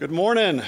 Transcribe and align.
Good 0.00 0.10
morning. 0.10 0.62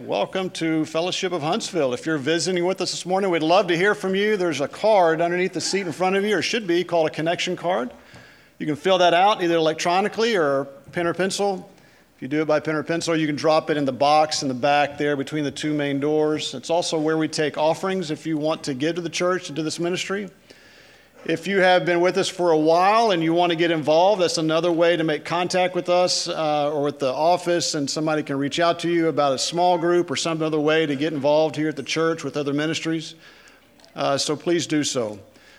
Welcome 0.00 0.50
to 0.50 0.84
Fellowship 0.84 1.32
of 1.32 1.40
Huntsville. 1.40 1.94
If 1.94 2.04
you're 2.04 2.18
visiting 2.18 2.66
with 2.66 2.82
us 2.82 2.90
this 2.90 3.06
morning, 3.06 3.30
we'd 3.30 3.42
love 3.42 3.68
to 3.68 3.76
hear 3.78 3.94
from 3.94 4.14
you. 4.14 4.36
There's 4.36 4.60
a 4.60 4.68
card 4.68 5.22
underneath 5.22 5.54
the 5.54 5.60
seat 5.62 5.86
in 5.86 5.92
front 5.92 6.16
of 6.16 6.22
you, 6.22 6.36
or 6.36 6.42
should 6.42 6.66
be, 6.66 6.84
called 6.84 7.06
a 7.06 7.10
connection 7.10 7.56
card. 7.56 7.90
You 8.58 8.66
can 8.66 8.76
fill 8.76 8.98
that 8.98 9.14
out 9.14 9.42
either 9.42 9.56
electronically 9.56 10.36
or 10.36 10.66
pen 10.92 11.06
or 11.06 11.14
pencil. 11.14 11.70
If 12.14 12.20
you 12.20 12.28
do 12.28 12.42
it 12.42 12.44
by 12.44 12.60
pen 12.60 12.74
or 12.74 12.82
pencil, 12.82 13.16
you 13.16 13.26
can 13.26 13.36
drop 13.36 13.70
it 13.70 13.78
in 13.78 13.86
the 13.86 13.92
box 13.92 14.42
in 14.42 14.48
the 14.48 14.54
back 14.54 14.98
there 14.98 15.16
between 15.16 15.42
the 15.42 15.50
two 15.50 15.72
main 15.72 15.98
doors. 15.98 16.52
It's 16.52 16.68
also 16.68 16.98
where 16.98 17.16
we 17.16 17.28
take 17.28 17.56
offerings 17.56 18.10
if 18.10 18.26
you 18.26 18.36
want 18.36 18.62
to 18.64 18.74
give 18.74 18.96
to 18.96 19.00
the 19.00 19.08
church 19.08 19.46
to 19.46 19.62
this 19.62 19.80
ministry. 19.80 20.28
If 21.28 21.48
you 21.48 21.58
have 21.58 21.84
been 21.84 22.00
with 22.00 22.18
us 22.18 22.28
for 22.28 22.52
a 22.52 22.56
while 22.56 23.10
and 23.10 23.20
you 23.20 23.34
want 23.34 23.50
to 23.50 23.56
get 23.56 23.72
involved, 23.72 24.22
that's 24.22 24.38
another 24.38 24.70
way 24.70 24.96
to 24.96 25.02
make 25.02 25.24
contact 25.24 25.74
with 25.74 25.88
us 25.88 26.28
uh, 26.28 26.70
or 26.72 26.84
with 26.84 27.00
the 27.00 27.12
office, 27.12 27.74
and 27.74 27.90
somebody 27.90 28.22
can 28.22 28.38
reach 28.38 28.60
out 28.60 28.78
to 28.80 28.88
you 28.88 29.08
about 29.08 29.32
a 29.32 29.38
small 29.38 29.76
group 29.76 30.08
or 30.08 30.14
some 30.14 30.40
other 30.40 30.60
way 30.60 30.86
to 30.86 30.94
get 30.94 31.12
involved 31.12 31.56
here 31.56 31.68
at 31.68 31.74
the 31.74 31.82
church 31.82 32.22
with 32.22 32.36
other 32.36 32.52
ministries. 32.52 33.16
Uh, 33.96 34.16
so 34.16 34.36
please 34.36 34.68
do 34.68 34.84
so. 34.84 35.18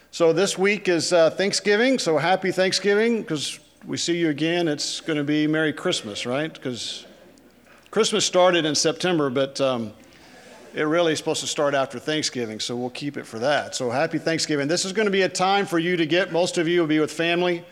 So 0.09 0.31
this 0.31 0.58
week 0.58 0.88
is 0.88 1.11
uh, 1.11 1.31
Thanksgiving, 1.31 1.99
so 1.99 2.17
happy 2.17 2.53
Thanksgiving 2.53 3.20
because 3.20 3.59
we 3.86 3.97
see 3.97 4.16
you 4.16 4.30
again. 4.30 4.70
It's 4.70 5.02
going 5.02 5.17
to 5.17 5.25
be 5.25 5.47
Merry 5.47 5.73
Christmas, 5.73 6.25
right? 6.25 6.53
Because 6.53 7.05
Christmas 7.91 8.23
started 8.23 8.66
in 8.66 8.73
September, 8.73 9.30
but. 9.30 9.59
Um, 9.59 9.91
it 10.77 10.84
really 10.84 11.13
is 11.13 11.17
supposed 11.17 11.41
to 11.41 11.48
start 11.48 11.73
after 11.73 11.98
Thanksgiving, 11.98 12.59
so 12.59 12.76
we'll 12.76 12.91
keep 12.91 13.17
it 13.17 13.26
for 13.26 13.40
that. 13.40 13.73
So 13.73 13.90
happy 13.90 14.20
Thanksgiving. 14.20 14.67
This 14.67 14.86
is 14.86 14.94
going 14.94 15.08
to 15.08 15.12
be 15.12 15.23
a 15.23 15.30
time 15.30 15.66
for 15.66 15.80
you 15.80 15.98
to 15.98 16.05
get, 16.05 16.31
most 16.31 16.59
of 16.59 16.67
you 16.67 16.81
will 16.81 16.88
be 16.88 17.00
with 17.00 17.12
family 17.12 17.66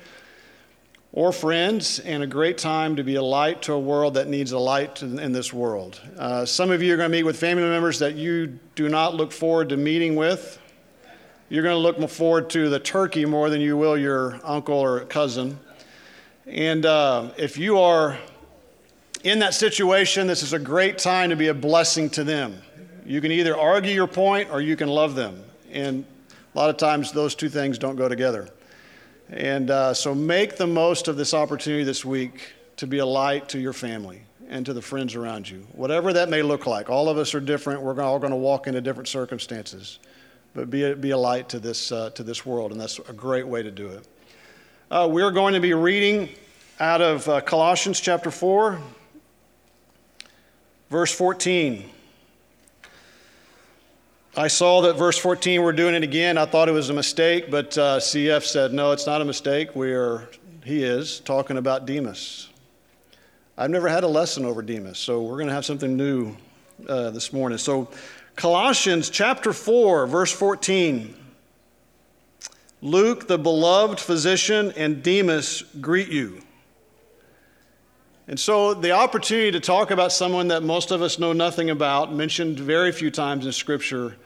or 1.11 1.31
friends, 1.31 1.99
and 1.99 2.23
a 2.23 2.27
great 2.27 2.57
time 2.57 2.95
to 2.95 3.03
be 3.03 3.13
a 3.13 3.21
light 3.21 3.61
to 3.61 3.73
a 3.73 3.79
world 3.79 4.15
that 4.15 4.27
needs 4.27 4.53
a 4.53 4.57
light 4.57 5.03
in 5.03 5.31
this 5.31 5.53
world. 5.53 6.01
Uh, 6.17 6.45
some 6.45 6.71
of 6.71 6.81
you 6.81 6.95
are 6.95 6.97
going 6.97 7.09
to 7.09 7.15
meet 7.15 7.23
with 7.23 7.39
family 7.39 7.63
members 7.63 7.99
that 7.99 8.15
you 8.15 8.59
do 8.73 8.89
not 8.89 9.13
look 9.13 9.31
forward 9.31 9.69
to 9.69 9.77
meeting 9.77 10.15
with. 10.15 10.59
You're 11.47 11.63
going 11.63 11.75
to 11.75 12.01
look 12.01 12.09
forward 12.09 12.49
to 12.49 12.69
the 12.69 12.79
turkey 12.79 13.23
more 13.23 13.51
than 13.51 13.61
you 13.61 13.77
will 13.77 13.95
your 13.95 14.39
uncle 14.43 14.79
or 14.79 15.01
cousin. 15.01 15.59
And 16.47 16.87
uh, 16.87 17.29
if 17.37 17.57
you 17.57 17.77
are 17.77 18.17
in 19.23 19.39
that 19.39 19.53
situation, 19.53 20.25
this 20.25 20.41
is 20.41 20.53
a 20.53 20.59
great 20.59 20.97
time 20.97 21.29
to 21.29 21.35
be 21.35 21.47
a 21.47 21.53
blessing 21.53 22.09
to 22.09 22.23
them. 22.23 22.61
You 23.05 23.21
can 23.21 23.31
either 23.31 23.55
argue 23.55 23.93
your 23.93 24.07
point 24.07 24.49
or 24.51 24.61
you 24.61 24.75
can 24.75 24.89
love 24.89 25.13
them. 25.13 25.43
And 25.71 26.05
a 26.53 26.57
lot 26.57 26.69
of 26.71 26.77
times 26.77 27.11
those 27.11 27.35
two 27.35 27.49
things 27.49 27.77
don't 27.77 27.95
go 27.95 28.09
together. 28.09 28.49
And 29.29 29.69
uh, 29.69 29.93
so 29.93 30.15
make 30.15 30.57
the 30.57 30.65
most 30.67 31.07
of 31.07 31.15
this 31.15 31.33
opportunity 31.33 31.83
this 31.83 32.03
week 32.03 32.53
to 32.77 32.87
be 32.87 32.97
a 32.97 33.05
light 33.05 33.47
to 33.49 33.59
your 33.59 33.73
family 33.73 34.23
and 34.49 34.65
to 34.65 34.73
the 34.73 34.81
friends 34.81 35.15
around 35.15 35.49
you, 35.49 35.67
whatever 35.73 36.13
that 36.13 36.29
may 36.29 36.41
look 36.41 36.65
like. 36.65 36.89
All 36.89 37.09
of 37.09 37.17
us 37.17 37.33
are 37.35 37.39
different. 37.39 37.81
We're 37.81 37.99
all 38.01 38.19
going 38.19 38.31
to 38.31 38.37
walk 38.37 38.67
into 38.67 38.81
different 38.81 39.07
circumstances. 39.07 39.99
But 40.53 40.69
be 40.69 40.83
a, 40.83 40.95
be 40.95 41.11
a 41.11 41.17
light 41.17 41.49
to 41.49 41.59
this, 41.59 41.91
uh, 41.91 42.11
to 42.11 42.23
this 42.23 42.45
world, 42.45 42.71
and 42.71 42.79
that's 42.79 42.99
a 42.99 43.13
great 43.13 43.47
way 43.47 43.61
to 43.61 43.71
do 43.71 43.89
it. 43.89 44.07
Uh, 44.89 45.07
we're 45.11 45.31
going 45.31 45.53
to 45.53 45.59
be 45.59 45.73
reading 45.73 46.29
out 46.79 47.01
of 47.01 47.27
uh, 47.27 47.41
Colossians 47.41 47.99
chapter 47.99 48.31
4, 48.31 48.79
verse 50.89 51.13
14. 51.13 51.89
I 54.37 54.49
saw 54.49 54.81
that 54.81 54.97
verse 54.97 55.17
14, 55.17 55.63
we're 55.63 55.71
doing 55.71 55.95
it 55.95 56.03
again. 56.03 56.37
I 56.37 56.45
thought 56.45 56.67
it 56.67 56.73
was 56.73 56.89
a 56.89 56.93
mistake, 56.93 57.49
but 57.49 57.77
uh, 57.77 57.99
CF 57.99 58.43
said, 58.43 58.73
no, 58.73 58.91
it's 58.91 59.07
not 59.07 59.21
a 59.21 59.25
mistake. 59.25 59.73
We 59.77 59.93
are, 59.93 60.27
he 60.65 60.83
is, 60.83 61.21
talking 61.21 61.55
about 61.55 61.85
Demas. 61.85 62.49
I've 63.57 63.69
never 63.69 63.87
had 63.87 64.03
a 64.03 64.09
lesson 64.09 64.43
over 64.43 64.61
Demas, 64.61 64.97
so 64.97 65.21
we're 65.21 65.37
going 65.37 65.47
to 65.47 65.53
have 65.53 65.63
something 65.63 65.95
new 65.95 66.35
uh, 66.89 67.11
this 67.11 67.31
morning. 67.31 67.57
So, 67.57 67.89
Colossians 68.35 69.09
chapter 69.09 69.53
4, 69.53 70.05
verse 70.05 70.33
14. 70.33 71.15
Luke, 72.81 73.29
the 73.29 73.37
beloved 73.37 74.01
physician, 74.01 74.73
and 74.75 75.01
Demas 75.01 75.63
greet 75.79 76.09
you. 76.09 76.41
And 78.27 78.37
so, 78.37 78.73
the 78.73 78.91
opportunity 78.91 79.51
to 79.51 79.61
talk 79.61 79.91
about 79.91 80.11
someone 80.11 80.49
that 80.49 80.61
most 80.61 80.91
of 80.91 81.01
us 81.01 81.19
know 81.19 81.31
nothing 81.31 81.69
about, 81.69 82.13
mentioned 82.13 82.59
very 82.59 82.91
few 82.91 83.09
times 83.09 83.45
in 83.45 83.53
Scripture, 83.53 84.17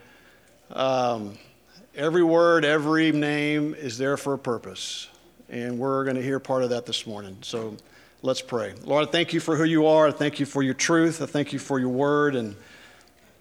um, 0.71 1.37
every 1.95 2.23
word, 2.23 2.65
every 2.65 3.11
name 3.11 3.73
is 3.73 3.97
there 3.97 4.17
for 4.17 4.33
a 4.33 4.37
purpose. 4.37 5.07
And 5.49 5.79
we're 5.79 6.03
going 6.03 6.15
to 6.15 6.21
hear 6.21 6.39
part 6.39 6.63
of 6.63 6.69
that 6.69 6.85
this 6.85 7.07
morning. 7.07 7.37
So 7.41 7.75
let's 8.21 8.41
pray. 8.41 8.73
Lord, 8.83 9.07
I 9.07 9.11
thank 9.11 9.33
you 9.33 9.39
for 9.39 9.55
who 9.55 9.63
you 9.63 9.87
are. 9.87 10.07
I 10.07 10.11
thank 10.11 10.39
you 10.39 10.45
for 10.45 10.61
your 10.61 10.75
truth. 10.75 11.21
I 11.21 11.25
thank 11.25 11.53
you 11.53 11.59
for 11.59 11.79
your 11.79 11.89
word. 11.89 12.35
And 12.35 12.55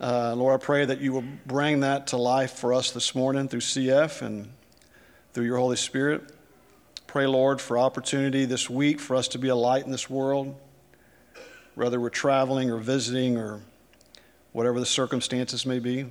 uh, 0.00 0.34
Lord, 0.34 0.60
I 0.60 0.64
pray 0.64 0.84
that 0.86 1.00
you 1.00 1.12
will 1.12 1.24
bring 1.44 1.80
that 1.80 2.08
to 2.08 2.16
life 2.16 2.52
for 2.52 2.72
us 2.72 2.92
this 2.92 3.14
morning 3.14 3.48
through 3.48 3.60
CF 3.60 4.22
and 4.22 4.48
through 5.34 5.44
your 5.44 5.58
Holy 5.58 5.76
Spirit. 5.76 6.32
Pray, 7.06 7.26
Lord, 7.26 7.60
for 7.60 7.78
opportunity 7.78 8.44
this 8.44 8.70
week 8.70 9.00
for 9.00 9.16
us 9.16 9.28
to 9.28 9.38
be 9.38 9.48
a 9.48 9.56
light 9.56 9.84
in 9.84 9.90
this 9.90 10.08
world, 10.08 10.54
whether 11.74 12.00
we're 12.00 12.10
traveling 12.10 12.70
or 12.70 12.78
visiting 12.78 13.36
or 13.36 13.60
whatever 14.52 14.80
the 14.80 14.86
circumstances 14.86 15.66
may 15.66 15.78
be. 15.78 16.06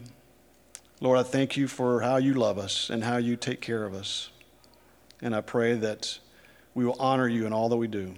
Lord, 0.99 1.19
I 1.19 1.23
thank 1.23 1.55
you 1.55 1.67
for 1.67 2.01
how 2.01 2.17
you 2.17 2.33
love 2.33 2.57
us 2.57 2.89
and 2.89 3.03
how 3.03 3.17
you 3.17 3.35
take 3.35 3.61
care 3.61 3.83
of 3.83 3.93
us. 3.93 4.31
And 5.21 5.35
I 5.35 5.41
pray 5.41 5.75
that 5.75 6.17
we 6.73 6.85
will 6.85 6.95
honor 6.99 7.27
you 7.27 7.45
in 7.45 7.53
all 7.53 7.69
that 7.69 7.77
we 7.77 7.87
do. 7.87 8.15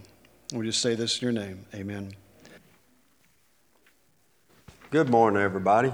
We 0.53 0.66
just 0.66 0.81
say 0.81 0.95
this 0.95 1.22
in 1.22 1.25
your 1.25 1.34
name. 1.34 1.66
Amen. 1.75 2.13
Good 4.91 5.09
morning, 5.09 5.44
everybody. 5.44 5.91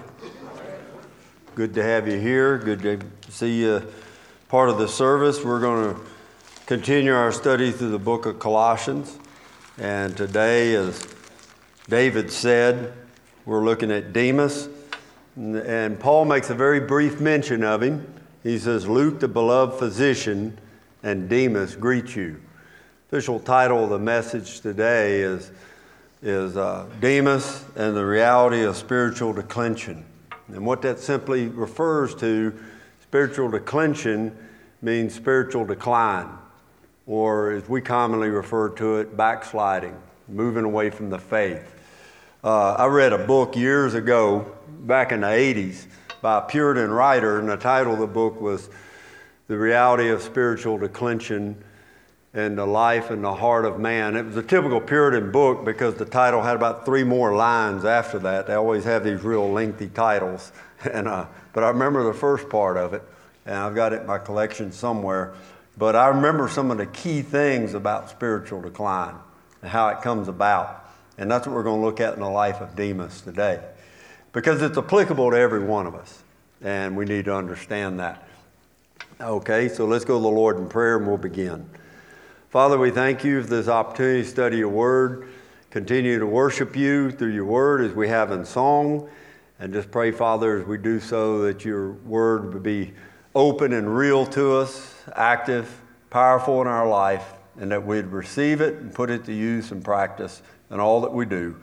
Good 1.55 1.73
to 1.73 1.81
have 1.81 2.07
you 2.07 2.19
here. 2.19 2.59
Good 2.59 2.81
to 2.83 3.31
see 3.31 3.61
you 3.61 3.81
part 4.47 4.69
of 4.69 4.77
the 4.77 4.87
service. 4.87 5.43
We're 5.43 5.61
going 5.61 5.95
to 5.95 6.01
continue 6.67 7.15
our 7.15 7.31
study 7.31 7.71
through 7.71 7.91
the 7.91 7.99
book 7.99 8.27
of 8.27 8.37
Colossians. 8.37 9.17
And 9.79 10.15
today, 10.15 10.75
as 10.75 11.03
David 11.89 12.31
said, 12.31 12.93
we're 13.43 13.65
looking 13.65 13.89
at 13.89 14.13
Demas. 14.13 14.69
And 15.35 15.99
Paul 15.99 16.23
makes 16.25 16.49
a 16.49 16.55
very 16.55 16.79
brief 16.79 17.19
mention 17.19 17.63
of 17.63 17.83
him. 17.83 18.07
He 18.41 18.57
says, 18.57 18.87
Luke, 18.87 19.19
the 19.19 19.27
beloved 19.27 19.77
physician, 19.77 20.57
and 21.03 21.27
Demas 21.27 21.75
greet 21.75 22.15
you. 22.15 22.41
Official 23.09 23.39
title 23.39 23.83
of 23.83 23.89
the 23.89 23.99
message 23.99 24.61
today 24.61 25.19
is, 25.19 25.51
is 26.21 26.55
uh, 26.55 26.87
Demas 27.01 27.65
and 27.75 27.97
the 27.97 28.05
reality 28.05 28.63
of 28.63 28.77
spiritual 28.77 29.33
declension. 29.33 30.05
And 30.47 30.65
what 30.65 30.81
that 30.83 30.99
simply 30.99 31.47
refers 31.47 32.15
to, 32.15 32.57
spiritual 33.01 33.49
declension 33.49 34.37
means 34.81 35.13
spiritual 35.13 35.65
decline, 35.65 36.29
or 37.07 37.51
as 37.51 37.67
we 37.67 37.81
commonly 37.81 38.29
refer 38.29 38.69
to 38.69 38.97
it, 38.97 39.17
backsliding, 39.17 39.97
moving 40.29 40.63
away 40.63 40.91
from 40.91 41.09
the 41.09 41.19
faith. 41.19 41.73
Uh, 42.43 42.73
I 42.73 42.85
read 42.85 43.11
a 43.11 43.25
book 43.25 43.55
years 43.55 43.95
ago 43.95 44.54
back 44.85 45.11
in 45.11 45.21
the 45.21 45.27
80s 45.27 45.85
by 46.21 46.39
a 46.39 46.41
Puritan 46.41 46.91
writer, 46.91 47.39
and 47.39 47.49
the 47.49 47.57
title 47.57 47.93
of 47.93 47.99
the 47.99 48.07
book 48.07 48.39
was 48.39 48.69
The 49.47 49.57
Reality 49.57 50.09
of 50.09 50.21
Spiritual 50.21 50.77
Declension 50.77 51.63
and 52.33 52.57
the 52.57 52.65
Life 52.65 53.09
and 53.09 53.23
the 53.23 53.33
Heart 53.33 53.65
of 53.65 53.79
Man. 53.79 54.15
It 54.15 54.25
was 54.25 54.37
a 54.37 54.43
typical 54.43 54.79
Puritan 54.81 55.31
book 55.31 55.65
because 55.65 55.95
the 55.95 56.05
title 56.05 56.41
had 56.41 56.55
about 56.55 56.85
three 56.85 57.03
more 57.03 57.35
lines 57.35 57.85
after 57.85 58.19
that. 58.19 58.47
They 58.47 58.53
always 58.53 58.83
have 58.83 59.03
these 59.03 59.21
real 59.23 59.49
lengthy 59.49 59.87
titles. 59.87 60.51
And, 60.91 61.07
uh, 61.07 61.25
but 61.53 61.63
I 61.63 61.69
remember 61.69 62.03
the 62.03 62.13
first 62.13 62.47
part 62.47 62.77
of 62.77 62.93
it, 62.93 63.01
and 63.45 63.55
I've 63.55 63.73
got 63.73 63.91
it 63.91 64.01
in 64.01 64.05
my 64.05 64.19
collection 64.19 64.71
somewhere. 64.71 65.33
But 65.77 65.95
I 65.95 66.09
remember 66.09 66.47
some 66.47 66.69
of 66.69 66.77
the 66.77 66.85
key 66.85 67.23
things 67.23 67.73
about 67.73 68.11
spiritual 68.11 68.61
decline 68.61 69.15
and 69.63 69.71
how 69.71 69.87
it 69.87 70.01
comes 70.01 70.27
about. 70.27 70.87
And 71.17 71.31
that's 71.31 71.47
what 71.47 71.55
we're 71.55 71.63
going 71.63 71.79
to 71.79 71.85
look 71.85 71.99
at 72.01 72.13
in 72.13 72.19
the 72.19 72.29
life 72.29 72.61
of 72.61 72.75
Demas 72.75 73.21
today 73.21 73.61
because 74.35 74.61
it's 74.61 74.77
applicable 74.77 75.31
to 75.31 75.37
every 75.37 75.63
one 75.63 75.87
of 75.87 75.95
us, 75.95 76.21
and 76.61 76.97
we 76.97 77.05
need 77.05 77.23
to 77.23 77.33
understand 77.33 77.97
that. 78.01 78.27
Okay, 79.21 79.69
so 79.69 79.85
let's 79.85 80.03
go 80.03 80.17
to 80.17 80.21
the 80.21 80.27
Lord 80.27 80.57
in 80.57 80.67
prayer 80.67 80.97
and 80.97 81.07
we'll 81.07 81.15
begin. 81.15 81.65
Father, 82.49 82.77
we 82.77 82.91
thank 82.91 83.23
you 83.23 83.41
for 83.41 83.47
this 83.47 83.69
opportunity 83.69 84.23
to 84.23 84.27
study 84.27 84.57
your 84.57 84.67
word, 84.67 85.29
continue 85.69 86.19
to 86.19 86.27
worship 86.27 86.75
you 86.75 87.11
through 87.11 87.31
your 87.31 87.45
word 87.45 87.79
as 87.79 87.93
we 87.95 88.09
have 88.09 88.33
in 88.33 88.43
song, 88.43 89.09
and 89.57 89.71
just 89.71 89.89
pray, 89.89 90.11
Father, 90.11 90.59
as 90.59 90.67
we 90.67 90.77
do 90.77 90.99
so, 90.99 91.39
that 91.43 91.63
your 91.63 91.93
word 91.93 92.53
would 92.53 92.63
be 92.63 92.91
open 93.35 93.71
and 93.71 93.95
real 93.95 94.25
to 94.25 94.57
us, 94.57 94.95
active, 95.15 95.81
powerful 96.09 96.61
in 96.61 96.67
our 96.67 96.89
life, 96.89 97.35
and 97.57 97.71
that 97.71 97.85
we'd 97.85 98.07
receive 98.07 98.59
it 98.59 98.73
and 98.79 98.93
put 98.93 99.09
it 99.09 99.23
to 99.23 99.33
use 99.33 99.71
and 99.71 99.81
practice 99.81 100.41
in 100.71 100.81
all 100.81 100.99
that 100.99 101.13
we 101.13 101.25
do 101.25 101.55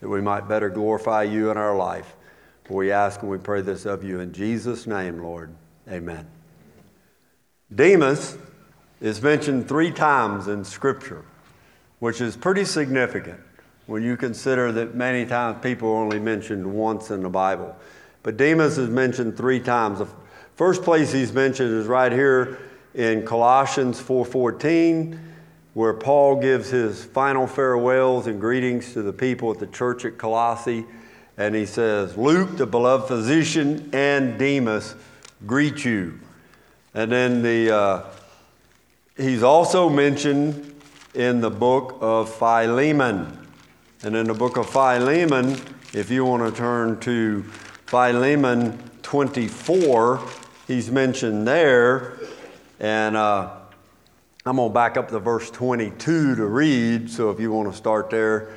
that 0.00 0.08
we 0.08 0.20
might 0.20 0.48
better 0.48 0.68
glorify 0.70 1.22
you 1.24 1.50
in 1.50 1.56
our 1.56 1.76
life. 1.76 2.16
For 2.64 2.74
we 2.74 2.92
ask 2.92 3.22
and 3.22 3.30
we 3.30 3.38
pray 3.38 3.62
this 3.62 3.86
of 3.86 4.04
you 4.04 4.20
in 4.20 4.32
Jesus' 4.32 4.86
name, 4.86 5.22
Lord. 5.22 5.54
Amen. 5.90 6.26
Demas 7.74 8.36
is 9.00 9.22
mentioned 9.22 9.68
three 9.68 9.90
times 9.90 10.48
in 10.48 10.64
Scripture, 10.64 11.24
which 11.98 12.20
is 12.20 12.36
pretty 12.36 12.64
significant. 12.64 13.40
when 13.86 14.02
you 14.02 14.18
consider 14.18 14.70
that 14.70 14.94
many 14.94 15.24
times 15.24 15.58
people 15.62 15.88
are 15.88 15.96
only 15.96 16.18
mentioned 16.18 16.66
once 16.66 17.10
in 17.10 17.22
the 17.22 17.28
Bible. 17.28 17.74
But 18.22 18.36
Demas 18.36 18.76
is 18.76 18.90
mentioned 18.90 19.34
three 19.34 19.60
times. 19.60 20.00
The 20.00 20.08
first 20.56 20.82
place 20.82 21.10
he's 21.10 21.32
mentioned 21.32 21.72
is 21.72 21.86
right 21.86 22.12
here 22.12 22.58
in 22.94 23.24
Colossians 23.24 23.98
4:14, 23.98 25.18
where 25.78 25.94
Paul 25.94 26.40
gives 26.40 26.70
his 26.70 27.04
final 27.04 27.46
farewells 27.46 28.26
and 28.26 28.40
greetings 28.40 28.94
to 28.94 29.02
the 29.02 29.12
people 29.12 29.52
at 29.52 29.60
the 29.60 29.66
church 29.68 30.04
at 30.04 30.18
Colossae, 30.18 30.84
and 31.36 31.54
he 31.54 31.66
says, 31.66 32.16
"Luke, 32.16 32.56
the 32.56 32.66
beloved 32.66 33.06
physician, 33.06 33.88
and 33.92 34.36
Demas 34.40 34.96
greet 35.46 35.84
you." 35.84 36.18
And 36.94 37.12
then 37.12 37.42
the 37.42 37.72
uh, 37.72 38.02
he's 39.16 39.44
also 39.44 39.88
mentioned 39.88 40.82
in 41.14 41.40
the 41.40 41.50
book 41.50 41.96
of 42.00 42.28
Philemon. 42.28 43.38
And 44.02 44.16
in 44.16 44.26
the 44.26 44.34
book 44.34 44.56
of 44.56 44.68
Philemon, 44.68 45.60
if 45.94 46.10
you 46.10 46.24
want 46.24 46.42
to 46.42 46.60
turn 46.60 46.98
to 47.02 47.44
Philemon 47.86 48.76
24, 49.02 50.20
he's 50.66 50.90
mentioned 50.90 51.46
there. 51.46 52.18
And 52.80 53.16
uh, 53.16 53.50
I'm 54.48 54.56
going 54.56 54.70
to 54.70 54.74
back 54.74 54.96
up 54.96 55.10
to 55.10 55.18
verse 55.18 55.50
22 55.50 56.36
to 56.36 56.46
read, 56.46 57.10
so 57.10 57.28
if 57.28 57.38
you 57.38 57.52
want 57.52 57.70
to 57.70 57.76
start 57.76 58.08
there. 58.08 58.54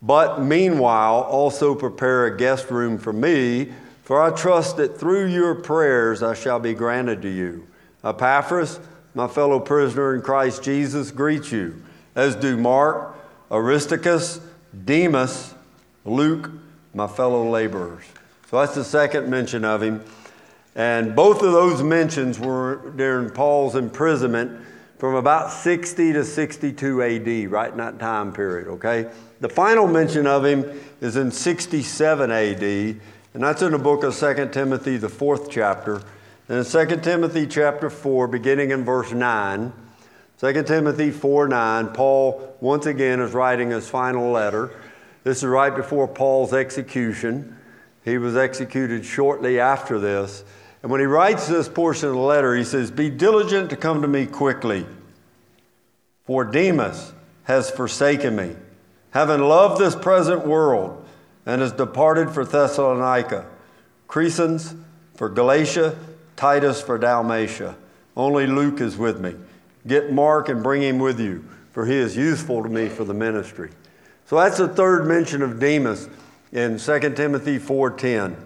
But 0.00 0.40
meanwhile, 0.40 1.22
also 1.22 1.74
prepare 1.74 2.26
a 2.26 2.36
guest 2.36 2.70
room 2.70 2.96
for 2.96 3.12
me, 3.12 3.72
for 4.04 4.22
I 4.22 4.30
trust 4.30 4.76
that 4.76 5.00
through 5.00 5.26
your 5.26 5.56
prayers 5.56 6.22
I 6.22 6.34
shall 6.34 6.60
be 6.60 6.74
granted 6.74 7.22
to 7.22 7.28
you. 7.28 7.66
Epaphras, 8.04 8.78
my 9.16 9.26
fellow 9.26 9.58
prisoner 9.58 10.14
in 10.14 10.22
Christ 10.22 10.62
Jesus, 10.62 11.10
greets 11.10 11.50
you, 11.50 11.82
as 12.14 12.36
do 12.36 12.56
Mark, 12.56 13.18
Aristarchus, 13.50 14.40
Demas, 14.84 15.56
Luke, 16.04 16.52
my 16.94 17.08
fellow 17.08 17.50
laborers. 17.50 18.04
So 18.48 18.60
that's 18.60 18.76
the 18.76 18.84
second 18.84 19.28
mention 19.28 19.64
of 19.64 19.82
him. 19.82 20.04
And 20.76 21.16
both 21.16 21.42
of 21.42 21.50
those 21.50 21.82
mentions 21.82 22.38
were 22.38 22.92
during 22.94 23.30
Paul's 23.30 23.74
imprisonment 23.74 24.60
from 24.98 25.14
about 25.14 25.52
60 25.52 26.14
to 26.14 26.24
62 26.24 27.02
AD, 27.02 27.50
right 27.50 27.70
in 27.70 27.78
that 27.78 27.98
time 27.98 28.32
period, 28.32 28.68
okay? 28.68 29.10
The 29.40 29.48
final 29.48 29.86
mention 29.86 30.26
of 30.26 30.44
him 30.44 30.64
is 31.00 31.16
in 31.16 31.30
67 31.30 32.30
AD, 32.30 32.62
and 32.62 33.42
that's 33.42 33.60
in 33.60 33.72
the 33.72 33.78
book 33.78 34.02
of 34.04 34.16
2 34.16 34.48
Timothy, 34.48 34.96
the 34.96 35.10
fourth 35.10 35.50
chapter. 35.50 36.02
And 36.48 36.58
in 36.58 36.64
2 36.64 36.96
Timothy 37.02 37.46
chapter 37.46 37.90
4, 37.90 38.28
beginning 38.28 38.70
in 38.70 38.84
verse 38.84 39.12
9, 39.12 39.72
2 40.38 40.62
Timothy 40.62 41.10
4 41.10 41.48
9, 41.48 41.88
Paul 41.88 42.56
once 42.60 42.86
again 42.86 43.20
is 43.20 43.32
writing 43.32 43.70
his 43.70 43.88
final 43.88 44.30
letter. 44.30 44.70
This 45.24 45.38
is 45.38 45.44
right 45.44 45.74
before 45.74 46.06
Paul's 46.06 46.52
execution. 46.52 47.56
He 48.04 48.16
was 48.16 48.36
executed 48.36 49.04
shortly 49.04 49.58
after 49.58 49.98
this. 49.98 50.44
And 50.86 50.90
when 50.92 51.00
he 51.00 51.06
writes 51.06 51.48
this 51.48 51.68
portion 51.68 52.10
of 52.10 52.14
the 52.14 52.20
letter, 52.20 52.54
he 52.54 52.62
says, 52.62 52.92
Be 52.92 53.10
diligent 53.10 53.70
to 53.70 53.76
come 53.76 54.02
to 54.02 54.06
me 54.06 54.24
quickly, 54.24 54.86
for 56.22 56.44
Demas 56.44 57.12
has 57.42 57.72
forsaken 57.72 58.36
me, 58.36 58.54
having 59.10 59.40
loved 59.40 59.80
this 59.80 59.96
present 59.96 60.46
world, 60.46 61.04
and 61.44 61.60
has 61.60 61.72
departed 61.72 62.30
for 62.30 62.44
Thessalonica. 62.44 63.46
Crescens 64.08 64.76
for 65.16 65.28
Galatia, 65.28 65.98
Titus 66.36 66.80
for 66.80 66.98
Dalmatia. 66.98 67.74
Only 68.16 68.46
Luke 68.46 68.80
is 68.80 68.96
with 68.96 69.18
me. 69.18 69.34
Get 69.88 70.12
Mark 70.12 70.48
and 70.48 70.62
bring 70.62 70.82
him 70.82 71.00
with 71.00 71.18
you, 71.18 71.44
for 71.72 71.84
he 71.84 71.96
is 71.96 72.16
useful 72.16 72.62
to 72.62 72.68
me 72.68 72.88
for 72.88 73.02
the 73.02 73.12
ministry. 73.12 73.70
So 74.26 74.36
that's 74.36 74.58
the 74.58 74.68
third 74.68 75.08
mention 75.08 75.42
of 75.42 75.58
Demas 75.58 76.08
in 76.52 76.78
2 76.78 77.16
Timothy 77.16 77.58
4:10. 77.58 78.36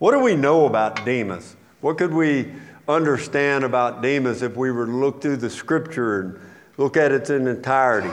What 0.00 0.10
do 0.10 0.18
we 0.18 0.34
know 0.34 0.66
about 0.66 1.04
Demas? 1.04 1.54
What 1.80 1.98
could 1.98 2.12
we 2.12 2.52
understand 2.88 3.64
about 3.64 4.02
Demas 4.02 4.42
if 4.42 4.56
we 4.56 4.70
were 4.70 4.86
to 4.86 4.92
look 4.92 5.20
through 5.20 5.36
the 5.36 5.50
scripture 5.50 6.20
and 6.20 6.40
look 6.78 6.96
at 6.96 7.12
it 7.12 7.28
in 7.28 7.46
entirety? 7.46 8.10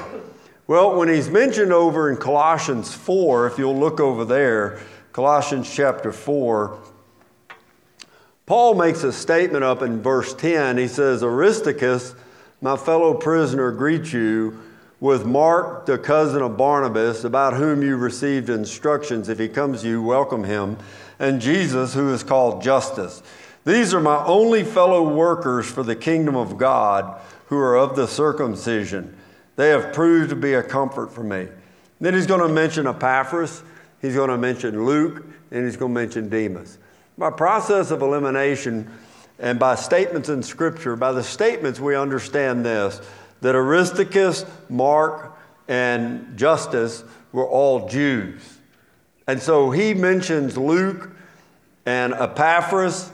Well, 0.67 0.95
when 0.95 1.09
he's 1.09 1.29
mentioned 1.29 1.71
over 1.71 2.09
in 2.09 2.17
Colossians 2.17 2.93
4, 2.93 3.47
if 3.47 3.57
you'll 3.57 3.77
look 3.77 3.99
over 3.99 4.25
there, 4.25 4.79
Colossians 5.11 5.73
chapter 5.73 6.11
4, 6.11 6.79
Paul 8.45 8.75
makes 8.75 9.03
a 9.03 9.13
statement 9.13 9.63
up 9.63 9.81
in 9.81 10.01
verse 10.01 10.33
10. 10.33 10.77
He 10.77 10.87
says, 10.87 11.23
Aristarchus, 11.23 12.15
my 12.61 12.75
fellow 12.75 13.13
prisoner, 13.13 13.71
greets 13.71 14.11
you 14.11 14.59
with 14.99 15.25
Mark, 15.25 15.85
the 15.85 15.97
cousin 15.97 16.41
of 16.41 16.57
Barnabas, 16.57 17.23
about 17.23 17.53
whom 17.53 17.81
you 17.81 17.95
received 17.95 18.49
instructions. 18.49 19.29
If 19.29 19.39
he 19.39 19.47
comes 19.47 19.81
to 19.81 19.87
you, 19.87 20.01
welcome 20.01 20.43
him. 20.43 20.77
And 21.19 21.39
Jesus, 21.39 21.93
who 21.93 22.13
is 22.13 22.23
called 22.23 22.61
Justus. 22.61 23.21
These 23.65 23.93
are 23.93 24.01
my 24.01 24.23
only 24.25 24.63
fellow 24.63 25.07
workers 25.07 25.65
for 25.65 25.83
the 25.83 25.95
kingdom 25.95 26.35
of 26.35 26.57
God 26.57 27.19
who 27.47 27.57
are 27.57 27.77
of 27.77 27.95
the 27.95 28.07
circumcision. 28.07 29.15
They 29.55 29.69
have 29.69 29.93
proved 29.93 30.31
to 30.31 30.35
be 30.35 30.53
a 30.53 30.63
comfort 30.63 31.11
for 31.13 31.23
me. 31.23 31.47
Then 32.01 32.13
he's 32.13 32.27
going 32.27 32.45
to 32.45 32.53
mention 32.53 32.87
Epaphras, 32.87 33.63
he's 34.01 34.15
going 34.15 34.29
to 34.29 34.37
mention 34.37 34.85
Luke, 34.85 35.25
and 35.51 35.65
he's 35.65 35.77
going 35.77 35.93
to 35.93 35.99
mention 35.99 36.29
Demas. 36.29 36.77
By 37.17 37.29
process 37.29 37.91
of 37.91 38.01
elimination 38.01 38.91
and 39.39 39.59
by 39.59 39.75
statements 39.75 40.29
in 40.29 40.43
Scripture, 40.43 40.95
by 40.95 41.11
the 41.11 41.23
statements 41.23 41.79
we 41.79 41.95
understand 41.95 42.65
this 42.65 42.99
that 43.41 43.55
Aristarchus, 43.55 44.45
Mark, 44.69 45.37
and 45.67 46.37
Justus 46.37 47.03
were 47.31 47.47
all 47.47 47.87
Jews. 47.87 48.41
And 49.27 49.41
so 49.41 49.69
he 49.69 49.93
mentions 49.93 50.57
Luke 50.57 51.11
and 51.85 52.13
Epaphras 52.13 53.11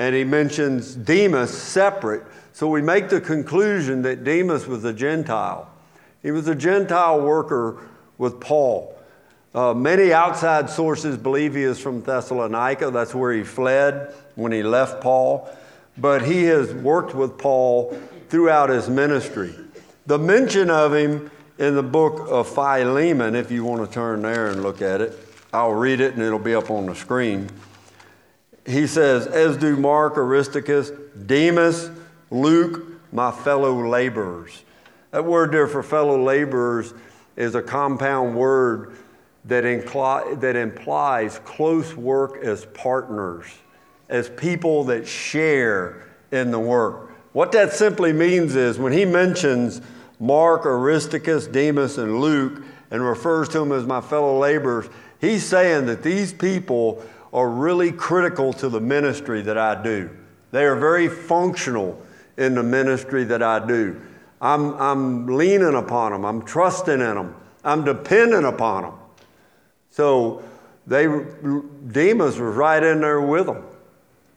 and 0.00 0.14
he 0.16 0.24
mentions 0.24 0.94
Demas 0.94 1.56
separate. 1.56 2.24
So 2.54 2.66
we 2.68 2.80
make 2.80 3.10
the 3.10 3.20
conclusion 3.20 4.00
that 4.02 4.24
Demas 4.24 4.66
was 4.66 4.82
a 4.86 4.94
Gentile. 4.94 5.70
He 6.22 6.30
was 6.30 6.48
a 6.48 6.54
Gentile 6.54 7.20
worker 7.20 7.86
with 8.16 8.40
Paul. 8.40 8.98
Uh, 9.54 9.74
many 9.74 10.10
outside 10.10 10.70
sources 10.70 11.18
believe 11.18 11.54
he 11.54 11.64
is 11.64 11.78
from 11.78 12.00
Thessalonica. 12.00 12.90
That's 12.90 13.14
where 13.14 13.34
he 13.34 13.44
fled 13.44 14.14
when 14.36 14.52
he 14.52 14.62
left 14.62 15.02
Paul. 15.02 15.50
But 15.98 16.22
he 16.22 16.44
has 16.44 16.72
worked 16.72 17.14
with 17.14 17.36
Paul 17.36 17.94
throughout 18.30 18.70
his 18.70 18.88
ministry. 18.88 19.54
The 20.06 20.18
mention 20.18 20.70
of 20.70 20.94
him 20.94 21.30
in 21.58 21.74
the 21.74 21.82
book 21.82 22.26
of 22.30 22.48
Philemon, 22.48 23.34
if 23.34 23.50
you 23.50 23.64
want 23.64 23.86
to 23.86 23.92
turn 23.92 24.22
there 24.22 24.46
and 24.46 24.62
look 24.62 24.80
at 24.80 25.02
it, 25.02 25.18
I'll 25.52 25.74
read 25.74 26.00
it 26.00 26.14
and 26.14 26.22
it'll 26.22 26.38
be 26.38 26.54
up 26.54 26.70
on 26.70 26.86
the 26.86 26.94
screen 26.94 27.50
he 28.66 28.86
says, 28.86 29.26
as 29.26 29.56
do 29.56 29.76
Mark, 29.76 30.16
Aristarchus, 30.16 30.90
Demas, 31.26 31.90
Luke, 32.30 32.86
my 33.12 33.30
fellow 33.30 33.86
laborers. 33.88 34.62
That 35.10 35.24
word 35.24 35.52
there 35.52 35.66
for 35.66 35.82
fellow 35.82 36.22
laborers 36.22 36.94
is 37.36 37.54
a 37.54 37.62
compound 37.62 38.36
word 38.36 38.96
that, 39.46 39.62
that 40.40 40.56
implies 40.56 41.40
close 41.40 41.96
work 41.96 42.42
as 42.44 42.66
partners, 42.66 43.46
as 44.08 44.28
people 44.28 44.84
that 44.84 45.08
share 45.08 46.06
in 46.30 46.50
the 46.50 46.58
work. 46.58 47.10
What 47.32 47.52
that 47.52 47.72
simply 47.72 48.12
means 48.12 48.54
is 48.56 48.78
when 48.78 48.92
he 48.92 49.04
mentions 49.04 49.80
Mark, 50.18 50.66
Aristarchus, 50.66 51.46
Demas, 51.46 51.96
and 51.96 52.20
Luke 52.20 52.62
and 52.90 53.02
refers 53.02 53.48
to 53.50 53.60
them 53.60 53.72
as 53.72 53.86
my 53.86 54.00
fellow 54.00 54.38
laborers, 54.38 54.88
he's 55.20 55.46
saying 55.46 55.86
that 55.86 56.02
these 56.02 56.32
people 56.32 57.02
are 57.32 57.48
really 57.48 57.92
critical 57.92 58.52
to 58.54 58.68
the 58.68 58.80
ministry 58.80 59.42
that 59.42 59.56
I 59.56 59.80
do. 59.82 60.10
They 60.50 60.64
are 60.64 60.76
very 60.76 61.08
functional 61.08 62.00
in 62.36 62.54
the 62.54 62.62
ministry 62.62 63.24
that 63.24 63.42
I 63.42 63.64
do. 63.64 64.00
I'm, 64.40 64.74
I'm 64.74 65.26
leaning 65.26 65.74
upon 65.74 66.12
them, 66.12 66.24
I'm 66.24 66.42
trusting 66.42 66.94
in 66.94 67.14
them, 67.14 67.34
I'm 67.62 67.84
dependent 67.84 68.46
upon 68.46 68.84
them. 68.84 68.94
So 69.90 70.42
they, 70.86 71.04
Demas 71.06 72.38
was 72.38 72.56
right 72.56 72.82
in 72.82 73.00
there 73.00 73.20
with 73.20 73.46
them. 73.46 73.64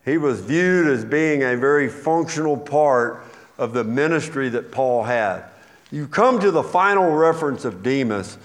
He 0.04 0.18
was 0.18 0.42
viewed 0.42 0.88
as 0.88 1.06
being 1.06 1.44
a 1.44 1.56
very 1.56 1.88
functional 1.88 2.58
part 2.58 3.24
of 3.58 3.74
the 3.74 3.84
ministry 3.84 4.50
that 4.50 4.72
Paul 4.72 5.04
had. 5.04 5.46
You 5.92 6.08
come 6.08 6.40
to 6.40 6.52
the 6.52 6.64
final 6.64 7.12
reference 7.12 7.66
of 7.66 7.82
Demas 7.82 8.38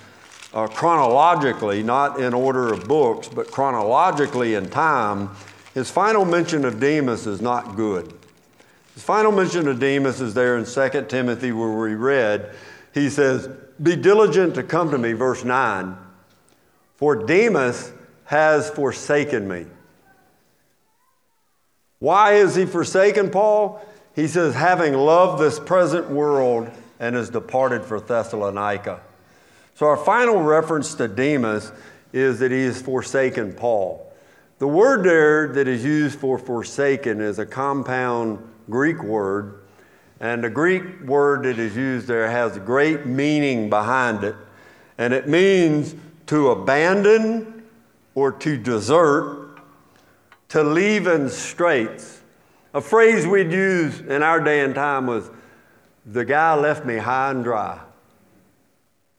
uh, 0.52 0.66
chronologically, 0.68 1.82
not 1.82 2.20
in 2.20 2.34
order 2.34 2.72
of 2.72 2.88
books, 2.88 3.28
but 3.28 3.50
chronologically 3.50 4.54
in 4.54 4.68
time, 4.70 5.30
his 5.74 5.90
final 5.90 6.24
mention 6.24 6.64
of 6.64 6.80
Demas 6.80 7.26
is 7.26 7.40
not 7.40 7.76
good. 7.76 8.12
His 8.94 9.02
final 9.02 9.30
mention 9.30 9.68
of 9.68 9.78
Demas 9.78 10.20
is 10.20 10.34
there 10.34 10.56
in 10.56 10.64
2 10.64 11.06
Timothy, 11.08 11.52
where 11.52 11.70
we 11.70 11.94
read. 11.94 12.54
He 12.92 13.10
says, 13.10 13.48
Be 13.80 13.94
diligent 13.94 14.54
to 14.56 14.62
come 14.62 14.90
to 14.90 14.98
me, 14.98 15.12
verse 15.12 15.44
9, 15.44 15.96
for 16.96 17.14
Demas 17.14 17.92
has 18.24 18.70
forsaken 18.70 19.46
me. 19.46 19.66
Why 22.00 22.34
is 22.34 22.54
he 22.54 22.66
forsaken, 22.66 23.30
Paul? 23.30 23.84
He 24.14 24.26
says, 24.26 24.54
having 24.54 24.94
loved 24.94 25.40
this 25.40 25.60
present 25.60 26.10
world 26.10 26.70
and 26.98 27.14
has 27.14 27.30
departed 27.30 27.84
for 27.84 28.00
Thessalonica. 28.00 29.00
So, 29.78 29.86
our 29.86 29.96
final 29.96 30.42
reference 30.42 30.94
to 30.94 31.06
Demas 31.06 31.70
is 32.12 32.40
that 32.40 32.50
he 32.50 32.64
has 32.64 32.82
forsaken 32.82 33.52
Paul. 33.52 34.12
The 34.58 34.66
word 34.66 35.04
there 35.04 35.52
that 35.52 35.68
is 35.68 35.84
used 35.84 36.18
for 36.18 36.36
forsaken 36.36 37.20
is 37.20 37.38
a 37.38 37.46
compound 37.46 38.40
Greek 38.68 39.00
word, 39.04 39.60
and 40.18 40.42
the 40.42 40.50
Greek 40.50 40.82
word 41.02 41.44
that 41.44 41.60
is 41.60 41.76
used 41.76 42.08
there 42.08 42.28
has 42.28 42.58
great 42.58 43.06
meaning 43.06 43.70
behind 43.70 44.24
it, 44.24 44.34
and 44.98 45.14
it 45.14 45.28
means 45.28 45.94
to 46.26 46.50
abandon 46.50 47.62
or 48.16 48.32
to 48.32 48.56
desert, 48.56 49.60
to 50.48 50.64
leave 50.64 51.06
in 51.06 51.28
straits. 51.28 52.20
A 52.74 52.80
phrase 52.80 53.28
we'd 53.28 53.52
use 53.52 54.00
in 54.00 54.24
our 54.24 54.40
day 54.40 54.58
and 54.58 54.74
time 54.74 55.06
was, 55.06 55.30
the 56.04 56.24
guy 56.24 56.56
left 56.56 56.84
me 56.84 56.96
high 56.96 57.30
and 57.30 57.44
dry. 57.44 57.78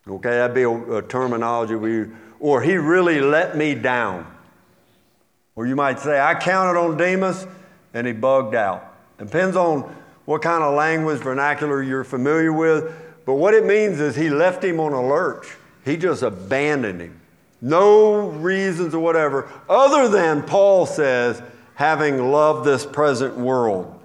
Okay, 0.09 0.29
that'd 0.29 0.55
be 0.55 0.63
a, 0.63 0.69
a 0.69 1.01
terminology 1.03 1.75
we 1.75 1.91
use, 1.91 2.15
or 2.39 2.61
he 2.61 2.77
really 2.77 3.21
let 3.21 3.55
me 3.55 3.75
down. 3.75 4.25
Or 5.55 5.67
you 5.67 5.75
might 5.75 5.99
say, 5.99 6.19
I 6.19 6.35
counted 6.35 6.79
on 6.79 6.97
Demas 6.97 7.45
and 7.93 8.07
he 8.07 8.13
bugged 8.13 8.55
out. 8.55 8.95
Depends 9.17 9.55
on 9.55 9.81
what 10.25 10.41
kind 10.41 10.63
of 10.63 10.73
language 10.73 11.19
vernacular 11.19 11.83
you're 11.83 12.03
familiar 12.03 12.53
with, 12.53 12.93
but 13.25 13.33
what 13.33 13.53
it 13.53 13.65
means 13.65 13.99
is 13.99 14.15
he 14.15 14.29
left 14.29 14.63
him 14.63 14.79
on 14.79 14.93
a 14.93 15.05
lurch. 15.05 15.57
He 15.83 15.97
just 15.97 16.23
abandoned 16.23 17.01
him. 17.01 17.19
No 17.61 18.29
reasons 18.29 18.95
or 18.95 18.99
whatever, 18.99 19.49
other 19.67 20.07
than 20.07 20.43
Paul 20.43 20.85
says, 20.85 21.41
having 21.75 22.31
loved 22.31 22.65
this 22.65 22.85
present 22.85 23.37
world. 23.37 23.99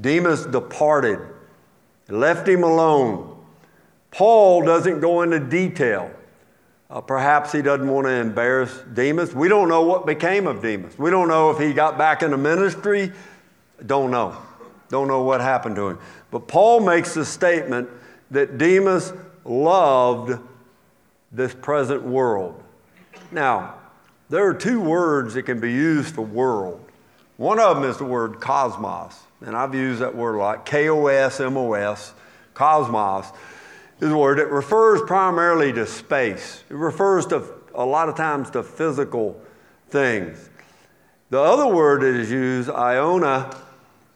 Demas 0.00 0.44
departed, 0.44 1.18
left 2.08 2.46
him 2.46 2.62
alone. 2.62 3.33
Paul 4.14 4.62
doesn't 4.62 5.00
go 5.00 5.22
into 5.22 5.40
detail. 5.40 6.08
Uh, 6.88 7.00
perhaps 7.00 7.50
he 7.50 7.62
doesn't 7.62 7.88
want 7.88 8.06
to 8.06 8.12
embarrass 8.12 8.72
Demas. 8.94 9.34
We 9.34 9.48
don't 9.48 9.68
know 9.68 9.82
what 9.82 10.06
became 10.06 10.46
of 10.46 10.62
Demas. 10.62 10.96
We 10.96 11.10
don't 11.10 11.26
know 11.26 11.50
if 11.50 11.58
he 11.58 11.72
got 11.72 11.98
back 11.98 12.22
into 12.22 12.36
ministry. 12.36 13.10
Don't 13.84 14.12
know. 14.12 14.36
Don't 14.88 15.08
know 15.08 15.22
what 15.22 15.40
happened 15.40 15.74
to 15.76 15.88
him. 15.88 15.98
But 16.30 16.46
Paul 16.46 16.78
makes 16.78 17.14
the 17.14 17.24
statement 17.24 17.88
that 18.30 18.56
Demas 18.56 19.12
loved 19.44 20.38
this 21.32 21.52
present 21.52 22.04
world. 22.04 22.62
Now, 23.32 23.74
there 24.30 24.46
are 24.46 24.54
two 24.54 24.80
words 24.80 25.34
that 25.34 25.42
can 25.42 25.58
be 25.58 25.72
used 25.72 26.14
for 26.14 26.22
world. 26.22 26.88
One 27.36 27.58
of 27.58 27.74
them 27.74 27.90
is 27.90 27.96
the 27.96 28.04
word 28.04 28.38
cosmos, 28.40 29.18
and 29.40 29.56
I've 29.56 29.74
used 29.74 30.00
that 30.00 30.14
word 30.14 30.36
a 30.36 30.38
lot 30.38 30.64
K 30.64 30.88
O 30.88 31.08
S 31.08 31.40
M 31.40 31.56
O 31.56 31.72
S, 31.72 32.12
cosmos 32.54 33.26
is 34.00 34.10
a 34.10 34.16
word 34.16 34.38
that 34.38 34.50
refers 34.50 35.00
primarily 35.02 35.72
to 35.72 35.86
space. 35.86 36.62
It 36.68 36.74
refers 36.74 37.26
to 37.26 37.44
a 37.74 37.84
lot 37.84 38.08
of 38.08 38.16
times 38.16 38.50
to 38.50 38.62
physical 38.62 39.40
things. 39.88 40.50
The 41.30 41.40
other 41.40 41.66
word 41.66 42.02
that 42.02 42.14
is 42.14 42.30
used, 42.30 42.68
aiona, 42.68 43.56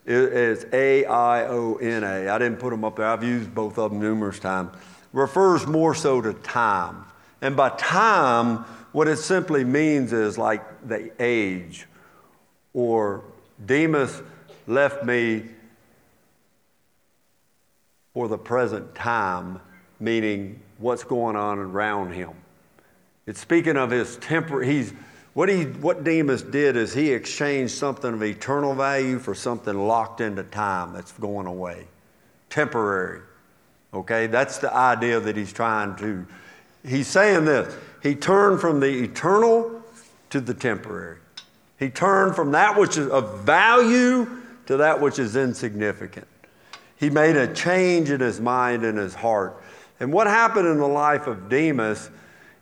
is 0.07 0.67
A 0.73 1.05
I 1.05 1.47
O 1.47 1.77
N 1.77 2.05
A. 2.05 2.29
I 2.29 2.39
didn't 2.39 2.59
put 2.59 2.71
them 2.71 2.85
up 2.85 2.97
there. 2.97 3.07
I've 3.07 3.25
used 3.25 3.55
both 3.55 3.79
of 3.79 3.91
them 3.91 4.01
numerous 4.01 4.39
times. 4.39 4.71
Refers 5.13 5.67
more 5.67 5.95
so 5.95 6.21
to 6.21 6.33
time. 6.35 7.05
And 7.41 7.57
by 7.57 7.71
time, 7.71 8.59
what 8.93 9.09
it 9.09 9.17
simply 9.17 9.65
means 9.65 10.13
is 10.13 10.39
like 10.39 10.89
the 10.89 11.11
age, 11.23 11.87
or 12.73 13.23
Demas 13.65 14.23
left 14.67 15.05
me 15.05 15.45
for 18.15 18.29
the 18.29 18.39
present 18.39 18.95
time 18.95 19.61
meaning 20.01 20.61
what's 20.79 21.05
going 21.05 21.37
on 21.37 21.59
around 21.59 22.13
him. 22.13 22.31
It's 23.27 23.41
speaking 23.41 23.77
of 23.77 23.91
his 23.91 24.17
temper. 24.17 24.63
He's 24.63 24.93
what 25.35 25.49
he 25.49 25.65
what 25.65 26.03
Demas 26.03 26.43
did 26.43 26.77
is 26.77 26.95
he 26.95 27.13
exchanged 27.13 27.75
something 27.75 28.15
of 28.15 28.23
eternal 28.23 28.75
value 28.75 29.19
for 29.19 29.35
something 29.35 29.87
locked 29.87 30.21
into 30.21 30.43
time 30.45 30.93
that's 30.93 31.13
going 31.13 31.47
away, 31.47 31.87
temporary. 32.51 33.21
Okay, 33.93 34.27
that's 34.27 34.59
the 34.59 34.75
idea 34.75 35.21
that 35.21 35.37
he's 35.37 35.53
trying 35.53 35.97
to. 35.97 36.27
He's 36.85 37.07
saying 37.07 37.45
this. 37.45 37.75
He 38.03 38.15
turned 38.15 38.61
from 38.61 38.81
the 38.81 39.05
eternal 39.05 39.83
to 40.31 40.41
the 40.41 40.55
temporary. 40.55 41.19
He 41.79 41.91
turned 41.91 42.35
from 42.35 42.53
that 42.53 42.79
which 42.79 42.97
is 42.99 43.09
of 43.09 43.41
value 43.41 44.29
to 44.67 44.79
that 44.79 45.01
which 45.01 45.19
is 45.19 45.37
insignificant. 45.37 46.27
He 46.97 47.11
made 47.11 47.37
a 47.37 47.53
change 47.55 48.11
in 48.11 48.21
his 48.21 48.41
mind 48.41 48.85
and 48.85 48.99
his 48.99 49.15
heart. 49.15 49.58
And 50.01 50.13
what 50.13 50.27
happened 50.27 50.67
in 50.69 50.79
the 50.79 50.87
life 50.87 51.27
of 51.27 51.49
Demas 51.49 52.11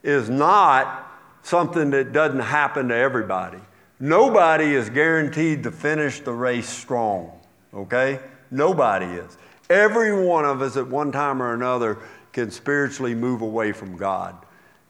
is 0.03 0.31
not 0.31 1.07
something 1.43 1.91
that 1.91 2.13
doesn't 2.13 2.41
happen 2.41 2.89
to 2.89 2.95
everybody. 2.97 3.59
Nobody 4.01 4.75
is 4.75 4.91
guaranteed 4.91 5.63
to 5.63 5.71
finish 5.71 6.21
the 6.21 6.33
race 6.33 6.69
strong, 6.69 7.33
okay? 7.73 8.21
Nobody 8.51 9.07
is. 9.07 9.37
Every 9.71 10.25
one 10.25 10.45
of 10.45 10.63
us 10.63 10.77
at 10.77 10.87
one 10.87 11.13
time 11.13 11.43
or 11.43 11.55
another 11.55 11.99
can 12.33 12.51
spiritually 12.51 13.15
move 13.15 13.43
away 13.43 13.73
from 13.73 13.97
God. 13.97 14.37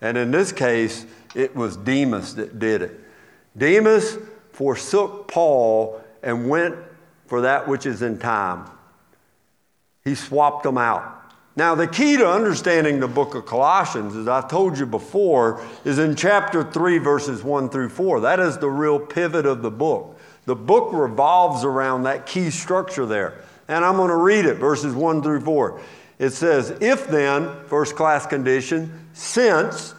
And 0.00 0.18
in 0.18 0.30
this 0.30 0.52
case, 0.52 1.06
it 1.34 1.54
was 1.54 1.76
Demas 1.76 2.34
that 2.34 2.58
did 2.58 2.82
it. 2.82 3.00
Demas 3.56 4.18
forsook 4.52 5.28
Paul 5.28 6.02
and 6.22 6.48
went 6.48 6.76
for 7.26 7.42
that 7.42 7.68
which 7.68 7.86
is 7.86 8.02
in 8.02 8.18
time. 8.18 8.68
He 10.04 10.14
swapped 10.14 10.64
them 10.64 10.78
out. 10.78 11.25
Now, 11.56 11.74
the 11.74 11.86
key 11.86 12.18
to 12.18 12.30
understanding 12.30 13.00
the 13.00 13.08
book 13.08 13.34
of 13.34 13.46
Colossians, 13.46 14.14
as 14.14 14.28
I've 14.28 14.48
told 14.48 14.78
you 14.78 14.84
before, 14.84 15.64
is 15.86 15.98
in 15.98 16.14
chapter 16.14 16.62
3, 16.62 16.98
verses 16.98 17.42
1 17.42 17.70
through 17.70 17.88
4. 17.88 18.20
That 18.20 18.40
is 18.40 18.58
the 18.58 18.68
real 18.68 19.00
pivot 19.00 19.46
of 19.46 19.62
the 19.62 19.70
book. 19.70 20.18
The 20.44 20.54
book 20.54 20.92
revolves 20.92 21.64
around 21.64 22.02
that 22.02 22.26
key 22.26 22.50
structure 22.50 23.06
there. 23.06 23.40
And 23.68 23.86
I'm 23.86 23.96
going 23.96 24.10
to 24.10 24.16
read 24.16 24.44
it, 24.44 24.58
verses 24.58 24.94
1 24.94 25.22
through 25.22 25.40
4. 25.40 25.80
It 26.18 26.30
says, 26.30 26.76
If 26.82 27.08
then, 27.08 27.50
first 27.68 27.96
class 27.96 28.26
condition, 28.26 29.08
since, 29.14 29.94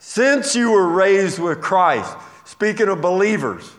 since 0.00 0.56
you 0.56 0.72
were 0.72 0.88
raised 0.88 1.38
with 1.38 1.60
Christ, 1.60 2.16
speaking 2.44 2.88
of 2.88 3.00
believers, 3.00 3.70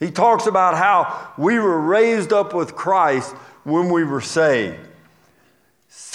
he 0.00 0.10
talks 0.10 0.46
about 0.46 0.76
how 0.76 1.32
we 1.38 1.60
were 1.60 1.80
raised 1.80 2.32
up 2.32 2.54
with 2.54 2.74
Christ 2.74 3.34
when 3.62 3.88
we 3.88 4.02
were 4.02 4.20
saved. 4.20 4.85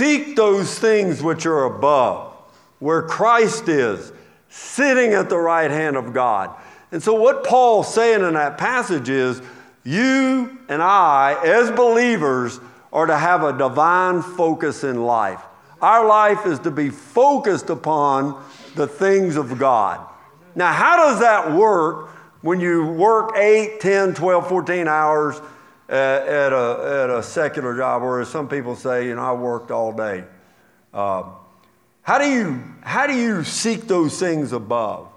Seek 0.02 0.36
those 0.36 0.80
things 0.80 1.22
which 1.22 1.46
are 1.46 1.66
above, 1.66 2.34
where 2.80 3.04
Christ 3.04 3.70
is, 3.70 4.12
sitting 4.50 5.14
at 5.14 5.30
the 5.30 5.38
right 5.38 5.70
hand 5.70 5.96
of 5.96 6.12
God. 6.12 6.60
And 6.92 7.04
so, 7.04 7.14
what 7.14 7.44
Paul's 7.44 7.94
saying 7.94 8.24
in 8.24 8.34
that 8.34 8.58
passage 8.58 9.10
is 9.10 9.44
you 9.84 10.58
and 10.70 10.82
I, 10.82 11.40
as 11.46 11.70
believers, 11.70 12.60
are 12.92 13.06
to 13.06 13.16
have 13.16 13.44
a 13.44 13.56
divine 13.56 14.24
focus 14.24 14.84
in 14.84 15.04
life. 15.04 15.44
Our 15.84 16.08
life 16.08 16.48
is 16.48 16.58
to 16.62 16.72
be 16.72 16.90
focused 16.90 17.70
upon 17.70 18.44
the 18.74 18.88
things 18.88 19.36
of 19.36 19.60
God. 19.60 20.04
Now, 20.56 20.74
how 20.74 20.98
does 20.98 21.20
that 21.20 21.52
work 21.52 22.10
when 22.42 22.60
you 22.60 22.88
work 22.88 23.38
8, 23.38 23.80
10, 23.80 24.16
12, 24.16 24.50
14 24.50 24.88
hours 24.88 25.40
at, 25.92 26.26
at, 26.26 26.54
a, 26.54 27.04
at 27.04 27.10
a 27.10 27.22
secular 27.22 27.76
job, 27.76 28.02
or 28.02 28.22
as 28.22 28.30
some 28.30 28.48
people 28.48 28.78
say, 28.78 29.08
you 29.08 29.16
know, 29.16 29.22
I 29.22 29.34
worked 29.34 29.72
all 29.72 29.92
day. 29.92 30.24
Uh, 30.94 31.24
how, 32.02 32.18
do 32.18 32.30
you, 32.30 32.64
how 32.80 33.08
do 33.08 33.14
you 33.14 33.44
seek 33.44 33.82
those 33.82 34.18
things 34.18 34.54
above? 34.54 35.10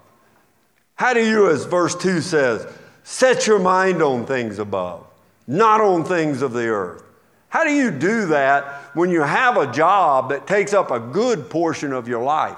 How 0.95 1.13
do 1.13 1.25
you, 1.25 1.49
as 1.49 1.63
verse 1.63 1.95
2 1.95 2.19
says, 2.19 2.67
set 3.03 3.47
your 3.47 3.59
mind 3.59 4.01
on 4.01 4.25
things 4.25 4.59
above, 4.59 5.07
not 5.47 5.79
on 5.79 6.03
things 6.03 6.41
of 6.41 6.51
the 6.51 6.67
earth? 6.67 7.03
How 7.47 7.63
do 7.63 7.71
you 7.71 7.89
do 7.89 8.27
that 8.27 8.65
when 8.95 9.09
you 9.09 9.21
have 9.21 9.55
a 9.55 9.71
job 9.71 10.29
that 10.29 10.45
takes 10.45 10.73
up 10.73 10.91
a 10.91 10.99
good 10.99 11.49
portion 11.49 11.93
of 11.93 12.09
your 12.09 12.21
life? 12.21 12.57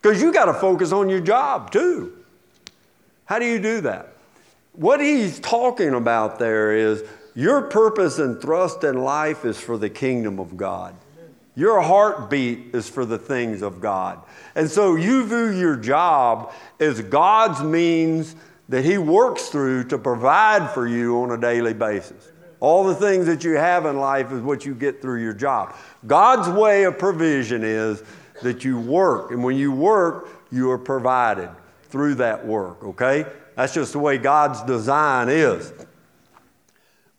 Because 0.00 0.22
you 0.22 0.32
got 0.32 0.46
to 0.46 0.54
focus 0.54 0.90
on 0.90 1.10
your 1.10 1.20
job 1.20 1.70
too. 1.70 2.16
How 3.26 3.38
do 3.38 3.44
you 3.44 3.60
do 3.60 3.82
that? 3.82 4.08
What 4.72 5.00
he's 5.00 5.38
talking 5.38 5.92
about 5.92 6.38
there 6.38 6.74
is 6.74 7.04
your 7.34 7.62
purpose 7.62 8.18
and 8.18 8.40
thrust 8.40 8.84
in 8.84 9.02
life 9.02 9.44
is 9.44 9.58
for 9.58 9.78
the 9.78 9.90
kingdom 9.90 10.38
of 10.38 10.56
God. 10.56 10.94
Your 11.54 11.82
heartbeat 11.82 12.74
is 12.74 12.88
for 12.88 13.04
the 13.04 13.18
things 13.18 13.62
of 13.62 13.80
God. 13.80 14.22
And 14.54 14.70
so 14.70 14.96
you 14.96 15.26
view 15.26 15.50
your 15.50 15.76
job 15.76 16.52
as 16.80 17.00
God's 17.02 17.62
means 17.62 18.36
that 18.68 18.84
He 18.84 18.96
works 18.96 19.48
through 19.48 19.84
to 19.88 19.98
provide 19.98 20.70
for 20.70 20.86
you 20.86 21.22
on 21.22 21.30
a 21.30 21.38
daily 21.38 21.74
basis. 21.74 22.32
All 22.60 22.84
the 22.84 22.94
things 22.94 23.26
that 23.26 23.44
you 23.44 23.52
have 23.52 23.86
in 23.86 23.98
life 23.98 24.32
is 24.32 24.40
what 24.40 24.64
you 24.64 24.74
get 24.74 25.02
through 25.02 25.20
your 25.20 25.34
job. 25.34 25.74
God's 26.06 26.48
way 26.48 26.84
of 26.84 26.98
provision 26.98 27.64
is 27.64 28.02
that 28.40 28.64
you 28.64 28.78
work. 28.78 29.30
And 29.30 29.42
when 29.42 29.56
you 29.56 29.72
work, 29.72 30.28
you 30.50 30.70
are 30.70 30.78
provided 30.78 31.50
through 31.84 32.14
that 32.16 32.46
work, 32.46 32.82
okay? 32.84 33.26
That's 33.56 33.74
just 33.74 33.92
the 33.92 33.98
way 33.98 34.16
God's 34.16 34.62
design 34.62 35.28
is. 35.28 35.72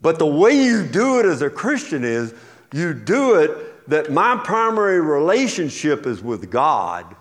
But 0.03 0.19
the 0.19 0.27
way 0.27 0.51
you 0.51 0.85
do 0.85 1.19
it 1.19 1.25
as 1.25 1.41
a 1.41 1.49
Christian 1.49 2.03
is 2.03 2.35
you 2.73 2.93
do 2.93 3.35
it 3.35 3.89
that 3.89 4.11
my 4.11 4.39
primary 4.43 5.01
relationship 5.01 6.05
is 6.05 6.21
with 6.21 6.51
God, 6.51 7.15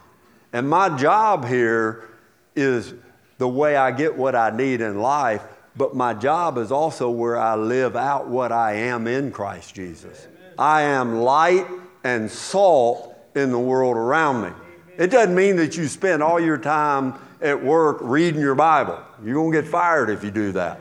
And 0.52 0.68
my 0.68 0.94
job 0.96 1.46
here 1.46 2.08
is 2.54 2.92
the 3.38 3.48
way 3.48 3.76
I 3.76 3.90
get 3.90 4.16
what 4.16 4.34
I 4.34 4.50
need 4.50 4.80
in 4.80 5.00
life, 5.00 5.42
but 5.76 5.96
my 5.96 6.12
job 6.12 6.58
is 6.58 6.70
also 6.70 7.08
where 7.10 7.38
I 7.38 7.54
live 7.54 7.96
out 7.96 8.28
what 8.28 8.52
I 8.52 8.74
am 8.74 9.06
in 9.06 9.32
Christ 9.32 9.74
Jesus. 9.74 10.26
I 10.58 10.82
am 10.82 11.20
light 11.20 11.66
and 12.04 12.30
salt 12.30 13.16
in 13.34 13.50
the 13.50 13.58
world 13.58 13.96
around 13.96 14.42
me. 14.42 14.50
It 14.98 15.10
doesn't 15.10 15.34
mean 15.34 15.56
that 15.56 15.76
you 15.76 15.88
spend 15.88 16.22
all 16.22 16.38
your 16.38 16.58
time 16.58 17.14
at 17.40 17.64
work 17.64 17.98
reading 18.02 18.40
your 18.40 18.54
Bible. 18.54 19.00
You're 19.24 19.34
going 19.34 19.52
to 19.52 19.62
get 19.62 19.70
fired 19.70 20.10
if 20.10 20.22
you 20.22 20.30
do 20.30 20.52
that. 20.52 20.78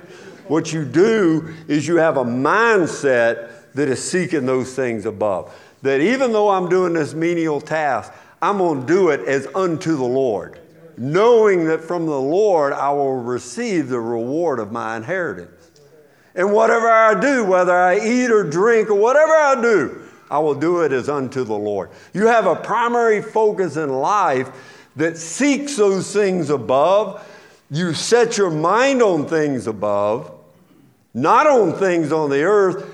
What 0.48 0.74
you 0.74 0.86
do 0.86 1.54
is 1.68 1.88
you 1.88 1.98
have 1.98 2.18
a 2.18 2.24
mindset 2.24 3.74
that 3.74 3.88
is 3.88 4.04
seeking 4.04 4.46
those 4.46 4.76
things 4.76 5.06
above. 5.06 5.56
That 5.82 6.02
even 6.02 6.32
though 6.32 6.50
I'm 6.50 6.70
doing 6.70 6.94
this 6.94 7.14
menial 7.14 7.62
task, 7.62 8.12
I'm 8.42 8.58
going 8.58 8.82
to 8.82 8.88
do 8.88 9.10
it 9.10 9.22
as 9.22 9.48
unto 9.56 9.96
the 9.96 10.04
Lord, 10.04 10.60
knowing 10.98 11.66
that 11.66 11.84
from 11.84 12.06
the 12.06 12.20
Lord 12.20 12.74
I 12.74 12.92
will 12.92 13.18
receive 13.18 13.88
the 13.88 14.00
reward 14.00 14.60
of 14.60 14.72
my 14.72 14.98
inheritance. 14.98 15.72
And 16.36 16.54
whatever 16.54 16.90
I 16.90 17.20
do, 17.20 17.44
whether 17.44 17.76
I 17.76 17.98
eat 17.98 18.32
or 18.32 18.44
drink 18.44 18.90
or 18.90 18.96
whatever 18.96 19.34
I 19.34 19.62
do, 19.62 20.02
I 20.30 20.40
will 20.40 20.56
do 20.56 20.82
it 20.82 20.94
as 20.94 21.10
unto 21.10 21.44
the 21.44 21.58
Lord. 21.58 21.90
You 22.14 22.28
have 22.28 22.46
a 22.46 22.56
primary 22.56 23.22
focus 23.22 23.76
in 23.76 23.90
life 23.90 24.50
that 24.96 25.18
seeks 25.18 25.76
those 25.76 26.14
things 26.14 26.50
above. 26.50 27.28
You 27.72 27.94
set 27.94 28.38
your 28.38 28.50
mind 28.50 29.02
on 29.02 29.26
things 29.26 29.66
above, 29.66 30.30
not 31.14 31.48
on 31.48 31.74
things 31.74 32.12
on 32.12 32.30
the 32.30 32.44
earth, 32.44 32.86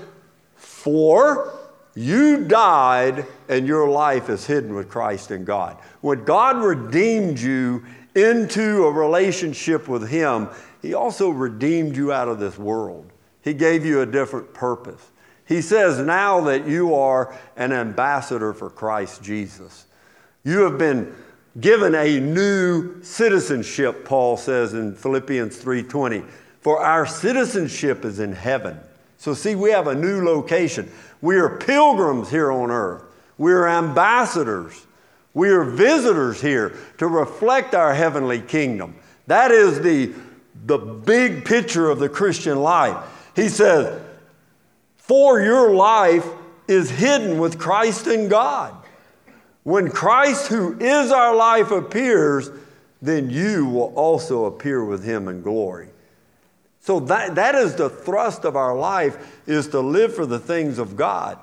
for 0.54 1.52
you 1.96 2.44
died 2.44 3.26
and 3.48 3.66
your 3.66 3.88
life 3.88 4.28
is 4.28 4.46
hidden 4.46 4.74
with 4.74 4.88
Christ 4.88 5.32
in 5.32 5.44
God. 5.44 5.76
When 6.00 6.24
God 6.24 6.62
redeemed 6.62 7.40
you 7.40 7.84
into 8.14 8.84
a 8.84 8.92
relationship 8.92 9.88
with 9.88 10.08
Him, 10.08 10.48
He 10.80 10.94
also 10.94 11.30
redeemed 11.30 11.96
you 11.96 12.12
out 12.12 12.28
of 12.28 12.38
this 12.38 12.56
world. 12.56 13.10
He 13.42 13.54
gave 13.54 13.84
you 13.84 14.00
a 14.02 14.06
different 14.06 14.54
purpose. 14.54 15.10
He 15.44 15.60
says 15.60 15.98
now 15.98 16.42
that 16.42 16.68
you 16.68 16.94
are 16.94 17.34
an 17.56 17.72
ambassador 17.72 18.52
for 18.52 18.70
Christ 18.70 19.24
Jesus. 19.24 19.86
You 20.44 20.60
have 20.60 20.78
been 20.78 21.16
given 21.60 21.94
a 21.94 22.20
new 22.20 23.02
citizenship, 23.02 24.04
Paul 24.04 24.36
says 24.36 24.74
in 24.74 24.94
Philippians 24.94 25.56
3:20. 25.56 26.24
For 26.60 26.80
our 26.80 27.06
citizenship 27.06 28.04
is 28.04 28.18
in 28.18 28.32
heaven. 28.32 28.78
So 29.16 29.34
see, 29.34 29.54
we 29.54 29.70
have 29.70 29.86
a 29.86 29.94
new 29.94 30.24
location. 30.24 30.90
We 31.20 31.36
are 31.38 31.48
pilgrims 31.48 32.30
here 32.30 32.52
on 32.52 32.70
earth. 32.70 33.02
We 33.36 33.52
are 33.52 33.68
ambassadors. 33.68 34.86
We 35.34 35.50
are 35.50 35.64
visitors 35.64 36.40
here 36.40 36.76
to 36.98 37.06
reflect 37.06 37.74
our 37.74 37.94
heavenly 37.94 38.40
kingdom. 38.40 38.96
That 39.26 39.50
is 39.50 39.80
the, 39.80 40.12
the 40.66 40.78
big 40.78 41.44
picture 41.44 41.90
of 41.90 41.98
the 41.98 42.08
Christian 42.08 42.60
life. 42.60 42.96
He 43.36 43.48
says, 43.48 44.00
For 44.96 45.40
your 45.40 45.74
life 45.74 46.26
is 46.66 46.90
hidden 46.90 47.38
with 47.38 47.58
Christ 47.58 48.06
in 48.06 48.28
God. 48.28 48.74
When 49.68 49.90
Christ, 49.90 50.46
who 50.46 50.78
is 50.80 51.12
our 51.12 51.36
life, 51.36 51.72
appears, 51.72 52.50
then 53.02 53.28
you 53.28 53.66
will 53.66 53.92
also 53.96 54.46
appear 54.46 54.82
with 54.82 55.04
him 55.04 55.28
in 55.28 55.42
glory. 55.42 55.90
So 56.80 57.00
that, 57.00 57.34
that 57.34 57.54
is 57.54 57.74
the 57.74 57.90
thrust 57.90 58.46
of 58.46 58.56
our 58.56 58.74
life 58.74 59.42
is 59.46 59.68
to 59.68 59.80
live 59.80 60.14
for 60.14 60.24
the 60.24 60.38
things 60.38 60.78
of 60.78 60.96
God. 60.96 61.38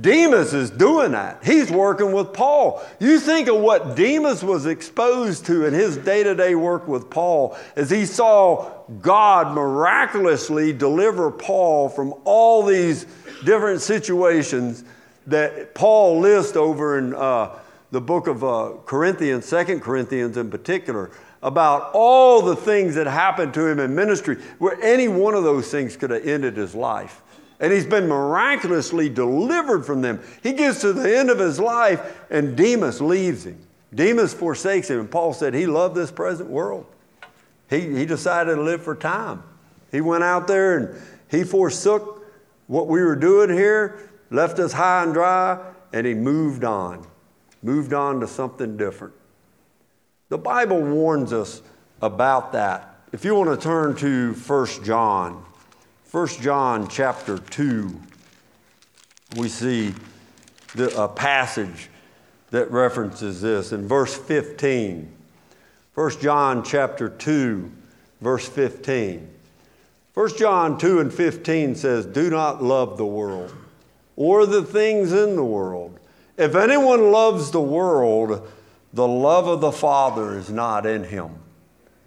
Demas 0.00 0.54
is 0.54 0.70
doing 0.70 1.12
that. 1.12 1.44
He's 1.44 1.70
working 1.70 2.10
with 2.10 2.32
Paul. 2.32 2.82
You 2.98 3.20
think 3.20 3.46
of 3.46 3.60
what 3.60 3.94
Demas 3.94 4.42
was 4.42 4.66
exposed 4.66 5.46
to 5.46 5.64
in 5.64 5.72
his 5.72 5.98
day 5.98 6.24
to 6.24 6.34
day 6.34 6.56
work 6.56 6.88
with 6.88 7.08
Paul 7.08 7.56
as 7.76 7.90
he 7.90 8.06
saw 8.06 8.72
God 9.00 9.54
miraculously 9.54 10.72
deliver 10.72 11.30
Paul 11.30 11.90
from 11.90 12.12
all 12.24 12.64
these 12.64 13.06
different 13.44 13.82
situations 13.82 14.82
that 15.28 15.76
Paul 15.76 16.18
lists 16.18 16.56
over 16.56 16.98
in 16.98 17.14
uh, 17.14 17.50
the 17.90 18.00
book 18.00 18.26
of 18.26 18.44
uh, 18.44 18.72
Corinthians, 18.84 19.46
Second 19.46 19.80
Corinthians 19.80 20.36
in 20.36 20.50
particular, 20.50 21.10
about 21.42 21.90
all 21.94 22.42
the 22.42 22.56
things 22.56 22.94
that 22.96 23.06
happened 23.06 23.54
to 23.54 23.66
him 23.66 23.78
in 23.78 23.94
ministry, 23.94 24.36
where 24.58 24.80
any 24.82 25.08
one 25.08 25.34
of 25.34 25.44
those 25.44 25.70
things 25.70 25.96
could 25.96 26.10
have 26.10 26.26
ended 26.26 26.56
his 26.56 26.74
life. 26.74 27.22
And 27.60 27.72
he's 27.72 27.86
been 27.86 28.08
miraculously 28.08 29.08
delivered 29.08 29.84
from 29.84 30.02
them. 30.02 30.20
He 30.42 30.52
gets 30.52 30.80
to 30.82 30.92
the 30.92 31.16
end 31.16 31.30
of 31.30 31.38
his 31.38 31.58
life, 31.58 32.24
and 32.30 32.56
Demas 32.56 33.00
leaves 33.00 33.46
him. 33.46 33.58
Demas 33.94 34.34
forsakes 34.34 34.90
him. 34.90 35.00
And 35.00 35.10
Paul 35.10 35.32
said 35.32 35.54
he 35.54 35.66
loved 35.66 35.94
this 35.94 36.10
present 36.10 36.50
world. 36.50 36.86
He, 37.70 37.80
he 37.80 38.06
decided 38.06 38.56
to 38.56 38.62
live 38.62 38.82
for 38.82 38.94
time. 38.94 39.42
He 39.90 40.00
went 40.00 40.24
out 40.24 40.46
there 40.46 40.76
and 40.76 41.02
he 41.30 41.44
forsook 41.44 42.26
what 42.66 42.86
we 42.86 43.02
were 43.02 43.16
doing 43.16 43.50
here, 43.50 44.10
left 44.30 44.58
us 44.58 44.72
high 44.72 45.02
and 45.02 45.14
dry, 45.14 45.58
and 45.92 46.06
he 46.06 46.14
moved 46.14 46.64
on 46.64 47.06
moved 47.62 47.92
on 47.92 48.20
to 48.20 48.26
something 48.26 48.76
different. 48.76 49.14
The 50.28 50.38
Bible 50.38 50.80
warns 50.80 51.32
us 51.32 51.62
about 52.02 52.52
that. 52.52 53.00
If 53.12 53.24
you 53.24 53.34
want 53.34 53.58
to 53.58 53.62
turn 53.62 53.96
to 53.96 54.34
1 54.34 54.66
John, 54.84 55.44
1 56.10 56.26
John 56.40 56.88
chapter 56.88 57.38
2, 57.38 58.00
we 59.36 59.48
see 59.48 59.94
the, 60.74 61.02
a 61.02 61.08
passage 61.08 61.88
that 62.50 62.70
references 62.70 63.40
this 63.40 63.72
in 63.72 63.86
verse 63.86 64.16
15. 64.16 65.10
1 65.94 66.10
John 66.20 66.62
chapter 66.62 67.08
2, 67.08 67.70
verse 68.20 68.48
15. 68.48 69.28
1 70.14 70.36
John 70.36 70.78
2 70.78 71.00
and 71.00 71.12
15 71.12 71.74
says, 71.74 72.06
Do 72.06 72.30
not 72.30 72.62
love 72.62 72.96
the 72.96 73.06
world 73.06 73.54
or 74.16 74.46
the 74.46 74.62
things 74.62 75.12
in 75.12 75.36
the 75.36 75.44
world. 75.44 75.97
If 76.38 76.54
anyone 76.54 77.10
loves 77.10 77.50
the 77.50 77.60
world, 77.60 78.48
the 78.92 79.06
love 79.06 79.48
of 79.48 79.60
the 79.60 79.72
Father 79.72 80.38
is 80.38 80.48
not 80.48 80.86
in 80.86 81.04
him. 81.04 81.34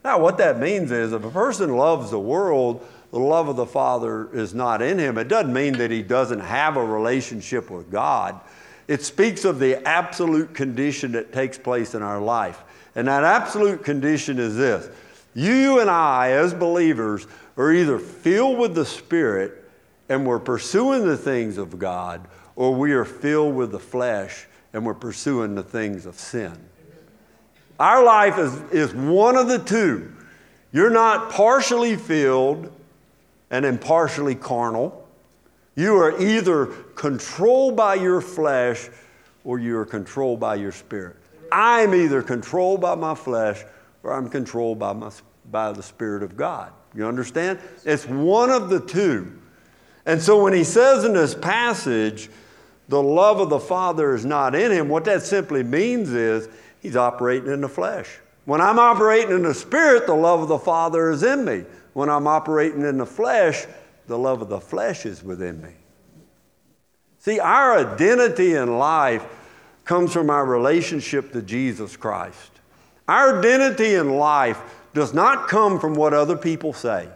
Now, 0.03 0.19
what 0.19 0.37
that 0.37 0.57
means 0.57 0.91
is 0.91 1.13
if 1.13 1.23
a 1.23 1.29
person 1.29 1.75
loves 1.75 2.09
the 2.09 2.19
world, 2.19 2.87
the 3.11 3.19
love 3.19 3.49
of 3.49 3.57
the 3.57 3.65
Father 3.65 4.33
is 4.33 4.53
not 4.53 4.81
in 4.81 4.97
him. 4.97 5.17
It 5.17 5.27
doesn't 5.27 5.53
mean 5.53 5.73
that 5.73 5.91
he 5.91 6.01
doesn't 6.01 6.39
have 6.39 6.77
a 6.77 6.83
relationship 6.83 7.69
with 7.69 7.91
God. 7.91 8.39
It 8.87 9.03
speaks 9.03 9.45
of 9.45 9.59
the 9.59 9.85
absolute 9.87 10.53
condition 10.53 11.11
that 11.11 11.33
takes 11.33 11.57
place 11.57 11.93
in 11.93 12.01
our 12.01 12.21
life. 12.21 12.63
And 12.95 13.07
that 13.07 13.23
absolute 13.23 13.83
condition 13.83 14.39
is 14.39 14.55
this 14.55 14.89
you 15.33 15.79
and 15.79 15.89
I, 15.89 16.31
as 16.31 16.53
believers, 16.53 17.27
are 17.57 17.71
either 17.71 17.99
filled 17.99 18.57
with 18.57 18.75
the 18.75 18.85
Spirit 18.85 19.69
and 20.09 20.25
we're 20.25 20.39
pursuing 20.39 21.05
the 21.05 21.17
things 21.17 21.57
of 21.57 21.79
God, 21.79 22.27
or 22.55 22.73
we 22.73 22.91
are 22.93 23.05
filled 23.05 23.55
with 23.55 23.71
the 23.71 23.79
flesh 23.79 24.47
and 24.73 24.85
we're 24.85 24.93
pursuing 24.93 25.55
the 25.55 25.63
things 25.63 26.05
of 26.05 26.15
sin. 26.15 26.57
Our 27.79 28.03
life 28.03 28.37
is, 28.37 28.61
is 28.71 28.93
one 28.93 29.35
of 29.35 29.47
the 29.47 29.59
two. 29.59 30.13
You're 30.71 30.91
not 30.91 31.31
partially 31.31 31.95
filled 31.95 32.71
and 33.49 33.65
impartially 33.65 34.35
carnal. 34.35 35.07
You 35.75 35.95
are 35.95 36.19
either 36.21 36.67
controlled 36.95 37.75
by 37.75 37.95
your 37.95 38.21
flesh 38.21 38.89
or 39.43 39.59
you 39.59 39.77
are 39.77 39.85
controlled 39.85 40.39
by 40.39 40.55
your 40.55 40.71
spirit. 40.71 41.17
I'm 41.51 41.93
either 41.93 42.21
controlled 42.21 42.81
by 42.81 42.95
my 42.95 43.15
flesh 43.15 43.63
or 44.03 44.13
I'm 44.13 44.29
controlled 44.29 44.79
by, 44.79 44.93
my, 44.93 45.11
by 45.49 45.71
the 45.71 45.83
Spirit 45.83 46.23
of 46.23 46.37
God. 46.37 46.71
You 46.95 47.07
understand? 47.07 47.59
It's 47.85 48.05
one 48.05 48.49
of 48.49 48.69
the 48.69 48.79
two. 48.79 49.39
And 50.05 50.21
so 50.21 50.43
when 50.43 50.53
he 50.53 50.63
says 50.63 51.03
in 51.03 51.13
this 51.13 51.35
passage, 51.35 52.29
the 52.91 53.01
love 53.01 53.39
of 53.39 53.49
the 53.49 53.59
Father 53.59 54.13
is 54.13 54.25
not 54.25 54.53
in 54.53 54.69
him, 54.69 54.89
what 54.89 55.05
that 55.05 55.23
simply 55.23 55.63
means 55.63 56.11
is 56.11 56.49
he's 56.81 56.97
operating 56.97 57.49
in 57.49 57.61
the 57.61 57.69
flesh. 57.69 58.19
When 58.43 58.59
I'm 58.59 58.79
operating 58.79 59.31
in 59.31 59.43
the 59.43 59.53
Spirit, 59.53 60.07
the 60.07 60.13
love 60.13 60.41
of 60.41 60.49
the 60.49 60.59
Father 60.59 61.09
is 61.09 61.23
in 61.23 61.45
me. 61.45 61.63
When 61.93 62.09
I'm 62.09 62.27
operating 62.27 62.81
in 62.81 62.97
the 62.97 63.05
flesh, 63.05 63.65
the 64.07 64.17
love 64.17 64.41
of 64.41 64.49
the 64.49 64.59
flesh 64.59 65.05
is 65.05 65.23
within 65.23 65.61
me. 65.61 65.71
See, 67.19 67.39
our 67.39 67.77
identity 67.77 68.55
in 68.55 68.77
life 68.77 69.25
comes 69.85 70.11
from 70.11 70.29
our 70.29 70.45
relationship 70.45 71.31
to 71.31 71.41
Jesus 71.41 71.95
Christ. 71.95 72.51
Our 73.07 73.39
identity 73.39 73.93
in 73.93 74.17
life 74.17 74.61
does 74.93 75.13
not 75.13 75.47
come 75.47 75.79
from 75.79 75.93
what 75.93 76.13
other 76.13 76.35
people 76.35 76.73
say. 76.73 77.07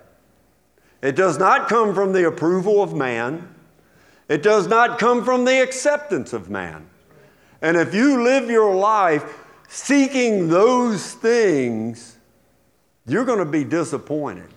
It 1.01 1.17
does 1.17 1.37
not 1.37 1.67
come 1.67 1.93
from 1.93 2.13
the 2.13 2.27
approval 2.27 2.81
of 2.81 2.93
man. 2.93 3.54
It 4.27 4.41
does 4.41 4.67
not 4.67 4.99
come 4.99 5.23
from 5.23 5.45
the 5.45 5.61
acceptance 5.61 6.33
of 6.33 6.49
man. 6.49 6.87
And 7.61 7.77
if 7.77 7.93
you 7.93 8.23
live 8.23 8.49
your 8.49 8.75
life 8.75 9.45
seeking 9.67 10.47
those 10.47 11.13
things, 11.13 12.17
you're 13.07 13.25
going 13.25 13.39
to 13.39 13.45
be 13.45 13.63
disappointed. 13.63 14.49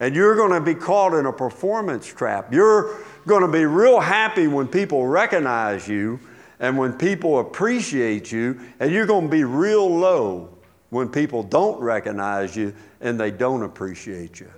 And 0.00 0.16
you're 0.16 0.34
going 0.34 0.52
to 0.52 0.60
be 0.60 0.74
caught 0.74 1.14
in 1.14 1.26
a 1.26 1.32
performance 1.32 2.06
trap. 2.06 2.52
You're 2.52 2.98
going 3.26 3.42
to 3.42 3.52
be 3.52 3.64
real 3.66 4.00
happy 4.00 4.46
when 4.48 4.66
people 4.66 5.06
recognize 5.06 5.86
you, 5.86 6.18
And 6.62 6.78
when 6.78 6.92
people 6.92 7.40
appreciate 7.40 8.30
you, 8.30 8.60
and 8.78 8.92
you're 8.92 9.04
going 9.04 9.24
to 9.24 9.30
be 9.30 9.42
real 9.42 9.90
low 9.90 10.56
when 10.90 11.08
people 11.08 11.42
don't 11.42 11.80
recognize 11.80 12.54
you 12.54 12.72
and 13.00 13.18
they 13.18 13.32
don't 13.32 13.64
appreciate 13.64 14.38
you. 14.38 14.50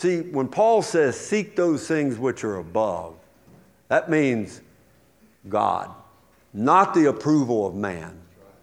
See, 0.00 0.22
when 0.22 0.48
Paul 0.48 0.80
says, 0.80 1.20
seek 1.20 1.56
those 1.56 1.86
things 1.86 2.16
which 2.16 2.42
are 2.42 2.56
above, 2.56 3.16
that 3.88 4.08
means 4.08 4.62
God, 5.46 5.90
not 6.54 6.94
the 6.94 7.10
approval 7.10 7.66
of 7.66 7.74
man. 7.74 8.18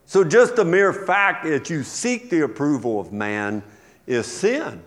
So 0.08 0.24
just 0.24 0.56
the 0.56 0.66
mere 0.66 0.92
fact 0.92 1.46
that 1.46 1.70
you 1.70 1.84
seek 1.84 2.32
the 2.32 2.42
approval 2.42 3.00
of 3.00 3.14
man 3.14 3.62
is 4.08 4.26
sin. 4.26 4.82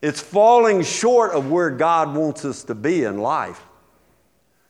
It's 0.00 0.20
falling 0.20 0.84
short 0.84 1.32
of 1.32 1.50
where 1.50 1.70
God 1.70 2.14
wants 2.14 2.44
us 2.44 2.62
to 2.64 2.76
be 2.76 3.02
in 3.02 3.18
life. 3.18 3.60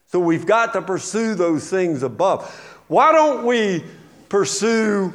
So 0.06 0.18
we've 0.18 0.46
got 0.46 0.72
to 0.72 0.80
pursue 0.80 1.34
those 1.34 1.68
things 1.68 2.02
above. 2.02 2.48
Why 2.88 3.12
don't 3.12 3.44
we 3.44 3.84
pursue 4.30 5.12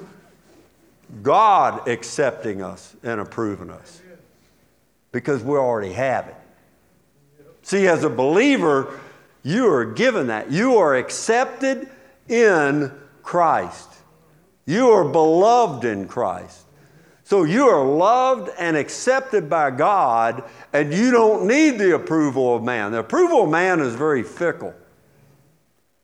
God 1.23 1.87
accepting 1.87 2.61
us 2.61 2.95
and 3.01 3.19
approving 3.19 3.71
us? 3.71 4.03
Because 5.11 5.43
we 5.43 5.57
already 5.57 5.93
have 5.93 6.27
it. 6.27 6.35
See, 7.61 7.87
as 7.87 8.03
a 8.03 8.09
believer, 8.09 8.99
you 9.43 9.67
are 9.71 9.85
given 9.85 10.27
that. 10.27 10.51
You 10.51 10.77
are 10.77 10.95
accepted 10.95 11.89
in 12.27 12.91
Christ. 13.23 13.89
You 14.65 14.89
are 14.91 15.03
beloved 15.03 15.85
in 15.85 16.07
Christ. 16.07 16.65
So 17.23 17.43
you 17.43 17.67
are 17.67 17.85
loved 17.85 18.49
and 18.57 18.75
accepted 18.75 19.49
by 19.49 19.69
God, 19.69 20.43
and 20.73 20.91
you 20.91 21.11
don't 21.11 21.47
need 21.47 21.77
the 21.77 21.93
approval 21.93 22.55
of 22.55 22.63
man. 22.63 22.91
The 22.91 22.99
approval 22.99 23.43
of 23.43 23.49
man 23.49 23.79
is 23.81 23.93
very 23.93 24.23
fickle. 24.23 24.73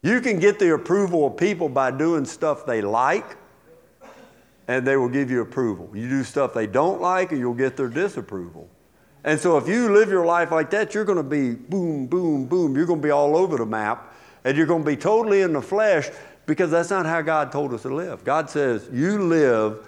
You 0.03 0.21
can 0.21 0.39
get 0.39 0.59
the 0.59 0.75
approval 0.75 1.25
of 1.25 1.35
people 1.35 1.67
by 1.67 1.89
doing 1.89 2.25
stuff 2.25 2.67
they 2.67 2.83
like, 2.83 3.37
and 4.67 4.85
they 4.85 4.97
will 4.97 5.09
give 5.09 5.31
you 5.31 5.41
approval. 5.41 5.89
You 5.95 6.07
do 6.07 6.23
stuff 6.23 6.53
they 6.53 6.67
don't 6.67 7.01
like, 7.01 7.31
and 7.31 7.39
you'll 7.39 7.55
get 7.55 7.75
their 7.75 7.89
disapproval. 7.89 8.69
And 9.25 9.39
so 9.39 9.57
if 9.57 9.67
you 9.67 9.91
live 9.91 10.09
your 10.09 10.25
life 10.25 10.51
like 10.51 10.69
that, 10.69 10.93
you're 10.93 11.03
going 11.03 11.17
to 11.17 11.23
be 11.23 11.55
boom, 11.55 12.05
boom, 12.05 12.45
boom. 12.45 12.75
You're 12.75 12.85
going 12.85 13.01
to 13.01 13.03
be 13.03 13.11
all 13.11 13.35
over 13.35 13.57
the 13.57 13.65
map, 13.65 14.13
and 14.43 14.55
you're 14.55 14.67
going 14.67 14.83
to 14.83 14.87
be 14.87 14.95
totally 14.95 15.41
in 15.41 15.51
the 15.51 15.63
flesh 15.63 16.09
because 16.45 16.69
that's 16.69 16.91
not 16.91 17.07
how 17.07 17.21
God 17.21 17.51
told 17.51 17.73
us 17.73 17.81
to 17.81 17.93
live. 17.93 18.23
God 18.23 18.51
says, 18.51 18.87
You 18.93 19.23
live 19.23 19.87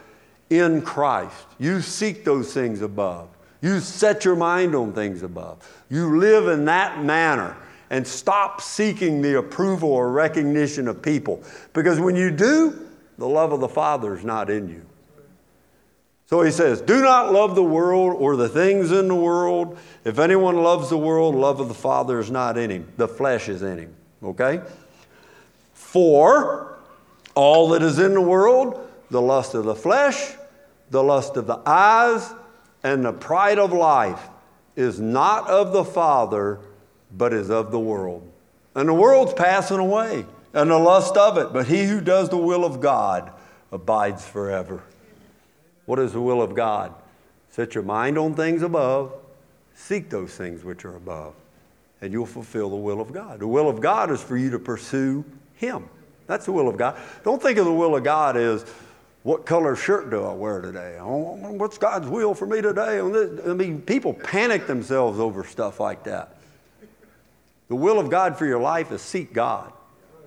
in 0.50 0.82
Christ. 0.82 1.45
You 1.60 1.82
seek 1.82 2.26
those 2.26 2.52
things 2.52 2.82
above. 2.82 3.30
You 3.62 3.80
set 3.80 4.26
your 4.26 4.36
mind 4.36 4.73
on 4.73 4.91
things 4.91 5.21
above. 5.21 5.60
You 5.88 6.17
live 6.17 6.47
in 6.47 6.65
that 6.65 7.04
manner 7.04 7.56
and 7.91 8.08
stop 8.08 8.60
seeking 8.60 9.21
the 9.21 9.38
approval 9.38 9.91
or 9.91 10.12
recognition 10.12 10.88
of 10.88 11.00
people. 11.00 11.43
Because 11.73 12.00
when 12.00 12.15
you 12.15 12.32
do, 12.32 12.88
the 13.19 13.28
love 13.28 13.52
of 13.52 13.60
the 13.60 13.69
Father 13.69 14.15
is 14.15 14.26
not 14.26 14.50
in 14.50 14.67
you. 14.67 14.87
So 16.28 16.42
he 16.42 16.52
says, 16.52 16.82
Do 16.82 17.02
not 17.02 17.32
love 17.32 17.56
the 17.56 17.63
world 17.63 18.16
or 18.20 18.36
the 18.36 18.50
things 18.50 18.92
in 18.92 19.08
the 19.08 19.16
world. 19.16 19.78
If 20.04 20.20
anyone 20.20 20.58
loves 20.58 20.90
the 20.90 20.98
world, 20.98 21.36
love 21.36 21.62
of 21.62 21.70
the 21.70 21.74
Father 21.74 22.20
is 22.20 22.30
not 22.30 22.58
in 22.58 22.70
him. 22.70 22.92
The 22.98 23.08
flesh 23.08 23.48
is 23.48 23.62
in 23.62 23.80
him. 23.80 23.96
Okay? 24.22 24.62
For 25.74 26.80
all 27.34 27.70
that 27.70 27.82
is 27.82 27.98
in 27.98 28.13
the 28.13 28.22
world, 28.22 28.90
the 29.10 29.22
lust 29.22 29.54
of 29.54 29.63
the 29.63 29.76
flesh, 29.76 30.34
the 30.90 31.02
lust 31.02 31.38
of 31.38 31.48
the 31.48 31.62
eyes, 31.66 32.34
and 32.84 33.06
the 33.06 33.13
pride 33.13 33.58
of 33.58 33.72
life 33.72 34.22
is 34.76 35.00
not 35.00 35.50
of 35.50 35.72
the 35.72 35.86
Father, 35.86 36.60
but 37.16 37.32
is 37.32 37.50
of 37.50 37.72
the 37.72 37.80
world. 37.80 38.30
And 38.76 38.90
the 38.90 38.94
world's 38.94 39.34
passing 39.34 39.80
away, 39.80 40.26
and 40.54 40.70
the 40.70 40.78
lust 40.78 41.16
of 41.16 41.38
it, 41.38 41.54
but 41.54 41.68
he 41.68 41.86
who 41.86 42.02
does 42.02 42.30
the 42.30 42.38
will 42.38 42.66
of 42.66 42.82
God 42.82 43.32
abides 43.72 44.28
forever. 44.28 44.84
What 45.88 45.97
is 45.97 46.13
the 46.13 46.21
will 46.21 46.43
of 46.43 46.54
God? 46.54 46.93
Set 47.50 47.73
your 47.73 47.84
mind 47.84 48.19
on 48.19 48.36
things 48.36 48.62
above, 48.62 49.13
seek 49.73 50.12
those 50.12 50.36
things 50.36 50.63
which 50.63 50.86
are 50.86 50.95
above, 50.95 51.34
and 52.02 52.13
you'll 52.13 52.28
fulfill 52.28 52.69
the 52.69 52.76
will 52.76 53.02
of 53.02 53.12
God. 53.12 53.39
The 53.39 53.47
will 53.47 53.67
of 53.67 53.82
God 53.82 54.12
is 54.12 54.21
for 54.21 54.38
you 54.38 54.52
to 54.52 54.60
pursue 54.60 55.26
him. 55.56 55.89
That's 56.28 56.45
the 56.45 56.52
will 56.52 56.67
of 56.67 56.78
God. 56.78 57.00
Don't 57.23 57.41
think 57.41 57.58
of 57.58 57.65
the 57.65 57.73
will 57.73 57.95
of 57.95 58.04
God 58.04 58.38
as 58.38 58.63
what 59.23 59.45
color 59.45 59.76
shirt 59.76 60.10
do 60.10 60.23
I 60.23 60.34
wear 60.34 60.62
today? 60.62 60.97
What's 61.02 61.78
God's 61.78 62.08
will 62.08 62.34
for 62.34 62.45
me 62.45 62.62
today? 62.62 63.00
I 63.00 63.54
mean, 63.54 63.82
people 63.82 64.13
panic 64.13 64.67
themselves 64.67 65.19
over 65.19 65.43
stuff 65.43 65.80
like 65.80 66.04
that. 66.04 66.36
The 67.69 67.76
will 67.76 68.00
of 68.00 68.10
God 68.10 68.38
for 68.38 68.45
your 68.45 68.60
life 68.62 68.91
is 68.91 69.02
seek 69.02 69.34
God. 69.34 69.73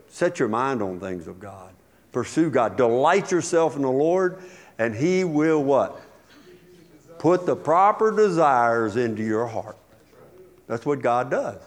Set 0.09 0.39
your 0.39 0.49
mind 0.49 0.83
on 0.83 1.01
things 1.01 1.27
of 1.27 1.39
God. 1.39 1.73
Pursue 2.13 2.51
God. 2.51 2.77
Delight 2.77 3.31
yourself 3.31 3.77
in 3.77 3.83
the 3.83 3.91
Lord, 3.91 4.43
and 4.81 4.95
He 4.95 5.25
will 5.25 5.63
what? 5.63 6.01
Put 7.19 7.45
the 7.45 7.55
proper 7.55 8.11
desires 8.11 8.97
into 8.97 9.23
your 9.23 9.47
heart. 9.47 9.77
That's 10.67 10.87
what 10.87 11.03
God 11.03 11.31
does. 11.31 11.61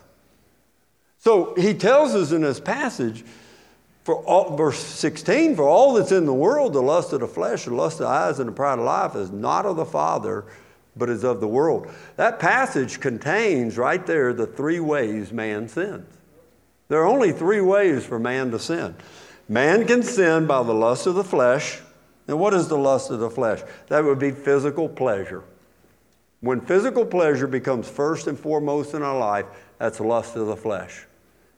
So 1.19 1.53
He 1.53 1.75
tells 1.75 2.15
us 2.15 2.31
in 2.31 2.41
this 2.41 2.59
passage 2.59 3.23
for 4.03 4.15
all, 4.15 4.57
verse 4.57 4.79
16, 4.79 5.55
for 5.55 5.63
all 5.63 5.93
that's 5.93 6.11
in 6.11 6.25
the 6.25 6.33
world, 6.33 6.73
the 6.73 6.81
lust 6.81 7.13
of 7.13 7.19
the 7.19 7.27
flesh, 7.27 7.65
the 7.65 7.73
lust 7.75 8.01
of 8.01 8.07
the 8.07 8.07
eyes, 8.07 8.39
and 8.39 8.49
the 8.49 8.53
pride 8.53 8.79
of 8.79 8.85
life 8.85 9.15
is 9.15 9.31
not 9.31 9.67
of 9.67 9.75
the 9.75 9.85
Father, 9.85 10.45
but 10.95 11.07
is 11.07 11.23
of 11.23 11.39
the 11.39 11.47
world. 11.47 11.89
That 12.15 12.39
passage 12.39 12.99
contains 12.99 13.77
right 13.77 14.05
there 14.05 14.33
the 14.33 14.47
three 14.47 14.79
ways 14.79 15.31
man 15.31 15.69
sins. 15.69 16.07
There 16.87 16.99
are 16.99 17.07
only 17.07 17.31
three 17.31 17.61
ways 17.61 18.05
for 18.05 18.17
man 18.17 18.49
to 18.51 18.59
sin. 18.59 18.95
Man 19.47 19.85
can 19.85 20.01
sin 20.01 20.47
by 20.47 20.63
the 20.63 20.73
lust 20.73 21.05
of 21.05 21.13
the 21.13 21.23
flesh. 21.23 21.79
And 22.27 22.39
what 22.39 22.53
is 22.53 22.67
the 22.67 22.77
lust 22.77 23.11
of 23.11 23.19
the 23.19 23.29
flesh? 23.29 23.61
That 23.87 24.03
would 24.03 24.19
be 24.19 24.31
physical 24.31 24.87
pleasure. 24.87 25.43
When 26.41 26.61
physical 26.61 27.05
pleasure 27.05 27.47
becomes 27.47 27.89
first 27.89 28.27
and 28.27 28.37
foremost 28.37 28.93
in 28.93 29.01
our 29.01 29.17
life, 29.17 29.45
that's 29.77 29.99
lust 29.99 30.35
of 30.35 30.47
the 30.47 30.57
flesh. 30.57 31.05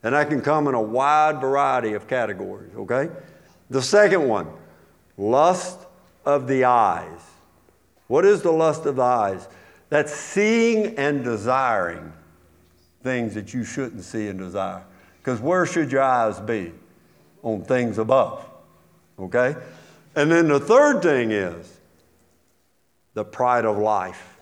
And 0.03 0.13
that 0.13 0.29
can 0.29 0.41
come 0.41 0.67
in 0.67 0.75
a 0.75 0.81
wide 0.81 1.41
variety 1.41 1.93
of 1.93 2.07
categories, 2.07 2.71
okay? 2.75 3.09
The 3.69 3.81
second 3.81 4.27
one, 4.27 4.47
lust 5.17 5.79
of 6.25 6.47
the 6.47 6.65
eyes. 6.65 7.19
What 8.07 8.25
is 8.25 8.43
the 8.43 8.51
lust 8.51 8.85
of 8.85 8.97
the 8.97 9.01
eyes? 9.01 9.47
That's 9.89 10.13
seeing 10.13 10.97
and 10.97 11.23
desiring 11.23 12.13
things 13.01 13.33
that 13.35 13.53
you 13.53 13.63
shouldn't 13.63 14.03
see 14.03 14.27
and 14.27 14.37
desire. 14.37 14.83
Because 15.17 15.39
where 15.39 15.65
should 15.65 15.91
your 15.91 16.03
eyes 16.03 16.39
be? 16.39 16.71
On 17.41 17.63
things 17.63 17.97
above, 17.97 18.47
okay? 19.19 19.55
And 20.15 20.31
then 20.31 20.47
the 20.47 20.59
third 20.59 21.01
thing 21.01 21.31
is 21.31 21.79
the 23.13 23.25
pride 23.25 23.65
of 23.65 23.77
life. 23.77 24.37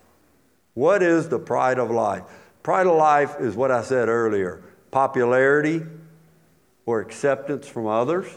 What 0.73 1.01
is 1.03 1.29
the 1.29 1.39
pride 1.39 1.79
of 1.79 1.91
life? 1.91 2.23
Pride 2.61 2.87
of 2.87 2.95
life 2.95 3.35
is 3.39 3.55
what 3.55 3.71
I 3.71 3.83
said 3.83 4.09
earlier 4.09 4.63
popularity 4.91 5.81
or 6.85 7.01
acceptance 7.01 7.67
from 7.67 7.87
others, 7.87 8.27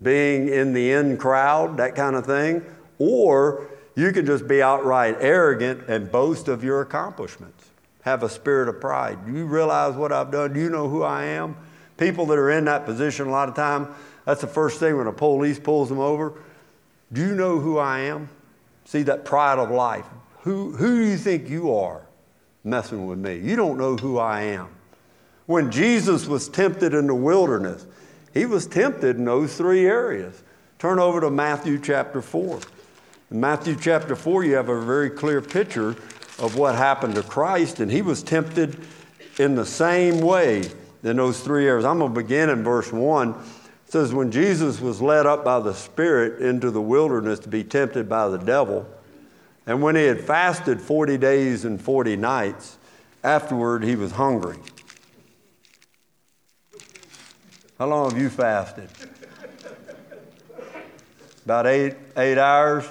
being 0.00 0.48
in 0.48 0.72
the 0.72 0.92
in 0.92 1.18
crowd, 1.18 1.76
that 1.76 1.94
kind 1.94 2.16
of 2.16 2.24
thing, 2.24 2.64
or 2.98 3.68
you 3.94 4.12
can 4.12 4.24
just 4.24 4.48
be 4.48 4.62
outright 4.62 5.16
arrogant 5.20 5.86
and 5.88 6.10
boast 6.10 6.48
of 6.48 6.64
your 6.64 6.80
accomplishments. 6.80 7.68
Have 8.02 8.22
a 8.22 8.28
spirit 8.28 8.68
of 8.68 8.80
pride. 8.80 9.26
Do 9.26 9.32
you 9.32 9.44
realize 9.44 9.94
what 9.94 10.10
I've 10.10 10.30
done? 10.30 10.54
Do 10.54 10.60
you 10.60 10.70
know 10.70 10.88
who 10.88 11.02
I 11.02 11.24
am? 11.24 11.56
People 11.98 12.24
that 12.26 12.38
are 12.38 12.50
in 12.50 12.64
that 12.64 12.86
position, 12.86 13.28
a 13.28 13.30
lot 13.30 13.48
of 13.48 13.54
time, 13.54 13.94
that's 14.24 14.40
the 14.40 14.46
first 14.46 14.78
thing 14.78 14.96
when 14.96 15.06
a 15.06 15.12
police 15.12 15.58
pulls 15.58 15.88
them 15.88 15.98
over. 15.98 16.34
Do 17.12 17.20
you 17.20 17.34
know 17.34 17.58
who 17.58 17.78
I 17.78 18.00
am? 18.00 18.28
See 18.84 19.02
that 19.02 19.24
pride 19.24 19.58
of 19.58 19.70
life. 19.70 20.06
Who, 20.40 20.72
who 20.72 21.00
do 21.00 21.06
you 21.06 21.16
think 21.16 21.48
you 21.48 21.74
are 21.74 22.02
messing 22.64 23.06
with 23.06 23.18
me? 23.18 23.38
You 23.38 23.56
don't 23.56 23.78
know 23.78 23.96
who 23.96 24.18
I 24.18 24.42
am. 24.42 24.68
When 25.46 25.70
Jesus 25.70 26.26
was 26.26 26.48
tempted 26.48 26.94
in 26.94 27.06
the 27.06 27.14
wilderness, 27.14 27.86
he 28.32 28.46
was 28.46 28.66
tempted 28.66 29.16
in 29.16 29.24
those 29.24 29.56
three 29.56 29.86
areas. 29.86 30.42
Turn 30.78 30.98
over 30.98 31.20
to 31.20 31.30
Matthew 31.30 31.78
chapter 31.78 32.22
4. 32.22 32.60
In 33.30 33.40
Matthew 33.40 33.76
chapter 33.76 34.16
4, 34.16 34.44
you 34.44 34.54
have 34.54 34.68
a 34.68 34.80
very 34.80 35.10
clear 35.10 35.40
picture 35.40 35.90
of 36.38 36.56
what 36.56 36.74
happened 36.74 37.14
to 37.16 37.22
Christ, 37.22 37.80
and 37.80 37.90
he 37.90 38.02
was 38.02 38.22
tempted 38.22 38.80
in 39.38 39.54
the 39.54 39.66
same 39.66 40.20
way 40.20 40.62
in 41.02 41.16
those 41.16 41.40
three 41.40 41.66
areas. 41.66 41.84
I'm 41.84 41.98
going 41.98 42.14
to 42.14 42.20
begin 42.20 42.50
in 42.50 42.64
verse 42.64 42.92
1. 42.92 43.34
Says, 43.92 44.14
When 44.14 44.30
Jesus 44.30 44.80
was 44.80 45.02
led 45.02 45.26
up 45.26 45.44
by 45.44 45.60
the 45.60 45.74
Spirit 45.74 46.40
into 46.40 46.70
the 46.70 46.80
wilderness 46.80 47.38
to 47.40 47.50
be 47.50 47.62
tempted 47.62 48.08
by 48.08 48.26
the 48.26 48.38
devil, 48.38 48.88
and 49.66 49.82
when 49.82 49.96
he 49.96 50.04
had 50.04 50.18
fasted 50.18 50.80
40 50.80 51.18
days 51.18 51.66
and 51.66 51.78
40 51.78 52.16
nights, 52.16 52.78
afterward 53.22 53.84
he 53.84 53.94
was 53.94 54.12
hungry. 54.12 54.56
How 57.78 57.86
long 57.86 58.10
have 58.10 58.18
you 58.18 58.30
fasted? 58.30 58.88
About 61.44 61.66
eight, 61.66 61.94
eight 62.16 62.38
hours, 62.38 62.86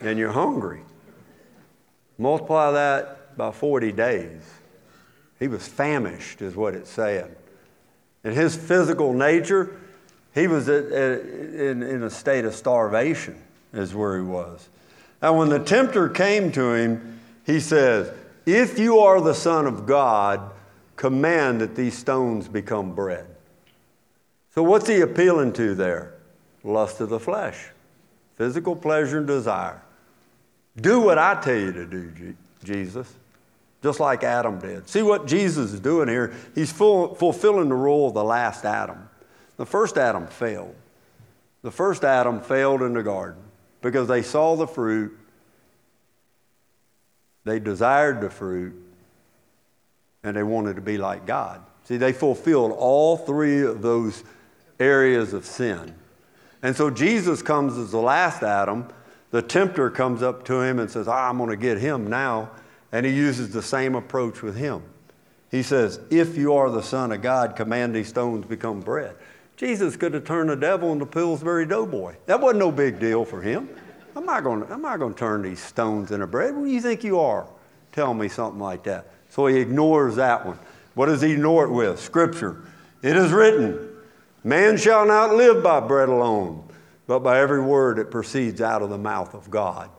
and 0.00 0.18
you're 0.18 0.32
hungry. 0.32 0.80
Multiply 2.16 2.70
that 2.70 3.36
by 3.36 3.50
40 3.50 3.92
days. 3.92 4.40
He 5.38 5.46
was 5.46 5.68
famished, 5.68 6.40
is 6.40 6.56
what 6.56 6.74
it 6.74 6.86
said. 6.86 7.36
In 8.26 8.32
his 8.32 8.56
physical 8.56 9.12
nature, 9.12 9.70
he 10.34 10.48
was 10.48 10.68
in, 10.68 11.80
in 11.80 12.02
a 12.02 12.10
state 12.10 12.44
of 12.44 12.56
starvation, 12.56 13.40
is 13.72 13.94
where 13.94 14.16
he 14.16 14.24
was. 14.24 14.68
And 15.22 15.38
when 15.38 15.48
the 15.48 15.60
tempter 15.60 16.08
came 16.08 16.50
to 16.50 16.72
him, 16.72 17.20
he 17.44 17.60
says, 17.60 18.12
If 18.44 18.80
you 18.80 18.98
are 18.98 19.20
the 19.20 19.32
Son 19.32 19.68
of 19.68 19.86
God, 19.86 20.50
command 20.96 21.60
that 21.60 21.76
these 21.76 21.96
stones 21.96 22.48
become 22.48 22.96
bread. 22.96 23.26
So, 24.56 24.62
what's 24.64 24.88
he 24.88 25.02
appealing 25.02 25.52
to 25.52 25.76
there? 25.76 26.14
Lust 26.64 27.00
of 27.00 27.10
the 27.10 27.20
flesh, 27.20 27.68
physical 28.34 28.74
pleasure 28.74 29.18
and 29.18 29.26
desire. 29.28 29.80
Do 30.76 30.98
what 30.98 31.16
I 31.16 31.40
tell 31.40 31.54
you 31.54 31.70
to 31.70 31.86
do, 31.86 32.34
Jesus, 32.64 33.14
just 33.86 34.00
like 34.00 34.24
Adam 34.24 34.58
did. 34.58 34.88
See 34.88 35.02
what 35.02 35.28
Jesus 35.28 35.72
is 35.72 35.78
doing 35.78 36.08
here? 36.08 36.34
He's 36.56 36.72
full, 36.72 37.14
fulfilling 37.14 37.68
the 37.68 37.76
role 37.76 38.08
of 38.08 38.14
the 38.14 38.24
last 38.24 38.64
Adam. 38.64 39.08
The 39.58 39.64
first 39.64 39.96
Adam 39.96 40.26
failed. 40.26 40.74
The 41.62 41.70
first 41.70 42.02
Adam 42.02 42.40
failed 42.40 42.82
in 42.82 42.94
the 42.94 43.04
garden 43.04 43.40
because 43.82 44.08
they 44.08 44.22
saw 44.22 44.56
the 44.56 44.66
fruit, 44.66 45.16
they 47.44 47.60
desired 47.60 48.20
the 48.20 48.28
fruit, 48.28 48.74
and 50.24 50.36
they 50.36 50.42
wanted 50.42 50.74
to 50.74 50.82
be 50.82 50.98
like 50.98 51.24
God. 51.24 51.62
See, 51.84 51.96
they 51.96 52.12
fulfilled 52.12 52.72
all 52.76 53.16
three 53.16 53.62
of 53.62 53.82
those 53.82 54.24
areas 54.80 55.32
of 55.32 55.46
sin. 55.46 55.94
And 56.60 56.74
so 56.74 56.90
Jesus 56.90 57.40
comes 57.40 57.78
as 57.78 57.92
the 57.92 58.00
last 58.00 58.42
Adam. 58.42 58.88
The 59.30 59.42
tempter 59.42 59.90
comes 59.90 60.24
up 60.24 60.44
to 60.46 60.60
him 60.60 60.80
and 60.80 60.90
says, 60.90 61.06
ah, 61.06 61.28
I'm 61.28 61.38
going 61.38 61.50
to 61.50 61.56
get 61.56 61.78
him 61.78 62.10
now. 62.10 62.50
And 62.92 63.04
he 63.04 63.12
uses 63.12 63.50
the 63.50 63.62
same 63.62 63.94
approach 63.94 64.42
with 64.42 64.56
him. 64.56 64.82
He 65.50 65.62
says, 65.62 66.00
If 66.10 66.36
you 66.36 66.54
are 66.54 66.70
the 66.70 66.82
Son 66.82 67.12
of 67.12 67.22
God, 67.22 67.56
command 67.56 67.94
these 67.94 68.08
stones 68.08 68.46
become 68.46 68.80
bread. 68.80 69.16
Jesus 69.56 69.96
could 69.96 70.12
have 70.14 70.24
turned 70.24 70.50
the 70.50 70.56
devil 70.56 70.92
into 70.92 71.06
Pillsbury 71.06 71.66
Doughboy. 71.66 72.16
That 72.26 72.40
wasn't 72.40 72.58
no 72.58 72.70
big 72.70 72.98
deal 73.00 73.24
for 73.24 73.40
him. 73.40 73.68
I'm 74.14 74.26
not 74.26 74.44
going 74.44 74.66
to, 74.66 74.72
I'm 74.72 74.82
not 74.82 74.98
going 74.98 75.14
to 75.14 75.18
turn 75.18 75.42
these 75.42 75.62
stones 75.62 76.10
into 76.10 76.26
bread. 76.26 76.54
What 76.54 76.64
do 76.64 76.70
you 76.70 76.80
think 76.80 77.04
you 77.04 77.20
are? 77.20 77.46
Tell 77.92 78.12
me 78.12 78.28
something 78.28 78.60
like 78.60 78.82
that. 78.84 79.06
So 79.30 79.46
he 79.46 79.58
ignores 79.58 80.16
that 80.16 80.44
one. 80.44 80.58
What 80.94 81.06
does 81.06 81.20
he 81.20 81.32
ignore 81.32 81.64
it 81.64 81.70
with? 81.70 82.00
Scripture. 82.00 82.62
It 83.02 83.16
is 83.16 83.32
written, 83.32 83.90
Man 84.44 84.76
shall 84.76 85.06
not 85.06 85.34
live 85.34 85.62
by 85.62 85.80
bread 85.80 86.08
alone, 86.08 86.68
but 87.06 87.20
by 87.20 87.40
every 87.40 87.60
word 87.60 87.98
that 87.98 88.10
proceeds 88.10 88.60
out 88.60 88.82
of 88.82 88.90
the 88.90 88.98
mouth 88.98 89.34
of 89.34 89.50
God. 89.50 89.90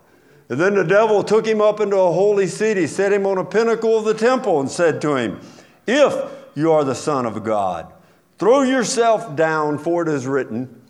And 0.49 0.60
then 0.60 0.75
the 0.75 0.83
devil 0.83 1.23
took 1.23 1.45
him 1.45 1.62
up 1.62 1.79
into 1.79 1.97
a 1.97 2.12
holy 2.12 2.47
city, 2.47 2.88
set 2.88 3.12
him 3.12 3.25
on 3.25 3.38
a 3.38 3.43
pinnacle 3.43 3.97
of 3.97 4.05
the 4.05 4.13
temple, 4.13 4.60
and 4.62 4.69
said 4.69 5.01
to 5.01 5.15
him, 5.15 5.41
If 5.86 6.15
you 6.55 6.71
are 6.71 6.83
the 6.83 6.95
Son 6.95 7.25
of 7.25 7.43
God, 7.43 7.91
throw 8.38 8.62
yourself 8.62 9.36
down, 9.36 9.77
for 9.77 10.03
it 10.03 10.07
is 10.07 10.25
written, 10.25 10.81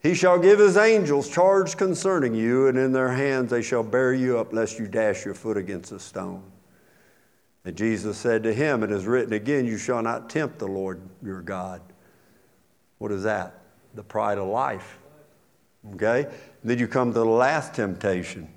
He 0.00 0.14
shall 0.14 0.38
give 0.38 0.58
His 0.58 0.76
angels 0.76 1.30
charge 1.30 1.78
concerning 1.78 2.34
you, 2.34 2.68
and 2.68 2.76
in 2.76 2.92
their 2.92 3.12
hands 3.12 3.50
they 3.50 3.62
shall 3.62 3.82
bear 3.82 4.12
you 4.12 4.38
up, 4.38 4.52
lest 4.52 4.78
you 4.78 4.86
dash 4.86 5.24
your 5.24 5.34
foot 5.34 5.56
against 5.56 5.90
a 5.92 5.98
stone. 5.98 6.42
And 7.64 7.76
Jesus 7.76 8.18
said 8.18 8.42
to 8.42 8.52
him, 8.52 8.82
It 8.82 8.90
is 8.90 9.06
written 9.06 9.32
again, 9.32 9.64
You 9.64 9.78
shall 9.78 10.02
not 10.02 10.28
tempt 10.28 10.58
the 10.58 10.68
Lord 10.68 11.00
your 11.22 11.40
God. 11.40 11.80
What 12.98 13.10
is 13.12 13.22
that? 13.22 13.60
The 13.94 14.02
pride 14.02 14.38
of 14.38 14.48
life. 14.48 14.98
Okay? 15.94 16.24
And 16.24 16.70
then 16.70 16.78
you 16.78 16.86
come 16.86 17.12
to 17.12 17.18
the 17.18 17.24
last 17.24 17.74
temptation. 17.74 18.48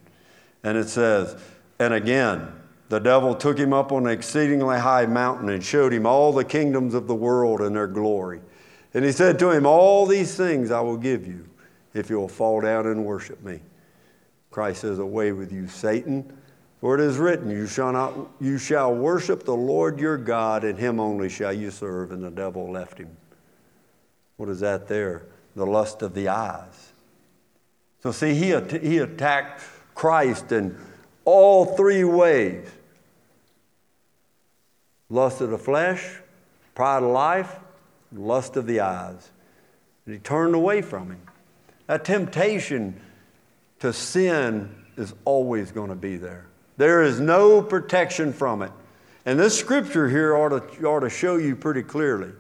And 0.68 0.78
it 0.78 0.90
says, 0.90 1.38
And 1.80 1.94
again, 1.94 2.52
the 2.90 3.00
devil 3.00 3.34
took 3.34 3.58
him 3.58 3.72
up 3.72 3.94
on 3.94 4.06
an 4.06 4.12
exceedingly 4.12 4.78
high 4.78 5.06
mountain 5.06 5.48
and 5.48 5.64
showed 5.64 5.94
him 5.94 6.06
all 6.06 6.34
the 6.34 6.44
kingdoms 6.44 6.94
of 6.94 7.08
the 7.08 7.16
world 7.16 7.62
and 7.62 7.74
their 7.74 7.88
glory. 7.88 8.42
And 8.94 9.06
he 9.06 9.14
said 9.14 9.40
to 9.40 9.52
him, 9.52 9.66
All 9.66 10.06
these 10.06 10.36
things 10.36 10.70
I 10.70 10.82
will 10.82 10.98
give 10.98 11.26
you 11.26 11.48
if 11.94 12.10
you 12.10 12.20
will 12.20 12.28
fall 12.28 12.60
down 12.60 12.86
and 12.86 13.06
worship 13.06 13.42
me. 13.46 13.62
Christ 14.52 14.82
says, 14.82 15.00
Away 15.00 15.32
with 15.32 15.54
you, 15.54 15.70
Satan. 15.70 16.38
For 16.82 16.96
it 16.96 17.02
is 17.02 17.16
written, 17.16 17.50
you 17.50 17.66
shall, 17.66 17.94
not, 17.94 18.14
you 18.42 18.58
shall 18.58 18.94
worship 18.94 19.46
the 19.46 19.56
Lord 19.56 20.02
your 20.02 20.18
God, 20.18 20.66
and 20.66 20.78
him 20.78 21.00
only 21.00 21.30
shall 21.30 21.54
you 21.54 21.72
serve. 21.72 22.12
And 22.12 22.22
the 22.22 22.30
devil 22.30 22.70
left 22.70 22.98
him. 22.98 23.16
What 24.36 24.50
is 24.50 24.60
that 24.60 24.90
there? 24.90 25.28
The 25.56 25.66
lust 25.66 26.02
of 26.02 26.14
the 26.14 26.28
eyes. 26.28 26.92
So, 28.04 28.12
see, 28.12 28.34
he, 28.34 28.54
he 28.80 28.98
attacked 28.98 29.64
Christ 29.98 30.52
in 30.52 30.78
all 31.26 31.66
three 31.66 32.04
ways 32.04 32.70
lust 35.10 35.42
of 35.42 35.50
the 35.50 35.58
flesh, 35.58 36.20
pride 36.76 37.02
of 37.02 37.10
life, 37.10 37.56
lust 38.14 38.58
of 38.58 38.68
the 38.68 38.82
eyes. 38.82 39.32
And 40.06 40.14
he 40.14 40.20
turned 40.20 40.54
away 40.54 40.84
from 40.84 41.08
him. 41.08 41.22
That 41.88 42.06
temptation 42.06 43.02
to 43.80 43.92
sin 43.92 44.76
is 44.98 45.16
always 45.26 45.72
going 45.72 45.90
to 45.90 45.96
be 45.96 46.18
there. 46.18 46.46
There 46.78 47.02
is 47.02 47.20
no 47.20 47.64
protection 47.64 48.34
from 48.34 48.62
it. 48.62 48.72
And 49.26 49.40
this 49.40 49.58
scripture 49.58 50.08
here 50.08 50.38
ought 50.38 50.50
to, 50.50 50.86
ought 50.86 51.00
to 51.00 51.10
show 51.10 51.38
you 51.38 51.56
pretty 51.56 51.82
clearly. 51.82 52.34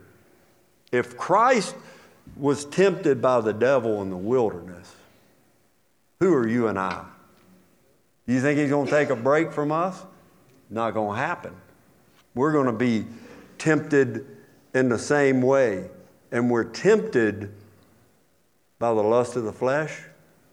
If 0.91 1.17
Christ 1.17 1.75
was 2.35 2.65
tempted 2.65 3.19
by 3.19 3.41
the 3.41 3.53
devil 3.53 4.03
in 4.03 4.11
the 4.11 4.17
wilderness, 4.17 4.93
who 6.19 6.31
are 6.35 6.47
you 6.47 6.67
and 6.67 6.77
I? 6.77 7.03
You 8.27 8.41
think 8.41 8.59
he's 8.59 8.69
going 8.69 8.85
to 8.85 8.91
take 8.91 9.09
a 9.09 9.15
break 9.15 9.53
from 9.53 9.71
us? 9.71 10.03
Not 10.69 10.93
going 10.93 11.15
to 11.17 11.21
happen. 11.21 11.55
We're 12.35 12.51
going 12.51 12.65
to 12.65 12.73
be 12.73 13.05
tempted 13.57 14.25
in 14.75 14.89
the 14.89 14.99
same 14.99 15.41
way. 15.41 15.89
And 16.31 16.51
we're 16.51 16.65
tempted 16.65 17.53
by 18.79 18.89
the 18.89 19.01
lust 19.01 19.37
of 19.37 19.45
the 19.45 19.53
flesh, 19.53 19.97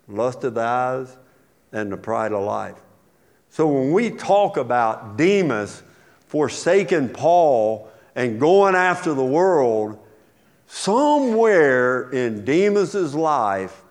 lust 0.08 0.44
of 0.44 0.54
the 0.54 0.62
eyes, 0.62 1.16
and 1.72 1.90
the 1.90 1.96
pride 1.96 2.32
of 2.32 2.44
life. 2.44 2.76
So 3.50 3.66
when 3.66 3.92
we 3.92 4.10
talk 4.10 4.56
about 4.56 5.16
Demas 5.16 5.82
forsaking 6.28 7.10
Paul 7.10 7.90
and 8.14 8.38
going 8.38 8.76
after 8.76 9.14
the 9.14 9.24
world, 9.24 9.98
somewhere 10.66 12.08
in 12.10 12.44
Demas's 12.44 13.14
life, 13.14 13.82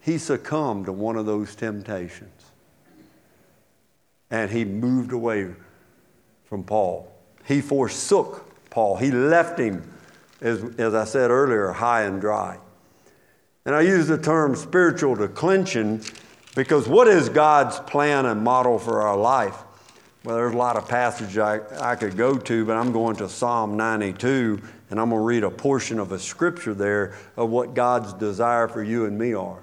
he 0.00 0.18
succumbed 0.18 0.86
to 0.86 0.92
one 0.92 1.16
of 1.16 1.26
those 1.26 1.54
temptations. 1.54 2.30
And 4.30 4.50
he 4.50 4.64
moved 4.64 5.12
away 5.12 5.48
from 6.44 6.64
Paul. 6.64 7.12
He 7.46 7.60
forsook 7.60 8.44
Paul. 8.70 8.96
He 8.96 9.10
left 9.10 9.58
him, 9.58 9.90
as, 10.40 10.62
as 10.78 10.94
I 10.94 11.04
said 11.04 11.30
earlier, 11.30 11.72
high 11.72 12.02
and 12.02 12.20
dry. 12.20 12.58
And 13.64 13.74
I 13.74 13.82
use 13.82 14.06
the 14.06 14.18
term 14.18 14.54
spiritual 14.54 15.14
declension 15.14 16.02
because 16.54 16.88
what 16.88 17.06
is 17.06 17.28
God's 17.28 17.78
plan 17.80 18.26
and 18.26 18.42
model 18.42 18.78
for 18.78 19.02
our 19.02 19.16
life? 19.16 19.56
Well, 20.24 20.36
there's 20.36 20.54
a 20.54 20.56
lot 20.56 20.76
of 20.76 20.88
passages 20.88 21.38
I, 21.38 21.60
I 21.80 21.94
could 21.94 22.16
go 22.16 22.36
to, 22.36 22.64
but 22.64 22.76
I'm 22.76 22.92
going 22.92 23.16
to 23.16 23.28
Psalm 23.28 23.76
92, 23.76 24.60
and 24.90 25.00
I'm 25.00 25.10
going 25.10 25.20
to 25.20 25.24
read 25.24 25.44
a 25.44 25.50
portion 25.50 25.98
of 25.98 26.12
a 26.12 26.18
scripture 26.18 26.74
there 26.74 27.14
of 27.36 27.50
what 27.50 27.74
God's 27.74 28.12
desire 28.14 28.68
for 28.68 28.82
you 28.82 29.06
and 29.06 29.16
me 29.16 29.34
are. 29.34 29.60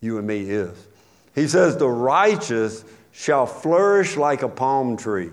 You 0.00 0.18
and 0.18 0.26
me 0.26 0.40
is. 0.50 0.88
He 1.34 1.46
says, 1.48 1.76
The 1.76 1.88
righteous 1.88 2.84
shall 3.16 3.46
flourish 3.46 4.14
like 4.14 4.42
a 4.42 4.48
palm 4.48 4.94
tree, 4.94 5.30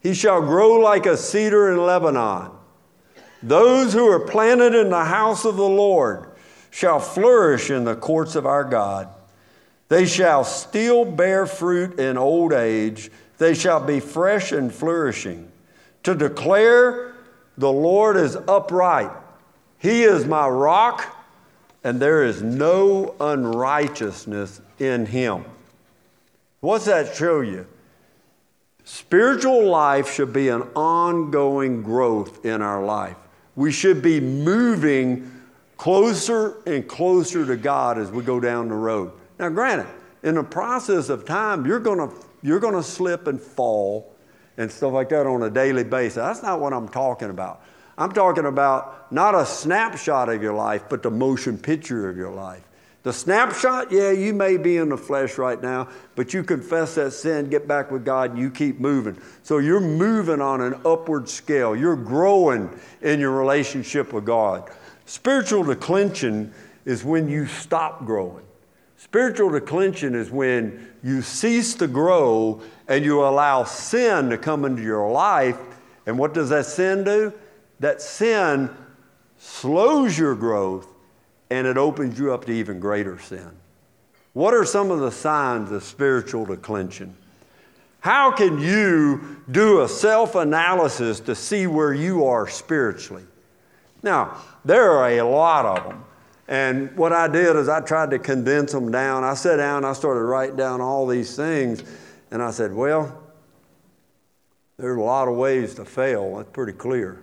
he 0.00 0.12
shall 0.12 0.42
grow 0.42 0.74
like 0.74 1.06
a 1.06 1.16
cedar 1.16 1.72
in 1.72 1.78
Lebanon. 1.78 2.50
Those 3.42 3.94
who 3.94 4.06
are 4.08 4.20
planted 4.20 4.74
in 4.74 4.90
the 4.90 5.04
house 5.04 5.46
of 5.46 5.56
the 5.56 5.68
Lord 5.68 6.28
shall 6.70 7.00
flourish 7.00 7.70
in 7.70 7.84
the 7.84 7.96
courts 7.96 8.34
of 8.34 8.44
our 8.44 8.62
God. 8.62 9.08
They 9.88 10.04
shall 10.04 10.44
still 10.44 11.06
bear 11.06 11.46
fruit 11.46 11.98
in 11.98 12.18
old 12.18 12.52
age. 12.52 13.10
They 13.38 13.54
shall 13.54 13.80
be 13.80 14.00
fresh 14.00 14.52
and 14.52 14.72
flourishing. 14.72 15.50
To 16.02 16.14
declare 16.14 17.14
the 17.56 17.72
Lord 17.72 18.18
is 18.18 18.36
upright. 18.36 19.10
He 19.78 20.02
is 20.02 20.26
my 20.26 20.46
rock, 20.46 21.16
and 21.82 22.00
there 22.00 22.22
is 22.22 22.42
no 22.42 23.14
unrighteousness 23.18 24.60
in 24.78 25.06
him. 25.06 25.46
What's 26.60 26.86
that 26.86 27.14
show 27.14 27.40
you? 27.40 27.66
Spiritual 28.84 29.66
life 29.66 30.12
should 30.12 30.32
be 30.32 30.48
an 30.48 30.62
ongoing 30.74 31.82
growth 31.82 32.44
in 32.44 32.62
our 32.62 32.84
life. 32.84 33.16
We 33.54 33.70
should 33.70 34.02
be 34.02 34.20
moving 34.20 35.30
closer 35.76 36.62
and 36.66 36.86
closer 36.88 37.46
to 37.46 37.56
God 37.56 37.98
as 37.98 38.10
we 38.10 38.22
go 38.22 38.40
down 38.40 38.68
the 38.68 38.74
road. 38.74 39.12
Now, 39.38 39.50
granted, 39.50 39.86
in 40.22 40.34
the 40.34 40.42
process 40.42 41.08
of 41.08 41.24
time, 41.24 41.66
you're 41.66 41.80
going 41.80 41.98
to 41.98 42.14
you're 42.42 42.60
to 42.60 42.82
slip 42.82 43.26
and 43.26 43.40
fall 43.40 44.14
and 44.56 44.70
stuff 44.70 44.92
like 44.92 45.08
that 45.08 45.26
on 45.26 45.42
a 45.42 45.50
daily 45.50 45.84
basis. 45.84 46.16
That's 46.16 46.42
not 46.42 46.60
what 46.60 46.72
I'm 46.72 46.88
talking 46.88 47.30
about. 47.30 47.62
I'm 47.96 48.12
talking 48.12 48.46
about 48.46 49.10
not 49.12 49.34
a 49.34 49.44
snapshot 49.44 50.28
of 50.28 50.42
your 50.42 50.54
life, 50.54 50.84
but 50.88 51.02
the 51.02 51.10
motion 51.10 51.58
picture 51.58 52.08
of 52.08 52.16
your 52.16 52.30
life. 52.30 52.62
The 53.04 53.12
snapshot, 53.12 53.92
yeah, 53.92 54.10
you 54.10 54.34
may 54.34 54.56
be 54.56 54.76
in 54.76 54.88
the 54.88 54.96
flesh 54.96 55.38
right 55.38 55.62
now, 55.62 55.88
but 56.16 56.34
you 56.34 56.42
confess 56.42 56.96
that 56.96 57.12
sin, 57.12 57.48
get 57.48 57.68
back 57.68 57.90
with 57.90 58.04
God, 58.04 58.30
and 58.30 58.38
you 58.38 58.50
keep 58.50 58.80
moving. 58.80 59.16
So 59.44 59.58
you're 59.58 59.80
moving 59.80 60.40
on 60.40 60.60
an 60.60 60.74
upward 60.84 61.28
scale. 61.28 61.76
You're 61.76 61.96
growing 61.96 62.68
in 63.00 63.20
your 63.20 63.30
relationship 63.30 64.12
with 64.12 64.24
God. 64.24 64.70
Spiritual 65.06 65.62
declension 65.62 66.52
is 66.84 67.04
when 67.04 67.28
you 67.28 67.46
stop 67.46 68.04
growing. 68.04 68.44
Spiritual 68.96 69.50
declension 69.50 70.16
is 70.16 70.30
when 70.30 70.88
you 71.04 71.22
cease 71.22 71.74
to 71.74 71.86
grow 71.86 72.60
and 72.88 73.04
you 73.04 73.24
allow 73.24 73.62
sin 73.62 74.28
to 74.30 74.36
come 74.36 74.64
into 74.64 74.82
your 74.82 75.08
life. 75.08 75.58
And 76.04 76.18
what 76.18 76.34
does 76.34 76.48
that 76.48 76.66
sin 76.66 77.04
do? 77.04 77.32
That 77.78 78.02
sin 78.02 78.68
slows 79.38 80.18
your 80.18 80.34
growth 80.34 80.88
and 81.50 81.66
it 81.66 81.76
opens 81.76 82.18
you 82.18 82.32
up 82.32 82.44
to 82.46 82.52
even 82.52 82.80
greater 82.80 83.18
sin. 83.18 83.50
What 84.32 84.54
are 84.54 84.64
some 84.64 84.90
of 84.90 85.00
the 85.00 85.10
signs 85.10 85.72
of 85.72 85.82
spiritual 85.82 86.44
declension? 86.44 87.16
How 88.00 88.30
can 88.30 88.60
you 88.60 89.42
do 89.50 89.80
a 89.80 89.88
self 89.88 90.34
analysis 90.34 91.20
to 91.20 91.34
see 91.34 91.66
where 91.66 91.92
you 91.92 92.26
are 92.26 92.46
spiritually? 92.46 93.24
Now, 94.02 94.36
there 94.64 94.92
are 94.92 95.10
a 95.10 95.22
lot 95.22 95.66
of 95.66 95.88
them. 95.88 96.04
And 96.46 96.96
what 96.96 97.12
I 97.12 97.28
did 97.28 97.56
is 97.56 97.68
I 97.68 97.80
tried 97.80 98.10
to 98.10 98.18
condense 98.18 98.72
them 98.72 98.90
down. 98.90 99.24
I 99.24 99.34
sat 99.34 99.56
down, 99.56 99.84
I 99.84 99.92
started 99.92 100.20
writing 100.20 100.56
down 100.56 100.80
all 100.80 101.06
these 101.06 101.36
things, 101.36 101.82
and 102.30 102.42
I 102.42 102.52
said, 102.52 102.72
well, 102.72 103.22
there's 104.78 104.96
a 104.96 105.00
lot 105.00 105.28
of 105.28 105.34
ways 105.34 105.74
to 105.74 105.84
fail. 105.84 106.36
That's 106.36 106.50
pretty 106.50 106.72
clear 106.72 107.22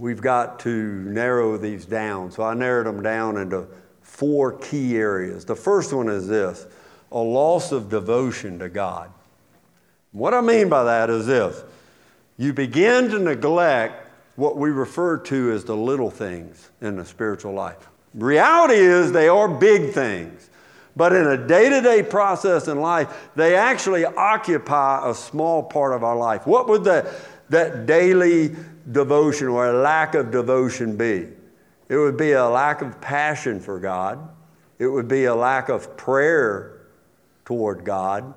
we've 0.00 0.22
got 0.22 0.58
to 0.60 0.70
narrow 1.02 1.58
these 1.58 1.84
down. 1.84 2.32
So 2.32 2.42
I 2.42 2.54
narrowed 2.54 2.86
them 2.86 3.02
down 3.02 3.36
into 3.36 3.68
four 4.00 4.52
key 4.52 4.96
areas. 4.96 5.44
The 5.44 5.54
first 5.54 5.92
one 5.92 6.08
is 6.08 6.26
this 6.26 6.66
a 7.12 7.18
loss 7.18 7.70
of 7.70 7.90
devotion 7.90 8.58
to 8.60 8.68
God. 8.68 9.12
What 10.12 10.32
I 10.32 10.40
mean 10.40 10.68
by 10.68 10.84
that 10.84 11.10
is 11.10 11.26
this 11.26 11.62
you 12.38 12.54
begin 12.54 13.10
to 13.10 13.18
neglect 13.18 14.08
what 14.36 14.56
we 14.56 14.70
refer 14.70 15.18
to 15.18 15.52
as 15.52 15.64
the 15.64 15.76
little 15.76 16.10
things 16.10 16.70
in 16.80 16.96
the 16.96 17.04
spiritual 17.04 17.52
life. 17.52 17.88
Reality 18.14 18.80
is 18.80 19.12
they 19.12 19.28
are 19.28 19.46
big 19.46 19.92
things. 19.92 20.48
But 20.96 21.12
in 21.12 21.26
a 21.26 21.46
day 21.46 21.68
to 21.68 21.80
day 21.80 22.02
process 22.02 22.66
in 22.66 22.80
life, 22.80 23.30
they 23.36 23.54
actually 23.54 24.04
occupy 24.04 25.08
a 25.08 25.14
small 25.14 25.62
part 25.62 25.92
of 25.92 26.02
our 26.02 26.16
life. 26.16 26.46
What 26.46 26.68
would 26.68 26.84
that, 26.84 27.06
that 27.50 27.86
daily 27.86 28.56
devotion 28.90 29.48
or 29.48 29.70
a 29.70 29.82
lack 29.82 30.14
of 30.14 30.30
devotion 30.30 30.96
be? 30.96 31.28
It 31.88 31.96
would 31.96 32.16
be 32.16 32.32
a 32.32 32.48
lack 32.48 32.82
of 32.82 33.00
passion 33.00 33.60
for 33.60 33.78
God. 33.78 34.28
It 34.78 34.86
would 34.86 35.08
be 35.08 35.24
a 35.24 35.34
lack 35.34 35.68
of 35.68 35.96
prayer 35.96 36.80
toward 37.44 37.84
God, 37.84 38.32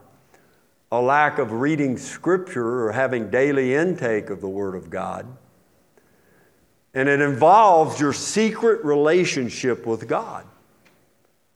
a 0.92 1.00
lack 1.00 1.38
of 1.38 1.54
reading 1.54 1.98
Scripture 1.98 2.86
or 2.88 2.92
having 2.92 3.30
daily 3.30 3.76
intake 3.76 4.30
of 4.30 4.42
the 4.42 4.50
Word 4.50 4.76
of 4.76 4.90
God. 4.90 5.26
And 6.96 7.08
it 7.08 7.22
involves 7.22 8.00
your 8.00 8.14
secret 8.14 8.84
relationship 8.84 9.86
with 9.86 10.08
God. 10.08 10.46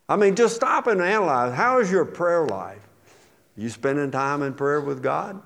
I 0.07 0.15
mean, 0.15 0.35
just 0.35 0.55
stop 0.55 0.87
and 0.87 1.01
analyze 1.01 1.53
how 1.53 1.79
is 1.79 1.91
your 1.91 2.05
prayer 2.05 2.45
life? 2.45 2.81
You 3.55 3.69
spending 3.69 4.11
time 4.11 4.41
in 4.43 4.53
prayer 4.53 4.81
with 4.81 5.03
God? 5.03 5.41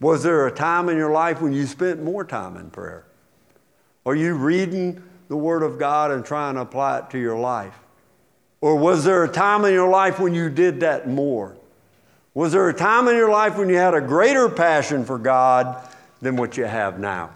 Was 0.00 0.22
there 0.22 0.46
a 0.46 0.52
time 0.52 0.88
in 0.88 0.96
your 0.96 1.10
life 1.10 1.40
when 1.40 1.52
you 1.52 1.66
spent 1.66 2.02
more 2.02 2.24
time 2.24 2.56
in 2.56 2.70
prayer? 2.70 3.06
Are 4.04 4.14
you 4.14 4.34
reading 4.34 5.02
the 5.28 5.36
Word 5.36 5.62
of 5.62 5.78
God 5.78 6.10
and 6.10 6.24
trying 6.24 6.54
to 6.56 6.60
apply 6.60 6.98
it 6.98 7.10
to 7.10 7.18
your 7.18 7.38
life? 7.38 7.74
Or 8.60 8.76
was 8.76 9.04
there 9.04 9.24
a 9.24 9.28
time 9.28 9.64
in 9.64 9.72
your 9.72 9.88
life 9.88 10.18
when 10.18 10.34
you 10.34 10.50
did 10.50 10.80
that 10.80 11.08
more? 11.08 11.56
Was 12.34 12.52
there 12.52 12.68
a 12.68 12.74
time 12.74 13.08
in 13.08 13.16
your 13.16 13.30
life 13.30 13.56
when 13.56 13.68
you 13.68 13.76
had 13.76 13.94
a 13.94 14.00
greater 14.00 14.48
passion 14.48 15.04
for 15.04 15.18
God 15.18 15.82
than 16.20 16.36
what 16.36 16.56
you 16.56 16.64
have 16.64 16.98
now? 16.98 17.30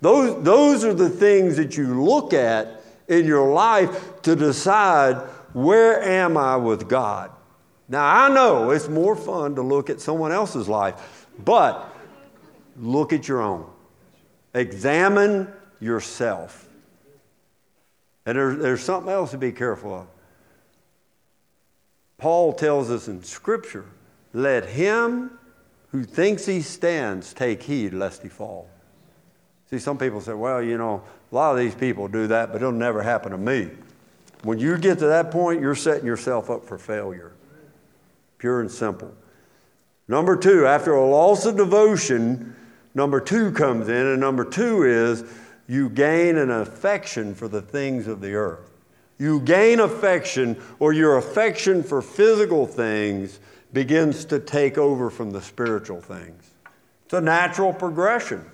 Those, 0.00 0.42
those 0.42 0.84
are 0.84 0.94
the 0.94 1.08
things 1.08 1.56
that 1.56 1.76
you 1.76 2.02
look 2.02 2.34
at 2.34 2.82
in 3.08 3.24
your 3.24 3.52
life 3.52 4.20
to 4.22 4.36
decide 4.36 5.16
where 5.52 6.02
am 6.02 6.36
I 6.36 6.56
with 6.56 6.88
God? 6.88 7.30
Now, 7.88 8.04
I 8.04 8.28
know 8.28 8.70
it's 8.70 8.88
more 8.88 9.14
fun 9.16 9.54
to 9.54 9.62
look 9.62 9.90
at 9.90 10.00
someone 10.00 10.32
else's 10.32 10.68
life, 10.68 11.26
but 11.44 11.91
look 12.76 13.12
at 13.12 13.28
your 13.28 13.42
own. 13.42 13.68
Examine 14.54 15.48
yourself. 15.80 16.68
And 18.26 18.36
there, 18.36 18.54
there's 18.54 18.82
something 18.82 19.12
else 19.12 19.32
to 19.32 19.38
be 19.38 19.52
careful 19.52 19.94
of. 19.94 20.06
Paul 22.18 22.52
tells 22.52 22.90
us 22.90 23.08
in 23.08 23.22
Scripture 23.22 23.86
let 24.32 24.66
him 24.66 25.38
who 25.90 26.04
thinks 26.04 26.46
he 26.46 26.62
stands 26.62 27.34
take 27.34 27.62
heed 27.62 27.92
lest 27.92 28.22
he 28.22 28.28
fall. 28.28 28.68
See, 29.70 29.78
some 29.78 29.98
people 29.98 30.20
say, 30.20 30.32
well, 30.32 30.62
you 30.62 30.78
know, 30.78 31.02
a 31.30 31.34
lot 31.34 31.52
of 31.52 31.58
these 31.58 31.74
people 31.74 32.08
do 32.08 32.26
that, 32.28 32.52
but 32.52 32.56
it'll 32.56 32.72
never 32.72 33.02
happen 33.02 33.32
to 33.32 33.38
me. 33.38 33.70
When 34.42 34.58
you 34.58 34.76
get 34.78 34.98
to 34.98 35.06
that 35.06 35.30
point, 35.30 35.60
you're 35.60 35.74
setting 35.74 36.06
yourself 36.06 36.50
up 36.50 36.64
for 36.64 36.78
failure. 36.78 37.32
Pure 38.38 38.60
and 38.62 38.70
simple. 38.70 39.14
Number 40.08 40.36
two, 40.36 40.66
after 40.66 40.94
a 40.94 41.06
loss 41.06 41.46
of 41.46 41.56
devotion, 41.56 42.54
Number 42.94 43.20
two 43.20 43.52
comes 43.52 43.88
in, 43.88 44.06
and 44.06 44.20
number 44.20 44.44
two 44.44 44.84
is 44.84 45.24
you 45.66 45.88
gain 45.88 46.36
an 46.36 46.50
affection 46.50 47.34
for 47.34 47.48
the 47.48 47.62
things 47.62 48.06
of 48.06 48.20
the 48.20 48.34
earth. 48.34 48.70
You 49.18 49.40
gain 49.40 49.80
affection, 49.80 50.60
or 50.78 50.92
your 50.92 51.16
affection 51.16 51.82
for 51.82 52.02
physical 52.02 52.66
things 52.66 53.40
begins 53.72 54.24
to 54.26 54.38
take 54.38 54.76
over 54.76 55.08
from 55.08 55.30
the 55.30 55.40
spiritual 55.40 56.00
things. 56.00 56.50
It's 57.04 57.14
a 57.14 57.20
natural 57.20 57.72
progression. 57.72 58.44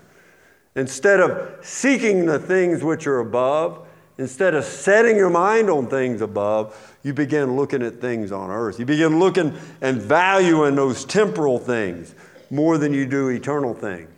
Instead 0.77 1.21
of 1.21 1.65
seeking 1.65 2.27
the 2.27 2.39
things 2.39 2.85
which 2.85 3.07
are 3.07 3.19
above, 3.19 3.87
instead 4.19 4.55
of 4.55 4.65
setting 4.65 5.17
your 5.17 5.31
mind 5.31 5.71
on 5.71 5.89
things 5.89 6.21
above, 6.21 6.97
you 7.03 7.13
begin 7.13 7.57
looking 7.57 7.83
at 7.83 8.01
things 8.01 8.31
on 8.31 8.51
earth. 8.51 8.79
You 8.79 8.85
begin 8.85 9.19
looking 9.19 9.59
and 9.81 10.01
valuing 10.01 10.77
those 10.77 11.05
temporal 11.05 11.59
things 11.59 12.15
more 12.51 12.79
than 12.79 12.93
you 12.93 13.07
do 13.07 13.29
eternal 13.29 13.75
things. 13.75 14.09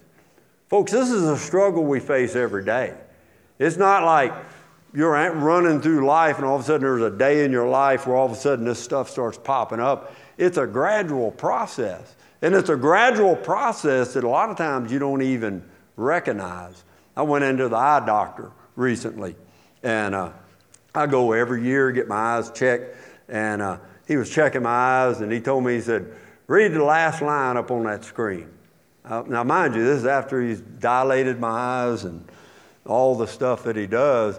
Folks, 0.71 0.93
this 0.93 1.11
is 1.11 1.25
a 1.25 1.37
struggle 1.37 1.83
we 1.83 1.99
face 1.99 2.37
every 2.37 2.65
day. 2.65 2.95
It's 3.59 3.77
not 3.77 4.05
like 4.05 4.33
you're 4.95 5.11
running 5.11 5.81
through 5.81 6.07
life 6.07 6.37
and 6.37 6.45
all 6.45 6.55
of 6.55 6.63
a 6.63 6.65
sudden 6.65 6.83
there's 6.83 7.03
a 7.03 7.11
day 7.11 7.45
in 7.45 7.51
your 7.51 7.69
life 7.69 8.07
where 8.07 8.15
all 8.15 8.27
of 8.27 8.33
a 8.33 8.37
sudden 8.37 8.65
this 8.65 8.81
stuff 8.81 9.11
starts 9.11 9.37
popping 9.37 9.81
up. 9.81 10.15
It's 10.39 10.59
a 10.59 10.69
gradual 10.69 11.33
process. 11.33 12.15
And 12.41 12.55
it's 12.55 12.69
a 12.69 12.77
gradual 12.77 13.35
process 13.35 14.15
that 14.15 14.23
a 14.23 14.29
lot 14.29 14.49
of 14.49 14.57
times 14.57 14.93
you 14.93 15.01
don't 15.01 15.23
even 15.23 15.69
recognize. 15.97 16.85
I 17.17 17.23
went 17.23 17.43
into 17.43 17.69
the 17.69 17.77
eye 17.77 18.05
doctor 18.07 18.53
recently, 18.77 19.35
and 19.83 20.15
uh, 20.15 20.31
I 20.95 21.09
go 21.09 21.33
every 21.33 21.65
year 21.65 21.91
get 21.91 22.07
my 22.07 22.37
eyes 22.37 22.51
checked. 22.53 22.97
And 23.29 23.61
uh, 23.61 23.79
he 24.07 24.17
was 24.17 24.31
checking 24.31 24.63
my 24.63 24.71
eyes, 24.71 25.21
and 25.21 25.33
he 25.33 25.41
told 25.41 25.65
me, 25.65 25.75
he 25.75 25.81
said, 25.81 26.15
read 26.47 26.73
the 26.73 26.85
last 26.85 27.23
line 27.23 27.57
up 27.57 27.73
on 27.73 27.85
that 27.85 28.05
screen. 28.05 28.49
Uh, 29.11 29.25
now, 29.27 29.43
mind 29.43 29.75
you, 29.75 29.85
this 29.85 29.99
is 29.99 30.07
after 30.07 30.41
he's 30.41 30.61
dilated 30.61 31.41
my 31.41 31.49
eyes 31.49 32.05
and 32.05 32.25
all 32.87 33.17
the 33.17 33.27
stuff 33.27 33.65
that 33.65 33.75
he 33.75 33.89
does. 33.89 34.39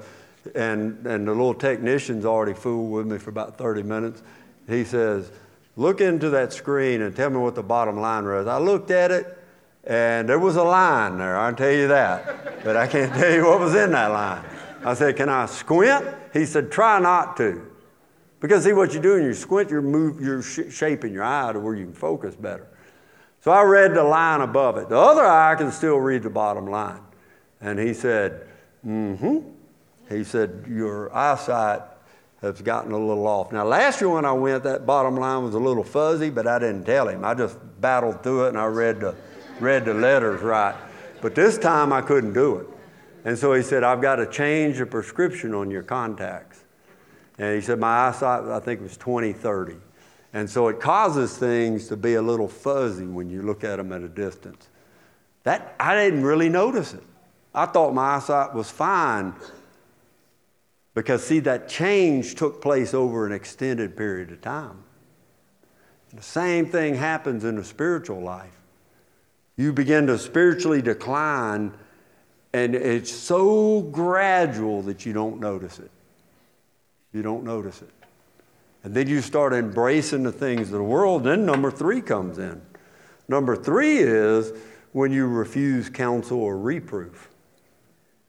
And, 0.56 1.06
and 1.06 1.28
the 1.28 1.32
little 1.32 1.54
technician's 1.54 2.24
already 2.24 2.54
fooled 2.54 2.90
with 2.90 3.06
me 3.06 3.18
for 3.18 3.30
about 3.30 3.58
30 3.58 3.84
minutes. 3.84 4.24
He 4.70 4.86
says, 4.86 5.30
Look 5.76 6.00
into 6.00 6.30
that 6.32 6.54
screen 6.54 7.02
and 7.02 7.16
tell 7.16 7.30
me 7.30 7.38
what 7.38 7.56
the 7.56 7.64
bottom 7.64 8.00
line 8.00 8.26
was. 8.26 8.48
I 8.48 8.58
looked 8.60 8.92
at 8.92 9.12
it, 9.12 9.38
and 9.84 10.28
there 10.28 10.40
was 10.40 10.56
a 10.56 10.64
line 10.64 11.18
there, 11.18 11.38
I'll 11.38 11.54
tell 11.54 11.72
you 11.72 11.88
that. 11.90 12.64
But 12.64 12.78
I 12.78 12.88
can't 12.88 13.14
tell 13.20 13.32
you 13.32 13.46
what 13.46 13.60
was 13.60 13.76
in 13.76 13.92
that 13.92 14.08
line. 14.08 14.44
I 14.86 14.94
said, 14.94 15.18
Can 15.18 15.28
I 15.28 15.48
squint? 15.48 16.06
He 16.32 16.46
said, 16.46 16.72
Try 16.72 17.00
not 17.00 17.36
to. 17.38 17.68
Because 18.40 18.64
see 18.64 18.74
what 18.74 18.94
you're 18.94 19.04
doing, 19.04 19.24
you 19.24 19.34
squint, 19.34 19.70
you're, 19.70 19.82
move, 19.82 20.20
you're 20.22 20.42
sh- 20.42 20.72
shaping 20.72 21.14
your 21.14 21.24
eye 21.24 21.52
to 21.52 21.60
where 21.60 21.76
you 21.76 21.86
can 21.86 21.94
focus 21.94 22.36
better. 22.36 22.71
So 23.42 23.52
I 23.52 23.64
read 23.64 23.96
the 23.96 24.04
line 24.04 24.42
above 24.42 24.78
it. 24.78 24.90
The 24.90 24.98
other 24.98 25.26
eye 25.26 25.56
can 25.56 25.72
still 25.72 25.98
read 25.98 26.24
the 26.24 26.30
bottom 26.30 26.68
line. 26.68 27.02
And 27.60 27.80
he 27.80 27.94
said, 27.94 28.48
mm 28.86 29.18
hmm. 29.18 29.40
He 30.10 30.24
said, 30.24 30.66
Your 30.70 31.16
eyesight 31.16 31.82
has 32.42 32.62
gotten 32.62 32.92
a 32.92 32.98
little 32.98 33.28
off. 33.28 33.52
Now, 33.52 33.66
last 33.66 34.02
year 34.02 34.10
when 34.10 34.26
I 34.26 34.34
went, 34.34 34.64
that 34.64 34.86
bottom 34.86 35.16
line 35.16 35.44
was 35.44 35.54
a 35.54 35.60
little 35.60 35.84
fuzzy, 35.84 36.30
but 36.30 36.48
I 36.48 36.60
didn't 36.60 36.86
tell 36.86 37.08
him. 37.08 37.24
I 37.24 37.34
just 37.34 37.58
battled 37.80 38.24
through 38.24 38.46
it 38.46 38.50
and 38.50 38.58
I 38.58 38.66
read 38.66 39.00
the, 39.00 39.16
read 39.60 39.86
the 39.86 39.94
letters 39.94 40.42
right. 40.42 40.76
But 41.22 41.36
this 41.36 41.58
time 41.58 41.94
I 41.94 42.02
couldn't 42.02 42.34
do 42.34 42.58
it. 42.58 42.68
And 43.24 43.38
so 43.38 43.54
he 43.54 43.62
said, 43.62 43.84
I've 43.84 44.02
got 44.02 44.16
to 44.16 44.26
change 44.26 44.80
the 44.80 44.86
prescription 44.86 45.54
on 45.54 45.70
your 45.70 45.84
contacts. 45.84 46.64
And 47.38 47.56
he 47.56 47.62
said, 47.62 47.80
My 47.80 48.08
eyesight, 48.08 48.46
I 48.46 48.60
think, 48.60 48.82
was 48.82 48.98
2030. 48.98 49.76
And 50.34 50.50
so 50.50 50.70
it 50.70 50.80
causes 50.80 51.38
things 51.38 51.88
to 51.90 51.98
be 51.98 52.16
a 52.16 52.22
little 52.22 52.48
fuzzy 52.48 53.06
when 53.06 53.30
you 53.30 53.42
look 53.42 53.64
at 53.64 53.78
them 53.78 53.92
at 53.92 54.02
a 54.02 54.10
distance. 54.10 54.70
That, 55.44 55.76
I 55.80 55.96
didn't 55.96 56.24
really 56.24 56.50
notice 56.50 56.94
it. 56.94 57.04
I 57.54 57.66
thought 57.66 57.94
my 57.94 58.16
eyesight 58.16 58.54
was 58.54 58.70
fine 58.70 59.34
Because, 60.94 61.26
see, 61.26 61.40
that 61.42 61.70
change 61.70 62.36
took 62.36 62.62
place 62.62 62.94
over 62.94 63.26
an 63.26 63.32
extended 63.32 63.96
period 63.96 64.32
of 64.32 64.42
time. 64.42 64.84
The 66.14 66.22
same 66.22 66.66
thing 66.66 66.96
happens 66.96 67.46
in 67.46 67.56
the 67.56 67.64
spiritual 67.64 68.22
life. 68.22 68.52
You 69.56 69.72
begin 69.72 70.08
to 70.08 70.18
spiritually 70.18 70.82
decline, 70.82 71.74
and 72.54 72.76
it's 72.76 73.12
so 73.12 73.82
gradual 73.82 74.82
that 74.84 75.06
you 75.06 75.14
don't 75.14 75.40
notice 75.40 75.80
it. 75.80 75.92
You 77.14 77.22
don't 77.22 77.46
notice 77.46 77.82
it. 77.82 77.92
And 78.84 78.94
then 78.94 79.08
you 79.08 79.22
start 79.22 79.54
embracing 79.54 80.24
the 80.24 80.32
things 80.32 80.68
of 80.68 80.74
the 80.74 80.84
world. 80.84 81.24
Then 81.24 81.46
number 81.46 81.70
three 81.70 82.02
comes 82.02 82.38
in. 82.38 82.62
Number 83.28 83.56
three 83.56 83.98
is 83.98 84.52
when 84.92 85.12
you 85.12 85.28
refuse 85.28 85.90
counsel 85.90 86.40
or 86.40 86.58
reproof. 86.58 87.30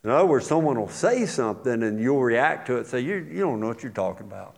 In 0.05 0.11
other 0.11 0.27
words, 0.27 0.47
someone 0.47 0.79
will 0.79 0.89
say 0.89 1.27
something 1.27 1.83
and 1.83 2.01
you'll 2.01 2.23
react 2.23 2.67
to 2.67 2.77
it, 2.77 2.87
say, 2.87 3.01
you, 3.01 3.27
you 3.31 3.41
don't 3.41 3.61
know 3.61 3.69
what 3.69 3.83
you're 3.83 3.93
talking 3.93 4.27
about. 4.27 4.57